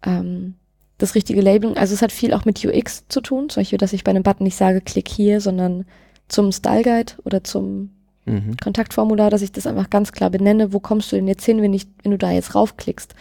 ähm, 0.05 0.55
das 0.98 1.14
richtige 1.14 1.40
Labeling. 1.40 1.77
Also 1.77 1.94
es 1.94 2.03
hat 2.03 2.12
viel 2.12 2.33
auch 2.33 2.44
mit 2.44 2.64
UX 2.64 3.05
zu 3.09 3.20
tun. 3.20 3.48
Zum 3.48 3.61
Beispiel, 3.61 3.79
dass 3.79 3.92
ich 3.92 4.05
bei 4.05 4.11
einem 4.11 4.22
Button 4.22 4.44
nicht 4.44 4.57
sage, 4.57 4.81
klick 4.81 5.09
hier, 5.09 5.40
sondern 5.40 5.85
zum 6.29 6.50
Style 6.53 6.83
Guide 6.83 7.12
oder 7.24 7.44
zum 7.44 7.90
Mhm. 8.27 8.57
Kontaktformular, 8.62 9.31
dass 9.31 9.42
ich 9.42 9.53
das 9.53 9.66
einfach 9.66 9.90
ganz 9.90 10.12
klar 10.12 10.31
benenne, 10.31 10.72
wo 10.72 10.81
kommst 10.81 11.12
du 11.12 11.16
denn 11.16 11.29
jetzt 11.29 11.44
hin, 11.44 11.61
wenn, 11.61 11.74
ich, 11.74 11.87
wenn 12.03 12.12
du 12.12 12.18
da 12.18 12.31
jetzt 12.31 12.55
raufklickst. 12.55 13.14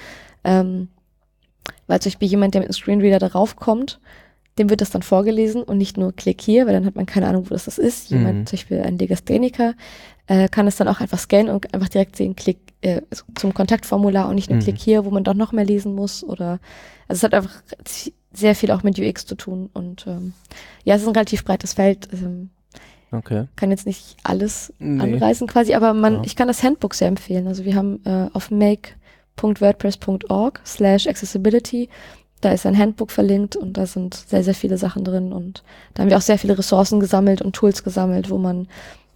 Ähm, 0.43 0.89
weil 1.87 1.99
zum 2.01 2.11
Beispiel 2.11 2.27
jemand, 2.29 2.53
der 2.53 2.61
mit 2.61 2.69
einem 2.69 2.73
Screenreader 2.73 3.19
darauf 3.19 3.55
kommt, 3.55 3.99
dem 4.59 4.69
wird 4.69 4.81
das 4.81 4.91
dann 4.91 5.01
vorgelesen 5.01 5.63
und 5.63 5.77
nicht 5.79 5.97
nur 5.97 6.13
klick 6.13 6.39
hier, 6.39 6.67
weil 6.67 6.73
dann 6.73 6.85
hat 6.85 6.95
man 6.95 7.05
keine 7.07 7.27
Ahnung, 7.27 7.45
wo 7.45 7.49
das, 7.53 7.65
das 7.65 7.77
ist. 7.79 8.09
Jemand, 8.11 8.39
Mhm. 8.41 8.45
zum 8.45 8.57
Beispiel 8.57 8.81
ein 8.81 8.97
Legastheniker, 8.99 9.73
äh, 10.27 10.47
kann 10.47 10.67
es 10.67 10.75
dann 10.75 10.87
auch 10.87 10.99
einfach 11.01 11.17
scannen 11.17 11.49
und 11.53 11.73
einfach 11.73 11.89
direkt 11.89 12.15
sehen, 12.15 12.35
klick 12.35 12.57
äh, 12.81 13.01
zum 13.35 13.53
Kontaktformular 13.53 14.27
und 14.29 14.35
nicht 14.35 14.49
nur 14.49 14.57
Mhm. 14.59 14.63
klick 14.63 14.77
hier, 14.77 15.05
wo 15.05 15.09
man 15.09 15.23
doch 15.23 15.33
noch 15.33 15.53
mehr 15.53 15.65
lesen 15.65 15.95
muss. 15.95 16.23
Oder 16.23 16.59
also 17.07 17.19
es 17.19 17.23
hat 17.23 17.33
einfach 17.33 17.63
sehr 18.33 18.55
viel 18.55 18.71
auch 18.71 18.83
mit 18.83 18.99
UX 18.99 19.25
zu 19.25 19.35
tun. 19.35 19.69
Und 19.73 20.05
ähm, 20.05 20.33
ja, 20.83 20.95
es 20.95 21.01
ist 21.01 21.07
ein 21.07 21.13
relativ 21.15 21.43
breites 21.45 21.73
Feld. 21.73 22.09
Ähm, 22.13 22.49
Okay. 23.11 23.45
kann 23.55 23.69
jetzt 23.69 23.85
nicht 23.85 24.17
alles 24.23 24.73
Nee. 24.79 24.99
anreißen 25.01 25.45
quasi, 25.47 25.75
aber 25.75 25.93
man, 25.93 26.15
Ja. 26.15 26.21
ich 26.25 26.35
kann 26.35 26.47
das 26.47 26.63
Handbook 26.63 26.95
sehr 26.95 27.07
empfehlen. 27.07 27.47
Also 27.47 27.63
wir 27.63 27.75
haben 27.75 28.01
äh, 28.05 28.27
auf 28.33 28.49
make.wordpress.org 29.41 30.59
slash 30.65 31.07
accessibility, 31.07 31.89
da 32.41 32.51
ist 32.51 32.65
ein 32.65 32.77
Handbook 32.77 33.11
verlinkt 33.11 33.55
und 33.55 33.77
da 33.77 33.85
sind 33.85 34.13
sehr, 34.15 34.43
sehr 34.43 34.53
viele 34.53 34.77
Sachen 34.77 35.03
drin 35.03 35.31
und 35.31 35.63
da 35.93 36.03
haben 36.03 36.09
wir 36.09 36.17
auch 36.17 36.21
sehr 36.21 36.37
viele 36.37 36.57
Ressourcen 36.57 36.99
gesammelt 36.99 37.41
und 37.41 37.55
Tools 37.55 37.83
gesammelt, 37.83 38.29
wo 38.29 38.37
man 38.37 38.67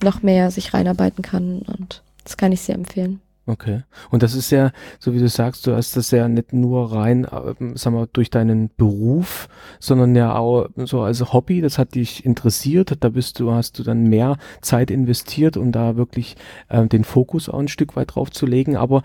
noch 0.02 0.22
mehr 0.22 0.52
sich 0.52 0.74
reinarbeiten 0.74 1.24
kann 1.24 1.60
und 1.60 2.04
das 2.24 2.38
kann 2.38 2.52
ich 2.52 2.62
sehr 2.62 2.76
empfehlen. 2.76 3.22
Okay. 3.50 3.84
Und 4.10 4.24
das 4.24 4.36
ist 4.36 4.52
ja, 4.52 4.72
so 5.00 5.14
wie 5.14 5.20
du 5.20 5.30
sagst, 5.30 5.66
du 5.66 5.74
hast 5.74 5.96
das 5.96 6.12
ja 6.12 6.28
nicht 6.28 6.52
nur 6.52 6.92
rein, 6.92 7.26
ähm, 7.32 7.78
sag 7.78 7.94
mal, 7.94 8.10
durch 8.12 8.30
deinen 8.30 8.70
Beruf, 8.76 9.48
sondern 9.80 10.18
ja 10.18 10.36
auch 10.36 10.68
so 10.76 11.00
als 11.00 11.32
Hobby, 11.32 11.62
das 11.62 11.78
hat 11.78 11.96
dich 11.96 12.26
interessiert, 12.26 12.98
da 13.00 13.08
bist 13.08 13.40
du, 13.40 13.52
hast 13.52 13.80
du 13.80 13.84
dann 13.84 14.04
mehr 14.04 14.38
Zeit 14.62 14.92
investiert, 14.92 15.56
um 15.56 15.72
da 15.72 15.96
wirklich 15.96 16.36
ähm, 16.70 16.90
den 16.90 17.06
Fokus 17.06 17.48
auch 17.48 17.60
ein 17.60 17.70
Stück 17.70 17.96
weit 17.96 18.16
drauf 18.16 18.32
zu 18.32 18.46
legen, 18.46 18.76
aber 18.76 19.02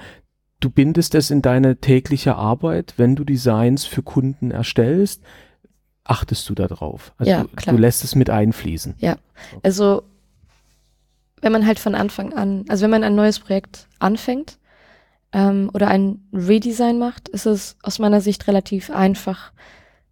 du 0.64 0.70
bindest 0.70 1.14
es 1.14 1.30
in 1.30 1.42
deine 1.42 1.76
tägliche 1.76 2.36
Arbeit, 2.36 2.94
wenn 2.96 3.16
du 3.16 3.24
Designs 3.24 3.84
für 3.84 4.02
Kunden 4.02 4.50
erstellst, 4.50 5.22
achtest 6.04 6.48
du 6.48 6.54
da 6.54 6.66
drauf. 6.66 7.12
Also 7.18 7.30
Ja, 7.30 7.42
du, 7.42 7.48
klar. 7.48 7.74
du 7.74 7.80
lässt 7.80 8.04
es 8.04 8.14
mit 8.14 8.30
einfließen. 8.30 8.94
Also 9.62 10.02
wenn 11.40 11.52
man 11.52 11.66
halt 11.66 11.78
von 11.78 11.94
Anfang 11.94 12.32
an, 12.32 12.64
also 12.68 12.84
wenn 12.84 12.90
man 12.90 13.04
ein 13.04 13.14
neues 13.14 13.40
Projekt 13.40 13.88
anfängt 13.98 14.58
ähm, 15.32 15.70
oder 15.72 15.88
ein 15.88 16.20
Redesign 16.32 16.98
macht, 16.98 17.28
ist 17.28 17.46
es 17.46 17.76
aus 17.82 17.98
meiner 17.98 18.20
Sicht 18.20 18.46
relativ 18.46 18.90
einfach, 18.90 19.52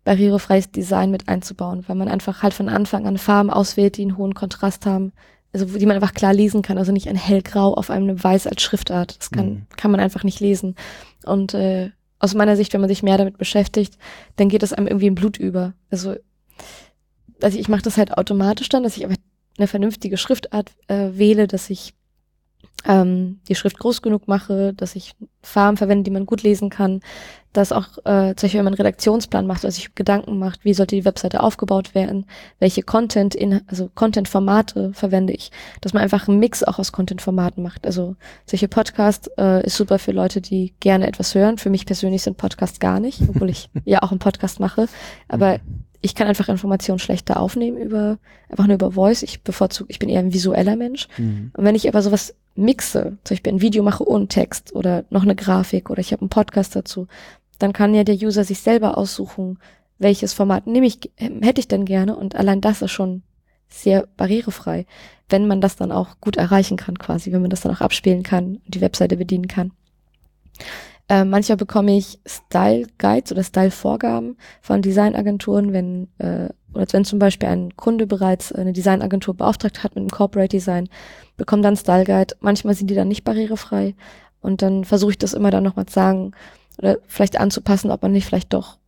barrierefreies 0.02 0.72
Design 0.72 1.10
mit 1.10 1.28
einzubauen, 1.28 1.84
weil 1.86 1.96
man 1.96 2.08
einfach 2.08 2.42
halt 2.42 2.54
von 2.54 2.68
Anfang 2.68 3.06
an 3.06 3.18
Farben 3.18 3.50
auswählt, 3.50 3.96
die 3.96 4.02
einen 4.02 4.16
hohen 4.16 4.34
Kontrast 4.34 4.86
haben, 4.86 5.12
also 5.52 5.64
die 5.66 5.86
man 5.86 5.96
einfach 5.96 6.14
klar 6.14 6.32
lesen 6.32 6.62
kann, 6.62 6.78
also 6.78 6.92
nicht 6.92 7.08
ein 7.08 7.16
hellgrau 7.16 7.74
auf 7.74 7.90
einem 7.90 8.22
weiß 8.22 8.46
als 8.46 8.62
Schriftart. 8.62 9.18
Das 9.18 9.30
kann, 9.30 9.46
Mhm. 9.48 9.66
kann 9.76 9.90
man 9.90 10.00
einfach 10.00 10.22
nicht 10.24 10.40
lesen. 10.40 10.76
Und 11.24 11.54
äh, 11.54 11.90
aus 12.18 12.34
meiner 12.34 12.56
Sicht, 12.56 12.72
wenn 12.72 12.80
man 12.80 12.88
sich 12.88 13.02
mehr 13.02 13.18
damit 13.18 13.38
beschäftigt, 13.38 13.96
dann 14.36 14.48
geht 14.48 14.62
es 14.62 14.72
einem 14.72 14.86
irgendwie 14.86 15.06
im 15.06 15.14
Blut 15.14 15.38
über. 15.38 15.72
Also, 15.90 16.14
also 17.42 17.58
ich 17.58 17.68
mache 17.68 17.82
das 17.82 17.96
halt 17.96 18.16
automatisch 18.16 18.68
dann, 18.68 18.82
dass 18.82 18.96
ich 18.96 19.04
einfach 19.04 19.16
eine 19.58 19.66
vernünftige 19.66 20.16
Schriftart 20.16 20.72
äh, 20.88 21.10
wähle, 21.14 21.46
dass 21.46 21.70
ich 21.70 21.94
ähm, 22.86 23.40
die 23.48 23.54
Schrift 23.54 23.78
groß 23.78 24.02
genug 24.02 24.28
mache, 24.28 24.72
dass 24.74 24.96
ich 24.96 25.12
Farben 25.42 25.76
verwende, 25.76 26.04
die 26.04 26.10
man 26.10 26.26
gut 26.26 26.42
lesen 26.42 26.70
kann, 26.70 27.00
dass 27.52 27.72
auch 27.72 27.98
äh, 28.04 28.34
zum 28.36 28.46
Beispiel, 28.46 28.58
wenn 28.58 28.64
man 28.64 28.74
einen 28.74 28.82
Redaktionsplan 28.82 29.46
macht, 29.46 29.64
also 29.64 29.74
sich 29.74 29.94
Gedanken 29.94 30.38
macht, 30.38 30.64
wie 30.64 30.74
sollte 30.74 30.94
die 30.96 31.04
Webseite 31.04 31.42
aufgebaut 31.42 31.94
werden, 31.94 32.26
welche 32.58 32.82
Content 32.82 33.34
in, 33.34 33.60
also 33.66 33.90
Content-Formate 33.94 34.92
verwende 34.92 35.32
ich, 35.32 35.50
dass 35.80 35.92
man 35.92 36.02
einfach 36.02 36.28
einen 36.28 36.38
Mix 36.38 36.62
auch 36.62 36.78
aus 36.78 36.92
Content-Formaten 36.92 37.62
macht. 37.62 37.86
Also 37.86 38.16
solche 38.46 38.68
Podcast 38.68 39.30
äh, 39.36 39.64
ist 39.64 39.76
super 39.76 39.98
für 39.98 40.12
Leute, 40.12 40.40
die 40.40 40.74
gerne 40.80 41.08
etwas 41.08 41.34
hören. 41.34 41.58
Für 41.58 41.70
mich 41.70 41.86
persönlich 41.86 42.22
sind 42.22 42.36
Podcasts 42.36 42.78
gar 42.78 43.00
nicht, 43.00 43.20
obwohl 43.28 43.50
ich 43.50 43.68
ja 43.84 44.02
auch 44.02 44.10
einen 44.10 44.20
Podcast 44.20 44.60
mache. 44.60 44.86
Aber 45.28 45.58
ich 46.00 46.14
kann 46.14 46.28
einfach 46.28 46.48
Informationen 46.48 46.98
schlechter 46.98 47.38
aufnehmen 47.38 47.76
über, 47.76 48.18
einfach 48.48 48.66
nur 48.66 48.74
über 48.74 48.92
Voice. 48.92 49.22
Ich 49.22 49.42
bevorzuge, 49.42 49.90
ich 49.90 49.98
bin 49.98 50.08
eher 50.08 50.20
ein 50.20 50.32
visueller 50.32 50.76
Mensch. 50.76 51.08
Mhm. 51.18 51.50
Und 51.54 51.64
wenn 51.64 51.74
ich 51.74 51.88
aber 51.88 52.02
sowas 52.02 52.34
mixe, 52.54 53.18
zum 53.24 53.34
Beispiel 53.34 53.52
ein 53.52 53.60
Video 53.60 53.82
mache 53.82 54.08
ohne 54.08 54.28
Text 54.28 54.74
oder 54.74 55.04
noch 55.10 55.22
eine 55.22 55.36
Grafik 55.36 55.90
oder 55.90 56.00
ich 56.00 56.12
habe 56.12 56.22
einen 56.22 56.30
Podcast 56.30 56.74
dazu, 56.74 57.06
dann 57.58 57.72
kann 57.72 57.94
ja 57.94 58.04
der 58.04 58.16
User 58.16 58.44
sich 58.44 58.60
selber 58.60 58.96
aussuchen, 58.96 59.58
welches 59.98 60.32
Format 60.32 60.66
nehme 60.66 60.86
ich, 60.86 60.98
hätte 61.16 61.60
ich 61.60 61.68
denn 61.68 61.84
gerne 61.84 62.16
und 62.16 62.34
allein 62.34 62.62
das 62.62 62.80
ist 62.80 62.90
schon 62.90 63.22
sehr 63.68 64.08
barrierefrei, 64.16 64.86
wenn 65.28 65.46
man 65.46 65.60
das 65.60 65.76
dann 65.76 65.92
auch 65.92 66.20
gut 66.20 66.36
erreichen 66.36 66.76
kann 66.76 66.98
quasi, 66.98 67.32
wenn 67.32 67.42
man 67.42 67.50
das 67.50 67.60
dann 67.60 67.72
auch 67.72 67.82
abspielen 67.82 68.22
kann 68.22 68.56
und 68.64 68.74
die 68.74 68.80
Webseite 68.80 69.16
bedienen 69.16 69.46
kann. 69.46 69.72
Äh, 71.10 71.24
manchmal 71.24 71.56
bekomme 71.56 71.96
ich 71.96 72.20
Style 72.24 72.86
Guides 72.98 73.32
oder 73.32 73.42
Style 73.42 73.72
Vorgaben 73.72 74.36
von 74.62 74.80
Designagenturen, 74.80 75.72
wenn 75.72 76.08
äh, 76.18 76.48
oder 76.72 76.86
wenn 76.92 77.04
zum 77.04 77.18
Beispiel 77.18 77.48
ein 77.48 77.76
Kunde 77.76 78.06
bereits 78.06 78.52
eine 78.52 78.72
Designagentur 78.72 79.34
beauftragt 79.34 79.82
hat 79.82 79.96
mit 79.96 80.02
einem 80.02 80.10
Corporate 80.10 80.56
Design, 80.56 80.88
bekommt 81.36 81.64
dann 81.64 81.74
Style 81.74 82.04
Guide. 82.04 82.36
Manchmal 82.38 82.74
sind 82.74 82.90
die 82.90 82.94
dann 82.94 83.08
nicht 83.08 83.24
barrierefrei 83.24 83.96
und 84.40 84.62
dann 84.62 84.84
versuche 84.84 85.10
ich 85.10 85.18
das 85.18 85.34
immer 85.34 85.50
dann 85.50 85.64
nochmal 85.64 85.86
zu 85.86 85.94
sagen 85.94 86.30
oder 86.78 86.98
vielleicht 87.08 87.40
anzupassen, 87.40 87.90
ob 87.90 88.02
man 88.02 88.12
nicht 88.12 88.26
vielleicht 88.26 88.52
doch 88.52 88.78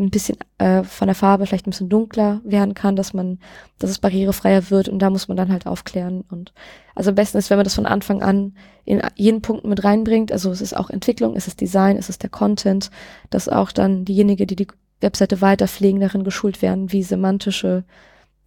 ein 0.00 0.10
bisschen 0.10 0.38
äh, 0.58 0.82
von 0.82 1.08
der 1.08 1.14
Farbe 1.14 1.46
vielleicht 1.46 1.66
ein 1.66 1.70
bisschen 1.70 1.88
dunkler 1.88 2.40
werden 2.44 2.74
kann, 2.74 2.96
dass 2.96 3.12
man, 3.12 3.38
dass 3.78 3.90
es 3.90 3.98
barrierefreier 3.98 4.70
wird 4.70 4.88
und 4.88 4.98
da 5.00 5.10
muss 5.10 5.28
man 5.28 5.36
dann 5.36 5.52
halt 5.52 5.66
aufklären 5.66 6.24
und 6.28 6.52
also 6.94 7.10
am 7.10 7.14
besten 7.14 7.38
ist, 7.38 7.50
wenn 7.50 7.58
man 7.58 7.64
das 7.64 7.74
von 7.74 7.86
Anfang 7.86 8.22
an 8.22 8.54
in 8.84 9.02
jeden 9.14 9.42
Punkt 9.42 9.64
mit 9.64 9.84
reinbringt, 9.84 10.32
also 10.32 10.50
es 10.50 10.60
ist 10.60 10.76
auch 10.76 10.90
Entwicklung, 10.90 11.36
es 11.36 11.46
ist 11.46 11.60
Design, 11.60 11.96
es 11.96 12.08
ist 12.08 12.22
der 12.22 12.30
Content, 12.30 12.90
dass 13.30 13.48
auch 13.48 13.72
dann 13.72 14.04
diejenige, 14.04 14.46
die 14.46 14.56
die 14.56 14.68
Webseite 15.00 15.40
weiter 15.40 15.68
pflegen, 15.68 16.00
darin 16.00 16.24
geschult 16.24 16.62
werden, 16.62 16.92
wie 16.92 17.02
semantische 17.02 17.84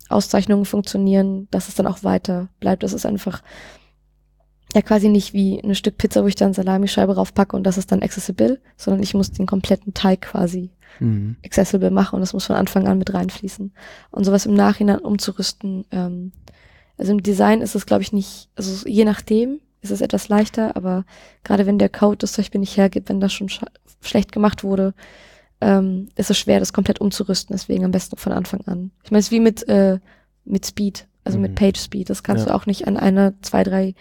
Auszeichnungen 0.10 0.66
funktionieren, 0.66 1.48
dass 1.52 1.68
es 1.68 1.76
dann 1.76 1.88
auch 1.88 2.04
weiter 2.04 2.50
bleibt. 2.60 2.84
Das 2.84 2.94
ist 2.94 3.06
einfach 3.06 3.42
ja 4.74 4.82
quasi 4.82 5.10
nicht 5.10 5.34
wie 5.34 5.60
ein 5.64 5.76
Stück 5.76 5.98
Pizza, 5.98 6.24
wo 6.24 6.28
ich 6.28 6.36
dann 6.36 6.54
Salamischeibe 6.54 7.16
raufpacke 7.16 7.56
und 7.56 7.64
das 7.64 7.78
ist 7.78 7.92
dann 7.92 8.02
accessible, 8.02 8.60
sondern 8.78 9.04
ich 9.04 9.14
muss 9.14 9.32
den 9.32 9.46
kompletten 9.46 9.94
Teig 9.94 10.22
quasi 10.22 10.72
Mhm. 11.00 11.36
accessible 11.46 11.92
machen 11.92 12.16
und 12.16 12.22
das 12.22 12.34
muss 12.34 12.46
von 12.46 12.56
Anfang 12.56 12.88
an 12.88 12.98
mit 12.98 13.14
reinfließen. 13.14 13.74
Und 14.12 14.24
sowas 14.24 14.46
im 14.46 14.54
Nachhinein 14.54 15.00
umzurüsten, 15.00 15.86
ähm, 15.92 16.32
also 16.98 17.12
im 17.12 17.24
Design 17.24 17.62
ist 17.62 17.76
es, 17.76 17.86
glaube 17.86 18.04
ich, 18.04 18.14
nicht, 18.14 18.50
also 18.56 18.88
je 18.88 19.06
nachdem 19.06 19.60
ist 19.82 19.92
es 19.92 20.02
etwas 20.02 20.30
leichter, 20.30 20.76
aber 20.76 21.06
gerade 21.44 21.66
wenn 21.66 21.78
der 21.80 21.90
Code 21.90 22.18
das 22.18 22.34
zum 22.34 22.44
Beispiel 22.44 22.60
nicht 22.62 22.78
hergibt, 22.78 23.10
wenn 23.10 23.20
das 23.20 23.34
schon 23.34 23.50
sch 23.50 23.62
schlecht 24.02 24.32
gemacht 24.32 24.64
wurde, 24.64 24.94
ähm, 25.62 26.10
ist 26.16 26.30
es 26.30 26.38
schwer, 26.38 26.60
das 26.60 26.74
komplett 26.74 27.00
umzurüsten. 27.02 27.54
Deswegen 27.54 27.84
am 27.86 27.92
besten 27.92 28.18
von 28.18 28.32
Anfang 28.34 28.62
an. 28.66 28.92
Ich 29.04 29.12
meine, 29.12 29.20
es 29.20 29.26
ist 29.28 29.32
wie 29.32 29.40
mit, 29.40 29.68
äh, 29.70 30.00
mit 30.46 30.66
Speed, 30.66 31.08
also 31.24 31.38
Mhm. 31.38 31.42
mit 31.44 31.56
Page 31.56 31.80
Speed. 31.80 32.10
Das 32.10 32.22
kannst 32.24 32.46
Ja. 32.46 32.52
du 32.52 32.56
auch 32.56 32.66
nicht 32.66 32.88
an 32.88 32.98
einer, 32.98 33.34
zwei, 33.42 33.64
drei 33.64 33.94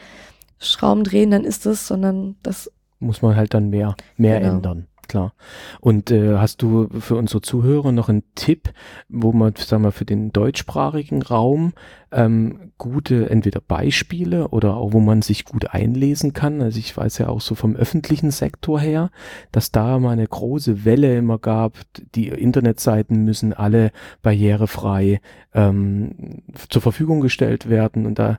Schrauben 0.59 1.03
drehen, 1.05 1.31
dann 1.31 1.45
ist 1.45 1.67
es, 1.67 1.87
sondern 1.87 2.37
das 2.43 2.71
Muss 3.01 3.23
man 3.23 3.35
halt 3.37 3.53
dann 3.55 3.71
mehr, 3.71 3.97
mehr 4.17 4.39
Genau. 4.41 4.55
ändern. 4.55 4.87
Klar. 5.13 5.35
Und 5.81 6.11
äh, 6.11 6.39
hast 6.39 6.63
du 6.63 6.89
für 6.99 7.17
unsere 7.17 7.43
Zuhörer 7.43 7.93
noch 7.93 8.09
einen 8.09 8.23
Tipp, 8.35 8.73
wo 9.11 9.33
man, 9.33 9.55
sagen 9.57 9.83
wir, 9.83 9.93
für 9.93 10.07
den 10.07 10.33
deutschsprachigen 10.33 11.21
Raum 11.21 11.75
ähm, 12.13 12.73
gute 12.79 13.29
entweder 13.29 13.61
Beispiele 13.61 14.49
oder 14.49 14.75
auch 14.79 14.95
wo 14.95 15.01
man 15.01 15.21
sich 15.21 15.45
gut 15.45 15.75
einlesen 15.75 16.33
kann? 16.33 16.63
Also 16.63 16.79
ich 16.79 16.97
weiß 16.97 17.19
ja 17.19 17.29
auch 17.29 17.43
so 17.43 17.55
vom 17.55 17.77
öffentlichen 17.77 18.31
Sektor 18.31 18.81
her, 18.81 19.11
dass 19.51 19.71
da 19.71 19.99
mal 19.99 20.13
eine 20.13 20.27
große 20.27 20.87
Welle 20.87 21.15
immer 21.15 21.37
gab, 21.37 21.77
die 22.15 22.29
Internetseiten 22.29 23.23
müssen 23.23 23.53
alle 23.53 23.93
barrierefrei 24.23 25.21
ähm, 25.53 26.43
zur 26.71 26.81
Verfügung 26.81 27.21
gestellt 27.21 27.69
werden 27.69 28.07
und 28.07 28.19
da 28.19 28.39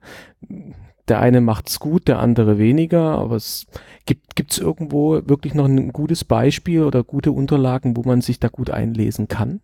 der 1.08 1.20
eine 1.20 1.42
macht's 1.42 1.80
gut, 1.80 2.08
der 2.08 2.20
andere 2.20 2.58
weniger, 2.58 3.18
aber 3.18 3.36
es 3.36 3.66
gibt 4.06 4.36
gibt's 4.36 4.58
irgendwo 4.58 5.22
wirklich 5.28 5.54
noch 5.54 5.66
ein 5.66 5.92
gutes 5.94 6.24
Beispiel 6.24 6.84
oder 6.84 7.04
gute 7.04 7.32
Unterlagen, 7.32 7.96
wo 7.98 8.04
man 8.04 8.22
sich 8.22 8.39
da 8.39 8.48
gut 8.48 8.70
einlesen 8.70 9.28
kann? 9.28 9.60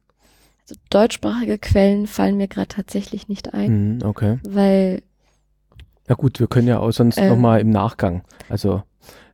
also 0.64 0.80
deutschsprachige 0.92 1.58
Quellen 1.58 2.06
fallen 2.06 2.38
mir 2.38 2.48
gerade 2.48 2.68
tatsächlich 2.68 3.28
nicht 3.28 3.54
ein, 3.56 3.96
Mhm, 3.96 4.04
okay. 4.04 4.38
weil 4.48 5.02
Na 6.08 6.16
gut, 6.16 6.40
wir 6.40 6.48
können 6.48 6.68
ja 6.68 6.80
auch 6.80 6.92
sonst 6.92 7.18
Ähm. 7.18 7.30
noch 7.30 7.38
mal 7.38 7.60
im 7.62 7.70
Nachgang. 7.72 8.24
Also 8.50 8.84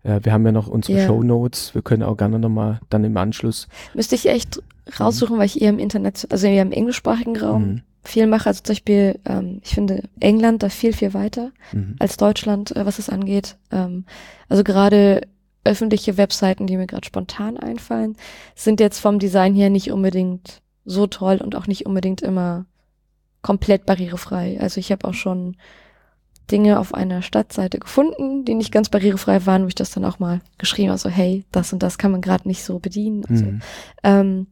äh, 0.04 0.20
wir 0.24 0.32
haben 0.34 0.46
ja 0.46 0.52
noch 0.54 0.68
unsere 0.68 0.98
Ja. 1.00 1.06
Show 1.08 1.24
Notes. 1.24 1.74
Wir 1.76 1.82
können 1.82 2.04
auch 2.04 2.16
gerne 2.18 2.38
noch 2.40 2.50
mal 2.50 2.80
dann 2.90 3.04
im 3.04 3.16
Anschluss. 3.18 3.68
müsste 3.94 4.16
ich 4.16 4.28
echt 4.30 4.62
raussuchen, 5.00 5.38
weil 5.38 5.46
ich 5.48 5.62
eher 5.62 5.70
im 5.72 5.80
Internet, 5.80 6.28
also 6.30 6.48
eher 6.48 6.62
im 6.62 6.72
englischsprachigen 6.72 7.36
Raum 7.38 7.68
Mhm, 7.68 7.82
viel 8.08 8.28
mache. 8.28 8.48
Also 8.48 8.62
zum 8.64 8.74
Beispiel, 8.74 9.20
ähm, 9.26 9.60
ich 9.64 9.74
finde 9.74 10.04
England 10.20 10.64
da 10.64 10.70
viel, 10.70 10.94
viel 10.94 11.14
weiter 11.14 11.52
mhm, 11.72 11.96
als 12.00 12.18
Deutschland, 12.18 12.76
äh, 12.76 12.86
was 12.86 13.00
es 13.00 13.10
angeht. 13.10 13.58
Ähm, 13.72 14.06
also 14.50 14.64
gerade 14.64 15.22
öffentliche 15.64 16.18
Webseiten, 16.18 16.68
die 16.68 16.78
mir 16.78 16.88
gerade 16.88 17.06
spontan 17.06 17.58
einfallen, 17.58 18.16
sind 18.56 18.80
jetzt 18.80 19.00
vom 19.00 19.20
Design 19.20 19.56
her 19.56 19.70
nicht 19.70 19.92
unbedingt 19.92 20.62
so 20.86 21.08
toll 21.08 21.38
und 21.44 21.56
auch 21.56 21.68
nicht 21.68 21.86
unbedingt 21.86 22.22
immer 22.22 22.66
komplett 23.42 23.86
barrierefrei. 23.86 24.60
Also 24.60 24.80
ich 24.80 24.92
habe 24.92 25.08
auch 25.08 25.14
schon 25.14 25.58
Dinge 26.52 26.80
auf 26.80 26.94
einer 26.94 27.22
Stadtseite 27.22 27.80
gefunden, 27.80 28.46
die 28.46 28.54
nicht 28.54 28.72
ganz 28.72 28.90
barrierefrei 28.90 29.46
waren, 29.46 29.64
wo 29.64 29.68
ich 29.68 29.76
das 29.76 29.92
dann 29.92 30.06
auch 30.06 30.20
mal 30.20 30.42
geschrieben 30.58 30.90
habe, 30.90 31.00
so 31.00 31.10
hey, 31.10 31.44
das 31.52 31.74
und 31.74 31.82
das 31.82 31.98
kann 31.98 32.12
man 32.12 32.22
gerade 32.22 32.48
nicht 32.48 32.64
so 32.64 32.80
bedienen. 32.80 33.24
Mhm, 33.28 33.62
ähm, 34.04 34.48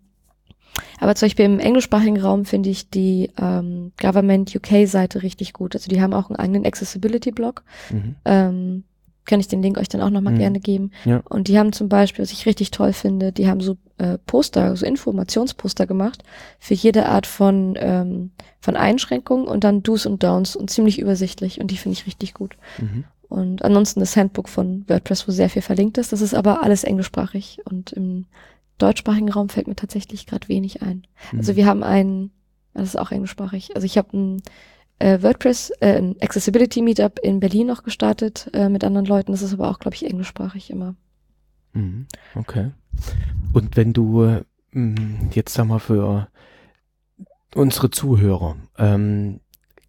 aber 0.99 1.15
zum 1.15 1.27
Beispiel 1.27 1.45
im 1.45 1.59
englischsprachigen 1.59 2.19
Raum 2.19 2.45
finde 2.45 2.69
ich 2.69 2.89
die 2.89 3.31
ähm, 3.39 3.91
Government 4.01 4.55
UK-Seite 4.55 5.21
richtig 5.23 5.53
gut. 5.53 5.75
Also 5.75 5.87
die 5.89 6.01
haben 6.01 6.13
auch 6.13 6.29
einen 6.29 6.37
eigenen 6.37 6.65
Accessibility-Blog. 6.65 7.63
mhm, 7.91 8.15
Ähm, 8.25 8.83
kann 9.25 9.39
ich 9.39 9.47
den 9.47 9.61
Link 9.61 9.77
euch 9.77 9.87
dann 9.87 10.01
auch 10.01 10.09
nochmal 10.09 10.33
Mhm. 10.33 10.39
gerne 10.39 10.59
geben. 10.59 10.91
Ja. 11.05 11.21
Und 11.29 11.47
die 11.47 11.57
haben 11.57 11.71
zum 11.71 11.87
Beispiel, 11.87 12.23
was 12.23 12.33
ich 12.33 12.45
richtig 12.45 12.71
toll 12.71 12.91
finde, 12.91 13.31
die 13.31 13.47
haben 13.47 13.61
so 13.61 13.77
äh, 13.97 14.17
Poster, 14.25 14.75
so 14.75 14.85
Informationsposter 14.85 15.87
gemacht 15.87 16.23
für 16.59 16.73
jede 16.73 17.05
Art 17.05 17.25
von, 17.25 17.75
ähm, 17.77 18.31
von 18.59 18.75
Einschränkungen 18.75 19.47
und 19.47 19.63
dann 19.63 19.81
Do's 19.81 20.05
und 20.05 20.23
Downs 20.23 20.57
und 20.57 20.69
ziemlich 20.71 20.99
übersichtlich 20.99 21.61
und 21.61 21.71
die 21.71 21.77
finde 21.77 21.97
ich 21.97 22.05
richtig 22.05 22.33
gut. 22.33 22.57
mhm. 22.79 23.05
Und 23.29 23.63
ansonsten 23.63 23.99
das 24.01 24.15
Handbook 24.17 24.47
von 24.49 24.83
WordPress, 24.87 25.27
wo 25.27 25.31
sehr 25.31 25.49
viel 25.49 25.63
verlinkt 25.63 25.97
ist. 25.97 26.11
Das 26.11 26.21
ist 26.21 26.35
aber 26.35 26.61
alles 26.61 26.83
englischsprachig 26.83 27.59
und 27.65 27.91
im 27.93 28.25
deutschsprachigen 28.83 29.31
Raum 29.31 29.49
fällt 29.49 29.67
mir 29.67 29.75
tatsächlich 29.75 30.25
gerade 30.25 30.47
wenig 30.47 30.81
ein. 30.81 31.07
Also 31.35 31.53
mhm. 31.53 31.57
wir 31.57 31.65
haben 31.65 31.83
ein, 31.83 32.31
das 32.73 32.89
ist 32.89 32.99
auch 32.99 33.11
englischsprachig. 33.11 33.75
Also 33.75 33.85
ich 33.85 33.97
habe 33.97 34.15
ein 34.15 34.43
äh, 34.99 35.21
WordPress, 35.21 35.71
äh, 35.79 35.97
ein 35.97 36.15
Accessibility 36.21 36.81
Meetup 36.81 37.19
in 37.19 37.39
Berlin 37.39 37.67
noch 37.67 37.83
gestartet 37.83 38.49
äh, 38.53 38.69
mit 38.69 38.83
anderen 38.83 39.05
Leuten. 39.05 39.31
Das 39.31 39.41
ist 39.41 39.53
aber 39.53 39.69
auch, 39.69 39.79
glaube 39.79 39.95
ich, 39.95 40.05
englischsprachig 40.05 40.69
immer. 40.69 40.95
Mhm, 41.73 42.07
Okay. 42.35 42.71
Und 43.53 43.75
wenn 43.75 43.93
du 43.93 44.41
mh, 44.71 45.29
jetzt 45.33 45.53
sag 45.53 45.65
mal 45.67 45.79
für 45.79 46.27
unsere 47.55 47.89
Zuhörer, 47.89 48.55
ähm, 48.77 49.39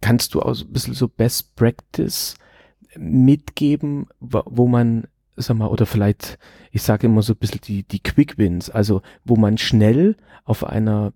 kannst 0.01 0.33
du 0.33 0.41
auch 0.41 0.59
ein 0.59 0.71
bisschen 0.71 0.93
so 0.93 1.07
Best 1.07 1.55
Practice 1.55 2.35
mitgeben, 2.97 4.07
wo 4.19 4.67
man, 4.67 5.07
sag 5.35 5.57
mal, 5.57 5.67
oder 5.67 5.85
vielleicht, 5.85 6.37
ich 6.71 6.81
sage 6.81 7.07
immer 7.07 7.21
so 7.21 7.33
ein 7.33 7.37
bisschen 7.37 7.61
die, 7.61 7.83
die 7.83 8.01
Quick 8.01 8.37
Wins, 8.37 8.69
also 8.69 9.01
wo 9.23 9.35
man 9.35 9.57
schnell 9.57 10.15
auf 10.43 10.63
einer 10.63 11.13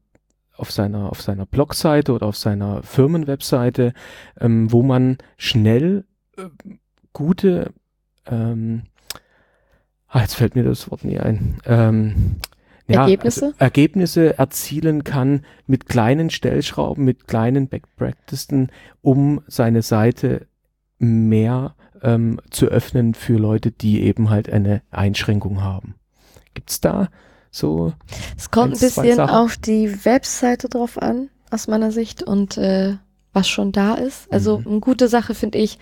auf 0.55 0.71
seiner 0.71 1.09
auf 1.09 1.21
seiner 1.21 1.45
Blogseite 1.45 2.11
oder 2.11 2.25
auf 2.27 2.35
seiner 2.35 2.83
Firmenwebseite, 2.83 3.93
ähm, 4.41 4.71
wo 4.71 4.83
man 4.83 5.17
schnell 5.37 6.03
äh, 6.37 6.49
gute 7.13 7.71
ähm, 8.25 8.83
Ah, 10.09 10.21
jetzt 10.21 10.35
fällt 10.35 10.55
mir 10.55 10.63
das 10.63 10.89
Wort 10.89 11.05
nie 11.05 11.19
ein. 11.19 11.57
Ähm, 11.65 12.37
ja, 12.87 13.01
Ergebnisse? 13.01 13.45
Also 13.45 13.57
Ergebnisse 13.59 14.37
erzielen 14.39 15.03
kann 15.03 15.45
mit 15.67 15.87
kleinen 15.87 16.31
Stellschrauben, 16.31 17.05
mit 17.05 17.27
kleinen 17.27 17.67
Back 17.67 17.83
Practices, 17.95 18.67
um 19.01 19.41
seine 19.47 19.83
Seite 19.83 20.47
mehr 20.97 21.75
ähm, 22.03 22.39
zu 22.49 22.67
öffnen 22.67 23.13
für 23.13 23.37
Leute, 23.37 23.71
die 23.71 24.01
eben 24.01 24.29
halt 24.29 24.49
eine 24.49 24.81
Einschränkung 24.91 25.63
haben. 25.63 25.95
Gibt's 26.53 26.81
da 26.81 27.09
so? 27.51 27.93
Es 28.37 28.51
kommt 28.51 28.73
ein 28.73 28.79
bisschen 28.79 29.19
auf 29.19 29.57
die 29.57 30.05
Webseite 30.05 30.69
drauf 30.69 31.01
an, 31.01 31.29
aus 31.51 31.67
meiner 31.67 31.91
Sicht, 31.91 32.23
und 32.23 32.57
äh, 32.57 32.95
was 33.33 33.47
schon 33.47 33.71
da 33.71 33.95
ist. 33.95 34.31
Also 34.31 34.59
Mhm. 34.59 34.67
eine 34.67 34.79
gute 34.79 35.07
Sache 35.07 35.33
finde 35.35 35.57
ich, 35.59 35.79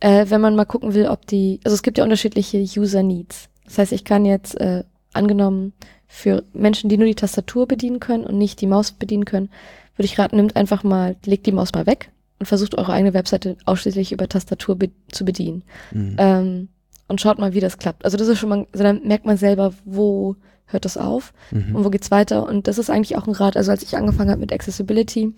äh, 0.00 0.26
wenn 0.28 0.40
man 0.40 0.56
mal 0.56 0.64
gucken 0.64 0.94
will, 0.94 1.06
ob 1.06 1.26
die, 1.26 1.60
also 1.64 1.74
es 1.74 1.82
gibt 1.82 1.98
ja 1.98 2.04
unterschiedliche 2.04 2.58
User 2.58 3.02
Needs. 3.02 3.48
Das 3.64 3.78
heißt, 3.78 3.92
ich 3.92 4.04
kann 4.04 4.24
jetzt 4.24 4.60
äh, 4.60 4.84
angenommen 5.12 5.72
für 6.06 6.44
Menschen, 6.52 6.90
die 6.90 6.98
nur 6.98 7.06
die 7.06 7.14
Tastatur 7.14 7.66
bedienen 7.66 8.00
können 8.00 8.24
und 8.24 8.36
nicht 8.36 8.60
die 8.60 8.66
Maus 8.66 8.92
bedienen 8.92 9.24
können, 9.24 9.50
würde 9.96 10.06
ich 10.06 10.18
raten, 10.18 10.36
nimmt 10.36 10.56
einfach 10.56 10.82
mal, 10.84 11.16
legt 11.24 11.46
die 11.46 11.52
Maus 11.52 11.72
mal 11.72 11.86
weg 11.86 12.10
und 12.42 12.46
versucht 12.46 12.76
eure 12.76 12.92
eigene 12.92 13.14
Webseite 13.14 13.56
ausschließlich 13.66 14.10
über 14.10 14.28
Tastatur 14.28 14.74
be 14.74 14.90
zu 15.12 15.24
bedienen. 15.24 15.62
Mhm. 15.92 16.16
Ähm, 16.18 16.68
und 17.06 17.20
schaut 17.20 17.38
mal, 17.38 17.54
wie 17.54 17.60
das 17.60 17.78
klappt. 17.78 18.04
Also 18.04 18.16
das 18.16 18.26
ist 18.26 18.40
schon 18.40 18.48
mal, 18.48 18.66
also 18.72 18.82
dann 18.82 19.06
merkt 19.06 19.26
man 19.26 19.36
selber, 19.36 19.72
wo 19.84 20.34
hört 20.66 20.84
das 20.84 20.96
auf 20.96 21.32
Mhm. 21.52 21.76
und 21.76 21.84
wo 21.84 21.90
geht's 21.90 22.10
weiter. 22.10 22.48
Und 22.48 22.66
das 22.66 22.78
ist 22.78 22.90
eigentlich 22.90 23.16
auch 23.16 23.28
ein 23.28 23.32
Rat. 23.34 23.56
Also 23.56 23.70
als 23.70 23.84
ich 23.84 23.96
angefangen 23.96 24.30
habe 24.30 24.40
mit 24.40 24.52
Accessibility 24.52 25.32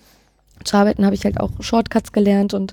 zu 0.64 0.76
arbeiten, 0.78 1.04
habe 1.04 1.14
ich 1.14 1.24
halt 1.26 1.38
auch 1.40 1.50
Shortcuts 1.60 2.12
gelernt 2.12 2.54
und 2.54 2.72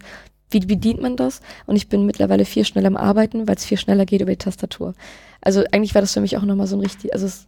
wie 0.49 0.61
bedient 0.61 1.01
man 1.01 1.17
das? 1.17 1.41
Und 1.65 1.75
ich 1.75 1.89
bin 1.89 2.05
mittlerweile 2.05 2.45
viel 2.45 2.63
schneller 2.63 2.87
am 2.87 2.97
Arbeiten, 2.97 3.49
weil 3.49 3.55
es 3.55 3.65
viel 3.65 3.77
schneller 3.77 4.05
geht 4.05 4.21
über 4.21 4.31
die 4.31 4.37
Tastatur. 4.37 4.93
Also 5.41 5.63
eigentlich 5.73 5.93
war 5.93 6.01
das 6.01 6.13
für 6.13 6.21
mich 6.21 6.37
auch 6.37 6.43
nochmal 6.43 6.67
so 6.67 6.77
ein 6.77 6.81
richtig, 6.81 7.13
also 7.13 7.25
es, 7.25 7.47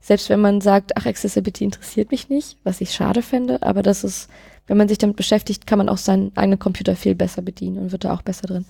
selbst 0.00 0.28
wenn 0.30 0.40
man 0.40 0.60
sagt, 0.60 0.96
ach, 0.96 1.06
Accessibility 1.06 1.64
interessiert 1.64 2.10
mich 2.10 2.28
nicht, 2.28 2.56
was 2.64 2.80
ich 2.80 2.92
schade 2.92 3.22
fände, 3.22 3.62
aber 3.62 3.82
das 3.82 4.02
ist, 4.02 4.28
wenn 4.66 4.76
man 4.76 4.88
sich 4.88 4.98
damit 4.98 5.16
beschäftigt, 5.16 5.66
kann 5.66 5.78
man 5.78 5.88
auch 5.88 5.98
seinen 5.98 6.36
eigenen 6.36 6.58
Computer 6.58 6.96
viel 6.96 7.14
besser 7.14 7.42
bedienen 7.42 7.78
und 7.78 7.92
wird 7.92 8.04
da 8.04 8.14
auch 8.14 8.22
besser 8.22 8.46
drin. 8.46 8.64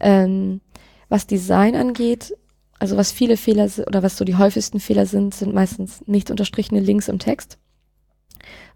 Ähm, 0.00 0.60
was 1.08 1.26
Design 1.26 1.76
angeht, 1.76 2.34
also 2.78 2.96
was 2.96 3.12
viele 3.12 3.36
Fehler 3.36 3.68
si- 3.68 3.84
oder 3.84 4.02
was 4.02 4.16
so 4.16 4.24
die 4.24 4.36
häufigsten 4.36 4.80
Fehler 4.80 5.06
sind, 5.06 5.34
sind 5.34 5.54
meistens 5.54 6.02
nicht 6.08 6.30
unterstrichene 6.30 6.80
Links 6.80 7.08
im 7.08 7.20
Text. 7.20 7.58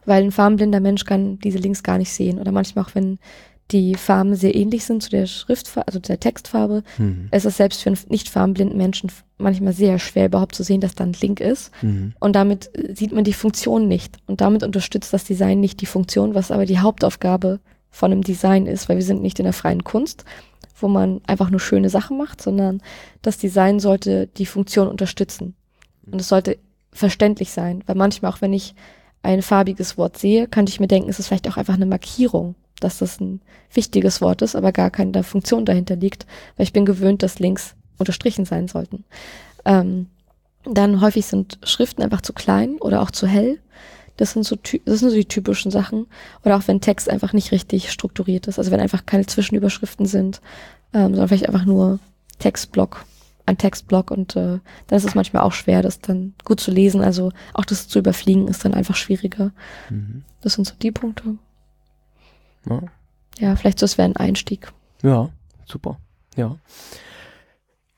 Weil 0.04 0.22
ein 0.22 0.30
farbenblinder 0.30 0.78
Mensch 0.78 1.04
kann 1.04 1.40
diese 1.40 1.58
Links 1.58 1.82
gar 1.82 1.98
nicht 1.98 2.12
sehen. 2.12 2.38
Oder 2.38 2.52
manchmal 2.52 2.84
auch, 2.84 2.94
wenn 2.94 3.18
die 3.72 3.96
Farben 3.96 4.36
sehr 4.36 4.54
ähnlich 4.54 4.84
sind 4.84 5.02
zu 5.02 5.10
der 5.10 5.26
Schriftfarbe, 5.26 5.88
also 5.88 5.98
der 5.98 6.20
Textfarbe, 6.20 6.82
Mhm. 6.98 7.28
ist 7.32 7.44
es 7.46 7.56
selbst 7.56 7.82
für 7.82 7.90
einen 7.90 7.98
nicht 8.08 8.28
farbenblinden 8.28 8.76
Menschen 8.76 9.10
manchmal 9.38 9.72
sehr 9.72 9.98
schwer 9.98 10.26
überhaupt 10.26 10.54
zu 10.54 10.62
sehen, 10.62 10.80
dass 10.80 10.94
da 10.94 11.04
ein 11.04 11.12
Link 11.20 11.40
ist. 11.40 11.72
Mhm. 11.82 12.14
Und 12.20 12.36
damit 12.36 12.70
äh, 12.76 12.94
sieht 12.94 13.12
man 13.12 13.24
die 13.24 13.32
Funktion 13.32 13.88
nicht. 13.88 14.16
Und 14.26 14.40
damit 14.40 14.62
unterstützt 14.62 15.12
das 15.12 15.24
Design 15.24 15.60
nicht 15.60 15.80
die 15.80 15.86
Funktion, 15.86 16.34
was 16.34 16.50
aber 16.50 16.64
die 16.66 16.78
Hauptaufgabe 16.78 17.60
von 17.90 18.12
einem 18.12 18.22
Design 18.22 18.66
ist, 18.66 18.88
weil 18.88 18.96
wir 18.96 19.04
sind 19.04 19.22
nicht 19.22 19.38
in 19.38 19.44
der 19.44 19.52
freien 19.52 19.82
Kunst, 19.82 20.24
wo 20.78 20.86
man 20.88 21.20
einfach 21.26 21.50
nur 21.50 21.60
schöne 21.60 21.88
Sachen 21.88 22.18
macht, 22.18 22.42
sondern 22.42 22.82
das 23.22 23.38
Design 23.38 23.80
sollte 23.80 24.26
die 24.26 24.46
Funktion 24.46 24.86
unterstützen. 24.88 25.54
Und 26.10 26.20
es 26.20 26.28
sollte 26.28 26.58
verständlich 26.92 27.50
sein, 27.50 27.82
weil 27.86 27.96
manchmal 27.96 28.30
auch 28.30 28.40
wenn 28.42 28.52
ich 28.52 28.74
ein 29.22 29.42
farbiges 29.42 29.98
Wort 29.98 30.18
sehe, 30.18 30.46
könnte 30.46 30.70
ich 30.70 30.78
mir 30.78 30.86
denken, 30.86 31.08
es 31.10 31.18
ist 31.18 31.28
vielleicht 31.28 31.48
auch 31.48 31.56
einfach 31.56 31.74
eine 31.74 31.86
Markierung, 31.86 32.54
dass 32.80 32.98
das 32.98 33.20
ein 33.20 33.40
wichtiges 33.72 34.20
Wort 34.20 34.42
ist, 34.42 34.54
aber 34.56 34.72
gar 34.72 34.90
keine 34.90 35.22
Funktion 35.22 35.64
dahinter 35.64 35.96
liegt, 35.96 36.26
weil 36.56 36.64
ich 36.64 36.72
bin 36.72 36.86
gewöhnt, 36.86 37.22
dass 37.22 37.38
Links 37.38 37.74
unterstrichen 37.98 38.44
sein 38.44 38.68
sollten. 38.68 39.04
Ähm, 39.64 40.06
dann 40.64 41.00
häufig 41.00 41.26
sind 41.26 41.58
Schriften 41.62 42.02
einfach 42.02 42.20
zu 42.20 42.32
klein 42.32 42.76
oder 42.80 43.02
auch 43.02 43.10
zu 43.10 43.26
hell. 43.26 43.60
Das 44.16 44.32
sind 44.32 44.44
so, 44.44 44.56
das 44.56 45.00
sind 45.00 45.10
so 45.10 45.16
die 45.16 45.26
typischen 45.26 45.70
Sachen. 45.70 46.06
Oder 46.44 46.56
auch 46.56 46.66
wenn 46.66 46.80
Text 46.80 47.08
einfach 47.08 47.32
nicht 47.32 47.52
richtig 47.52 47.92
strukturiert 47.92 48.46
ist. 48.48 48.58
Also 48.58 48.70
wenn 48.70 48.80
einfach 48.80 49.06
keine 49.06 49.26
Zwischenüberschriften 49.26 50.06
sind, 50.06 50.40
ähm, 50.92 51.10
sondern 51.10 51.28
vielleicht 51.28 51.48
einfach 51.48 51.66
nur 51.66 51.98
Textblock, 52.38 53.04
ein 53.44 53.58
Textblock 53.58 54.10
und 54.10 54.34
äh, 54.34 54.58
dann 54.88 54.96
ist 54.96 55.04
es 55.04 55.14
manchmal 55.14 55.42
auch 55.42 55.52
schwer, 55.52 55.82
das 55.82 56.00
dann 56.00 56.34
gut 56.44 56.60
zu 56.60 56.70
lesen. 56.70 57.02
Also 57.02 57.30
auch 57.54 57.64
das 57.64 57.88
zu 57.88 57.98
überfliegen 57.98 58.48
ist 58.48 58.64
dann 58.64 58.74
einfach 58.74 58.96
schwieriger. 58.96 59.52
Mhm. 59.90 60.24
Das 60.40 60.54
sind 60.54 60.66
so 60.66 60.74
die 60.80 60.90
Punkte. 60.90 61.36
Ja. 62.68 62.82
Ja, 63.38 63.56
vielleicht 63.56 63.78
so, 63.78 63.84
es 63.84 63.98
wäre 63.98 64.08
ein 64.08 64.16
Einstieg. 64.16 64.72
Ja, 65.02 65.28
super. 65.66 65.98
Ja. 66.36 66.56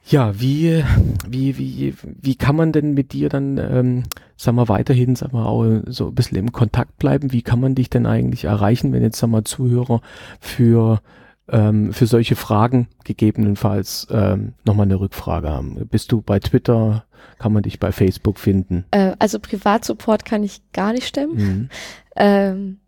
Ja, 0.04 0.40
wie, 0.40 0.82
wie, 1.28 1.58
wie, 1.58 1.94
wie 2.02 2.34
kann 2.36 2.56
man 2.56 2.72
denn 2.72 2.94
mit 2.94 3.12
dir 3.12 3.28
dann, 3.28 3.58
ähm, 3.58 4.04
sag 4.36 4.54
mal, 4.54 4.68
weiterhin, 4.68 5.16
sag 5.16 5.34
mal, 5.34 5.44
auch 5.44 5.82
so 5.86 6.08
ein 6.08 6.14
bisschen 6.14 6.38
im 6.38 6.52
Kontakt 6.52 6.96
bleiben? 6.96 7.30
Wie 7.32 7.42
kann 7.42 7.60
man 7.60 7.74
dich 7.74 7.90
denn 7.90 8.06
eigentlich 8.06 8.44
erreichen, 8.44 8.92
wenn 8.92 9.02
jetzt, 9.02 9.18
sag 9.18 9.28
mal, 9.28 9.44
Zuhörer 9.44 10.00
für, 10.40 11.02
ähm, 11.48 11.92
für 11.92 12.06
solche 12.06 12.36
Fragen 12.36 12.88
gegebenenfalls 13.04 14.06
ähm, 14.10 14.54
nochmal 14.64 14.86
eine 14.86 14.98
Rückfrage 14.98 15.50
haben? 15.50 15.74
Bist 15.90 16.10
du 16.10 16.22
bei 16.22 16.40
Twitter? 16.40 17.04
Kann 17.38 17.52
man 17.52 17.62
dich 17.62 17.78
bei 17.78 17.92
Facebook 17.92 18.38
finden? 18.38 18.86
Äh, 18.90 19.12
also 19.18 19.38
Privatsupport 19.38 20.24
kann 20.24 20.42
ich 20.42 20.62
gar 20.72 20.92
nicht 20.92 21.06
stemmen. 21.06 21.36
Mhm. 21.36 21.68
Ähm, 22.20 22.80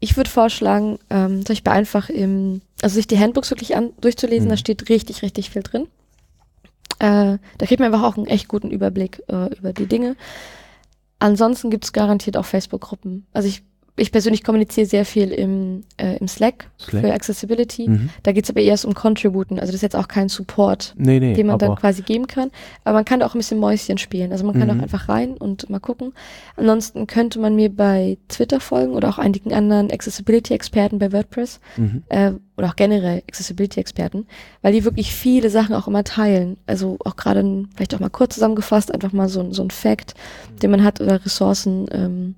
ich 0.00 0.16
würde 0.16 0.30
vorschlagen, 0.30 0.98
ähm, 1.10 1.44
zum 1.46 1.54
Beispiel 1.54 1.72
einfach 1.72 2.08
im, 2.10 2.60
also 2.82 2.94
sich 2.94 3.06
die 3.06 3.18
Handbooks 3.18 3.50
wirklich 3.50 3.76
an, 3.76 3.90
durchzulesen, 4.00 4.46
Mhm. 4.46 4.50
da 4.50 4.56
steht 4.56 4.88
richtig, 4.88 5.22
richtig 5.22 5.50
viel 5.50 5.62
drin. 5.62 5.88
Äh, 6.98 7.38
da 7.58 7.66
kriegt 7.66 7.80
man 7.80 7.92
einfach 7.92 8.06
auch 8.06 8.16
einen 8.16 8.26
echt 8.26 8.48
guten 8.48 8.70
Überblick 8.70 9.22
äh, 9.28 9.54
über 9.56 9.72
die 9.72 9.86
Dinge. 9.86 10.16
Ansonsten 11.18 11.70
gibt 11.70 11.84
es 11.84 11.92
garantiert 11.92 12.36
auch 12.36 12.44
Facebook-Gruppen. 12.44 13.26
Also 13.32 13.48
ich, 13.48 13.62
ich 13.98 14.12
persönlich 14.12 14.44
kommuniziere 14.44 14.86
sehr 14.86 15.04
viel 15.06 15.30
im, 15.32 15.84
äh, 15.96 16.16
im 16.18 16.28
Slack, 16.28 16.68
Slack? 16.78 17.02
für 17.02 17.12
Accessibility. 17.12 17.88
Mhm. 17.88 18.10
Da 18.24 18.32
geht 18.32 18.44
es 18.44 18.50
aber 18.50 18.60
erst 18.60 18.84
um 18.84 18.92
Contributen. 18.94 19.58
Also 19.58 19.68
das 19.72 19.76
ist 19.76 19.82
jetzt 19.82 19.96
auch 19.96 20.08
kein 20.08 20.28
Support 20.28 20.94
Nee, 20.98 21.18
nee, 21.18 21.32
den 21.34 21.46
man 21.46 21.58
dann 21.58 21.76
quasi 21.76 22.02
geben 22.02 22.26
kann. 22.26 22.50
Aber 22.84 22.94
man 22.98 23.04
kann 23.06 23.20
da 23.20 23.26
auch 23.26 23.34
ein 23.34 23.38
bisschen 23.38 23.58
Mäuschen 23.58 23.96
spielen. 23.98 24.32
Also 24.32 24.44
man 24.44 24.58
kann 24.58 24.68
Mhm. 24.68 24.78
auch 24.78 24.82
einfach 24.82 25.08
rein 25.08 25.32
und 25.38 25.70
mal 25.70 25.78
gucken. 25.80 26.12
Ansonsten 26.56 27.06
könnte 27.06 27.38
man 27.38 27.54
mir 27.56 27.70
bei 27.70 28.18
Twitter 28.28 28.60
folgen 28.60 28.92
oder 28.92 29.08
auch 29.08 29.18
einigen 29.18 29.54
anderen 29.54 29.90
Accessibility-Experten 29.90 30.98
bei 30.98 31.12
WordPress 31.12 31.60
mhm. 31.76 32.02
äh, 32.10 32.32
oder 32.58 32.68
auch 32.68 32.76
generell 32.76 33.22
Accessibility-Experten, 33.28 34.26
weil 34.62 34.72
die 34.72 34.84
wirklich 34.84 35.14
viele 35.14 35.48
Sachen 35.50 35.74
auch 35.74 35.88
immer 35.88 36.04
teilen. 36.04 36.58
Also 36.66 36.96
auch 37.04 37.16
gerade 37.16 37.64
vielleicht 37.74 37.94
auch 37.94 38.00
mal 38.00 38.10
kurz 38.10 38.34
zusammengefasst, 38.34 38.92
einfach 38.92 39.12
mal 39.12 39.28
so, 39.28 39.40
ein- 39.40 39.52
so 39.52 39.62
ein 39.62 39.70
Fact, 39.70 40.14
den 40.62 40.70
man 40.70 40.84
hat 40.84 41.00
oder 41.00 41.24
Ressourcen. 41.24 41.86
Ähm, 41.92 42.34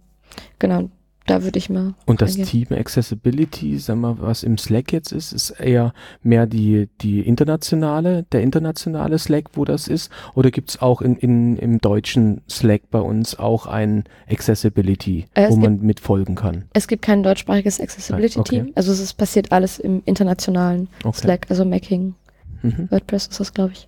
genau, 0.59 0.89
da 1.29 1.43
würde 1.45 1.59
ich 1.59 1.70
mal. 1.70 1.95
Und 2.07 2.20
das 2.22 2.31
reingehen. 2.39 2.66
Team 2.68 2.79
Accessibility, 2.79 3.79
sagen 3.79 4.01
wir, 4.01 4.16
was 4.20 4.43
im 4.43 4.59
Slack 4.59 4.93
jetzt 4.93 5.12
ist, 5.12 5.33
ist 5.33 5.51
eher 5.51 5.93
mehr 6.22 6.47
die, 6.47 6.89
die 7.01 7.20
internationale, 7.20 8.24
der 8.33 8.43
internationale 8.43 9.18
Slack, 9.18 9.51
wo 9.53 9.64
das 9.64 9.87
ist? 9.89 10.11
Oder 10.35 10.51
gibt 10.51 10.70
es 10.70 10.83
auch 10.83 11.01
in, 11.03 11.16
in, 11.16 11.57
im 11.57 11.79
deutschen 11.81 12.41
Slack 12.51 12.83
bei 12.91 13.01
uns 13.01 13.39
auch 13.39 13.66
ein 13.66 14.05
Accessibility, 14.29 15.26
Äh, 15.35 15.49
wo 15.51 15.55
gibt- 15.55 15.62
man 15.62 15.81
mitfolgen 15.81 16.35
kann? 16.35 16.64
Es 16.72 16.89
gibt 16.89 17.03
kein 17.03 17.22
deutschsprachiges 17.22 17.81
Accessibility-Team. 17.81 18.61
Okay. 18.62 18.72
Also 18.74 18.93
es 18.93 19.12
passiert 19.14 19.53
alles 19.53 19.79
im 19.79 20.03
internationalen 20.05 20.89
Okay. 21.05 21.18
Slack, 21.20 21.47
also 21.51 21.64
Macking, 21.64 22.14
Mhm. 22.62 22.89
WordPress 22.91 23.29
ist 23.29 23.39
das, 23.39 23.53
glaube 23.55 23.72
ich. 23.72 23.87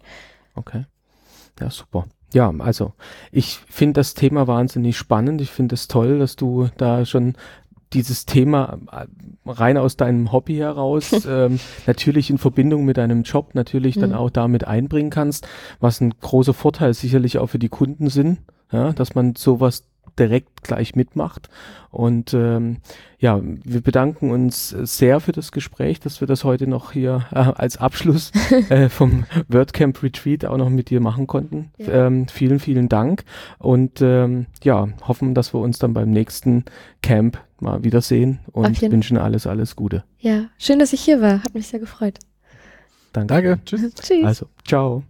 Okay. 0.55 0.84
Ja, 1.59 1.70
super. 1.70 2.05
Ja, 2.33 2.53
also 2.59 2.93
ich 3.33 3.59
finde 3.68 3.95
das 4.01 4.14
Thema 4.14 4.47
wahnsinnig 4.47 4.97
spannend. 4.97 5.41
Ich 5.41 5.51
finde 5.51 5.74
es 5.74 5.89
toll, 5.89 6.18
dass 6.18 6.37
du 6.37 6.68
da 6.76 7.05
schon 7.05 7.35
dieses 7.93 8.24
Thema 8.24 8.78
äh, 8.93 9.07
rein 9.51 9.76
aus 9.76 9.97
deinem 9.97 10.31
Hobby 10.31 10.57
heraus, 10.57 11.11
ähm, 11.28 11.59
natürlich 11.87 12.31
in 12.31 12.39
Verbindung 12.39 12.85
mit 12.85 12.99
deinem 12.99 13.22
Job, 13.24 13.55
natürlich 13.55 13.97
dann 13.97 14.11
Mhm. 14.11 14.16
auch 14.16 14.31
damit 14.31 14.64
einbringen 14.64 15.11
kannst, 15.11 15.49
was 15.81 16.01
ein 16.01 16.14
großer 16.20 16.55
Vorteil 16.55 16.95
sicherlich 16.95 17.39
auch 17.39 17.49
für 17.49 17.59
die 17.59 17.68
Kunden 17.68 18.09
sind, 18.09 18.39
ja, 18.70 18.93
dass 18.93 19.16
man 19.16 19.35
sowas 19.35 19.85
direkt 20.19 20.63
gleich 20.63 20.95
mitmacht. 20.95 21.49
Und 21.91 22.35
ähm, 22.35 22.79
ja, 23.19 23.41
wir 23.43 23.81
bedanken 23.81 24.31
uns 24.31 24.69
sehr 24.69 25.21
für 25.21 25.33
das 25.33 25.53
Gespräch, 25.53 26.01
dass 26.01 26.21
wir 26.21 26.29
das 26.29 26.45
heute 26.45 26.67
noch 26.67 26.93
hier 26.93 27.27
äh, 27.33 27.39
als 27.39 27.77
Abschluss 27.77 28.33
äh, 28.69 28.89
vom 28.89 29.25
WordCamp 29.49 30.03
Retreat 30.03 30.45
auch 30.45 30.57
noch 30.57 30.71
mit 30.71 30.91
dir 30.91 31.01
machen 31.01 31.27
konnten. 31.27 31.71
Ja. 31.79 32.07
Ähm, 32.07 32.29
vielen, 32.29 32.61
vielen 32.61 32.89
Dank 32.89 33.25
und 33.59 34.01
ähm, 34.01 34.47
ja, 34.63 34.89
hoffen, 35.07 35.35
dass 35.35 35.53
wir 35.53 35.61
uns 35.61 35.79
dann 35.79 35.93
beim 35.93 36.11
nächsten 36.11 36.65
Camp 37.03 37.39
mal 37.59 37.85
wiedersehen 37.85 38.41
und 38.53 38.81
wünschen 38.83 39.19
alles, 39.19 39.47
alles 39.47 39.77
Gute. 39.77 40.05
Ja, 40.19 40.47
schön, 40.59 40.79
dass 40.79 40.93
ich 40.93 41.01
hier 41.01 41.21
war. 41.21 41.43
Hat 41.43 41.55
mich 41.55 41.69
sehr 41.69 41.81
gefreut. 41.81 42.19
Danke. 43.13 43.35
Danke. 43.35 43.61
Tschüss. 43.65 43.95
Tschüss. 44.01 44.25
Also, 44.25 44.47
ciao. 44.65 45.03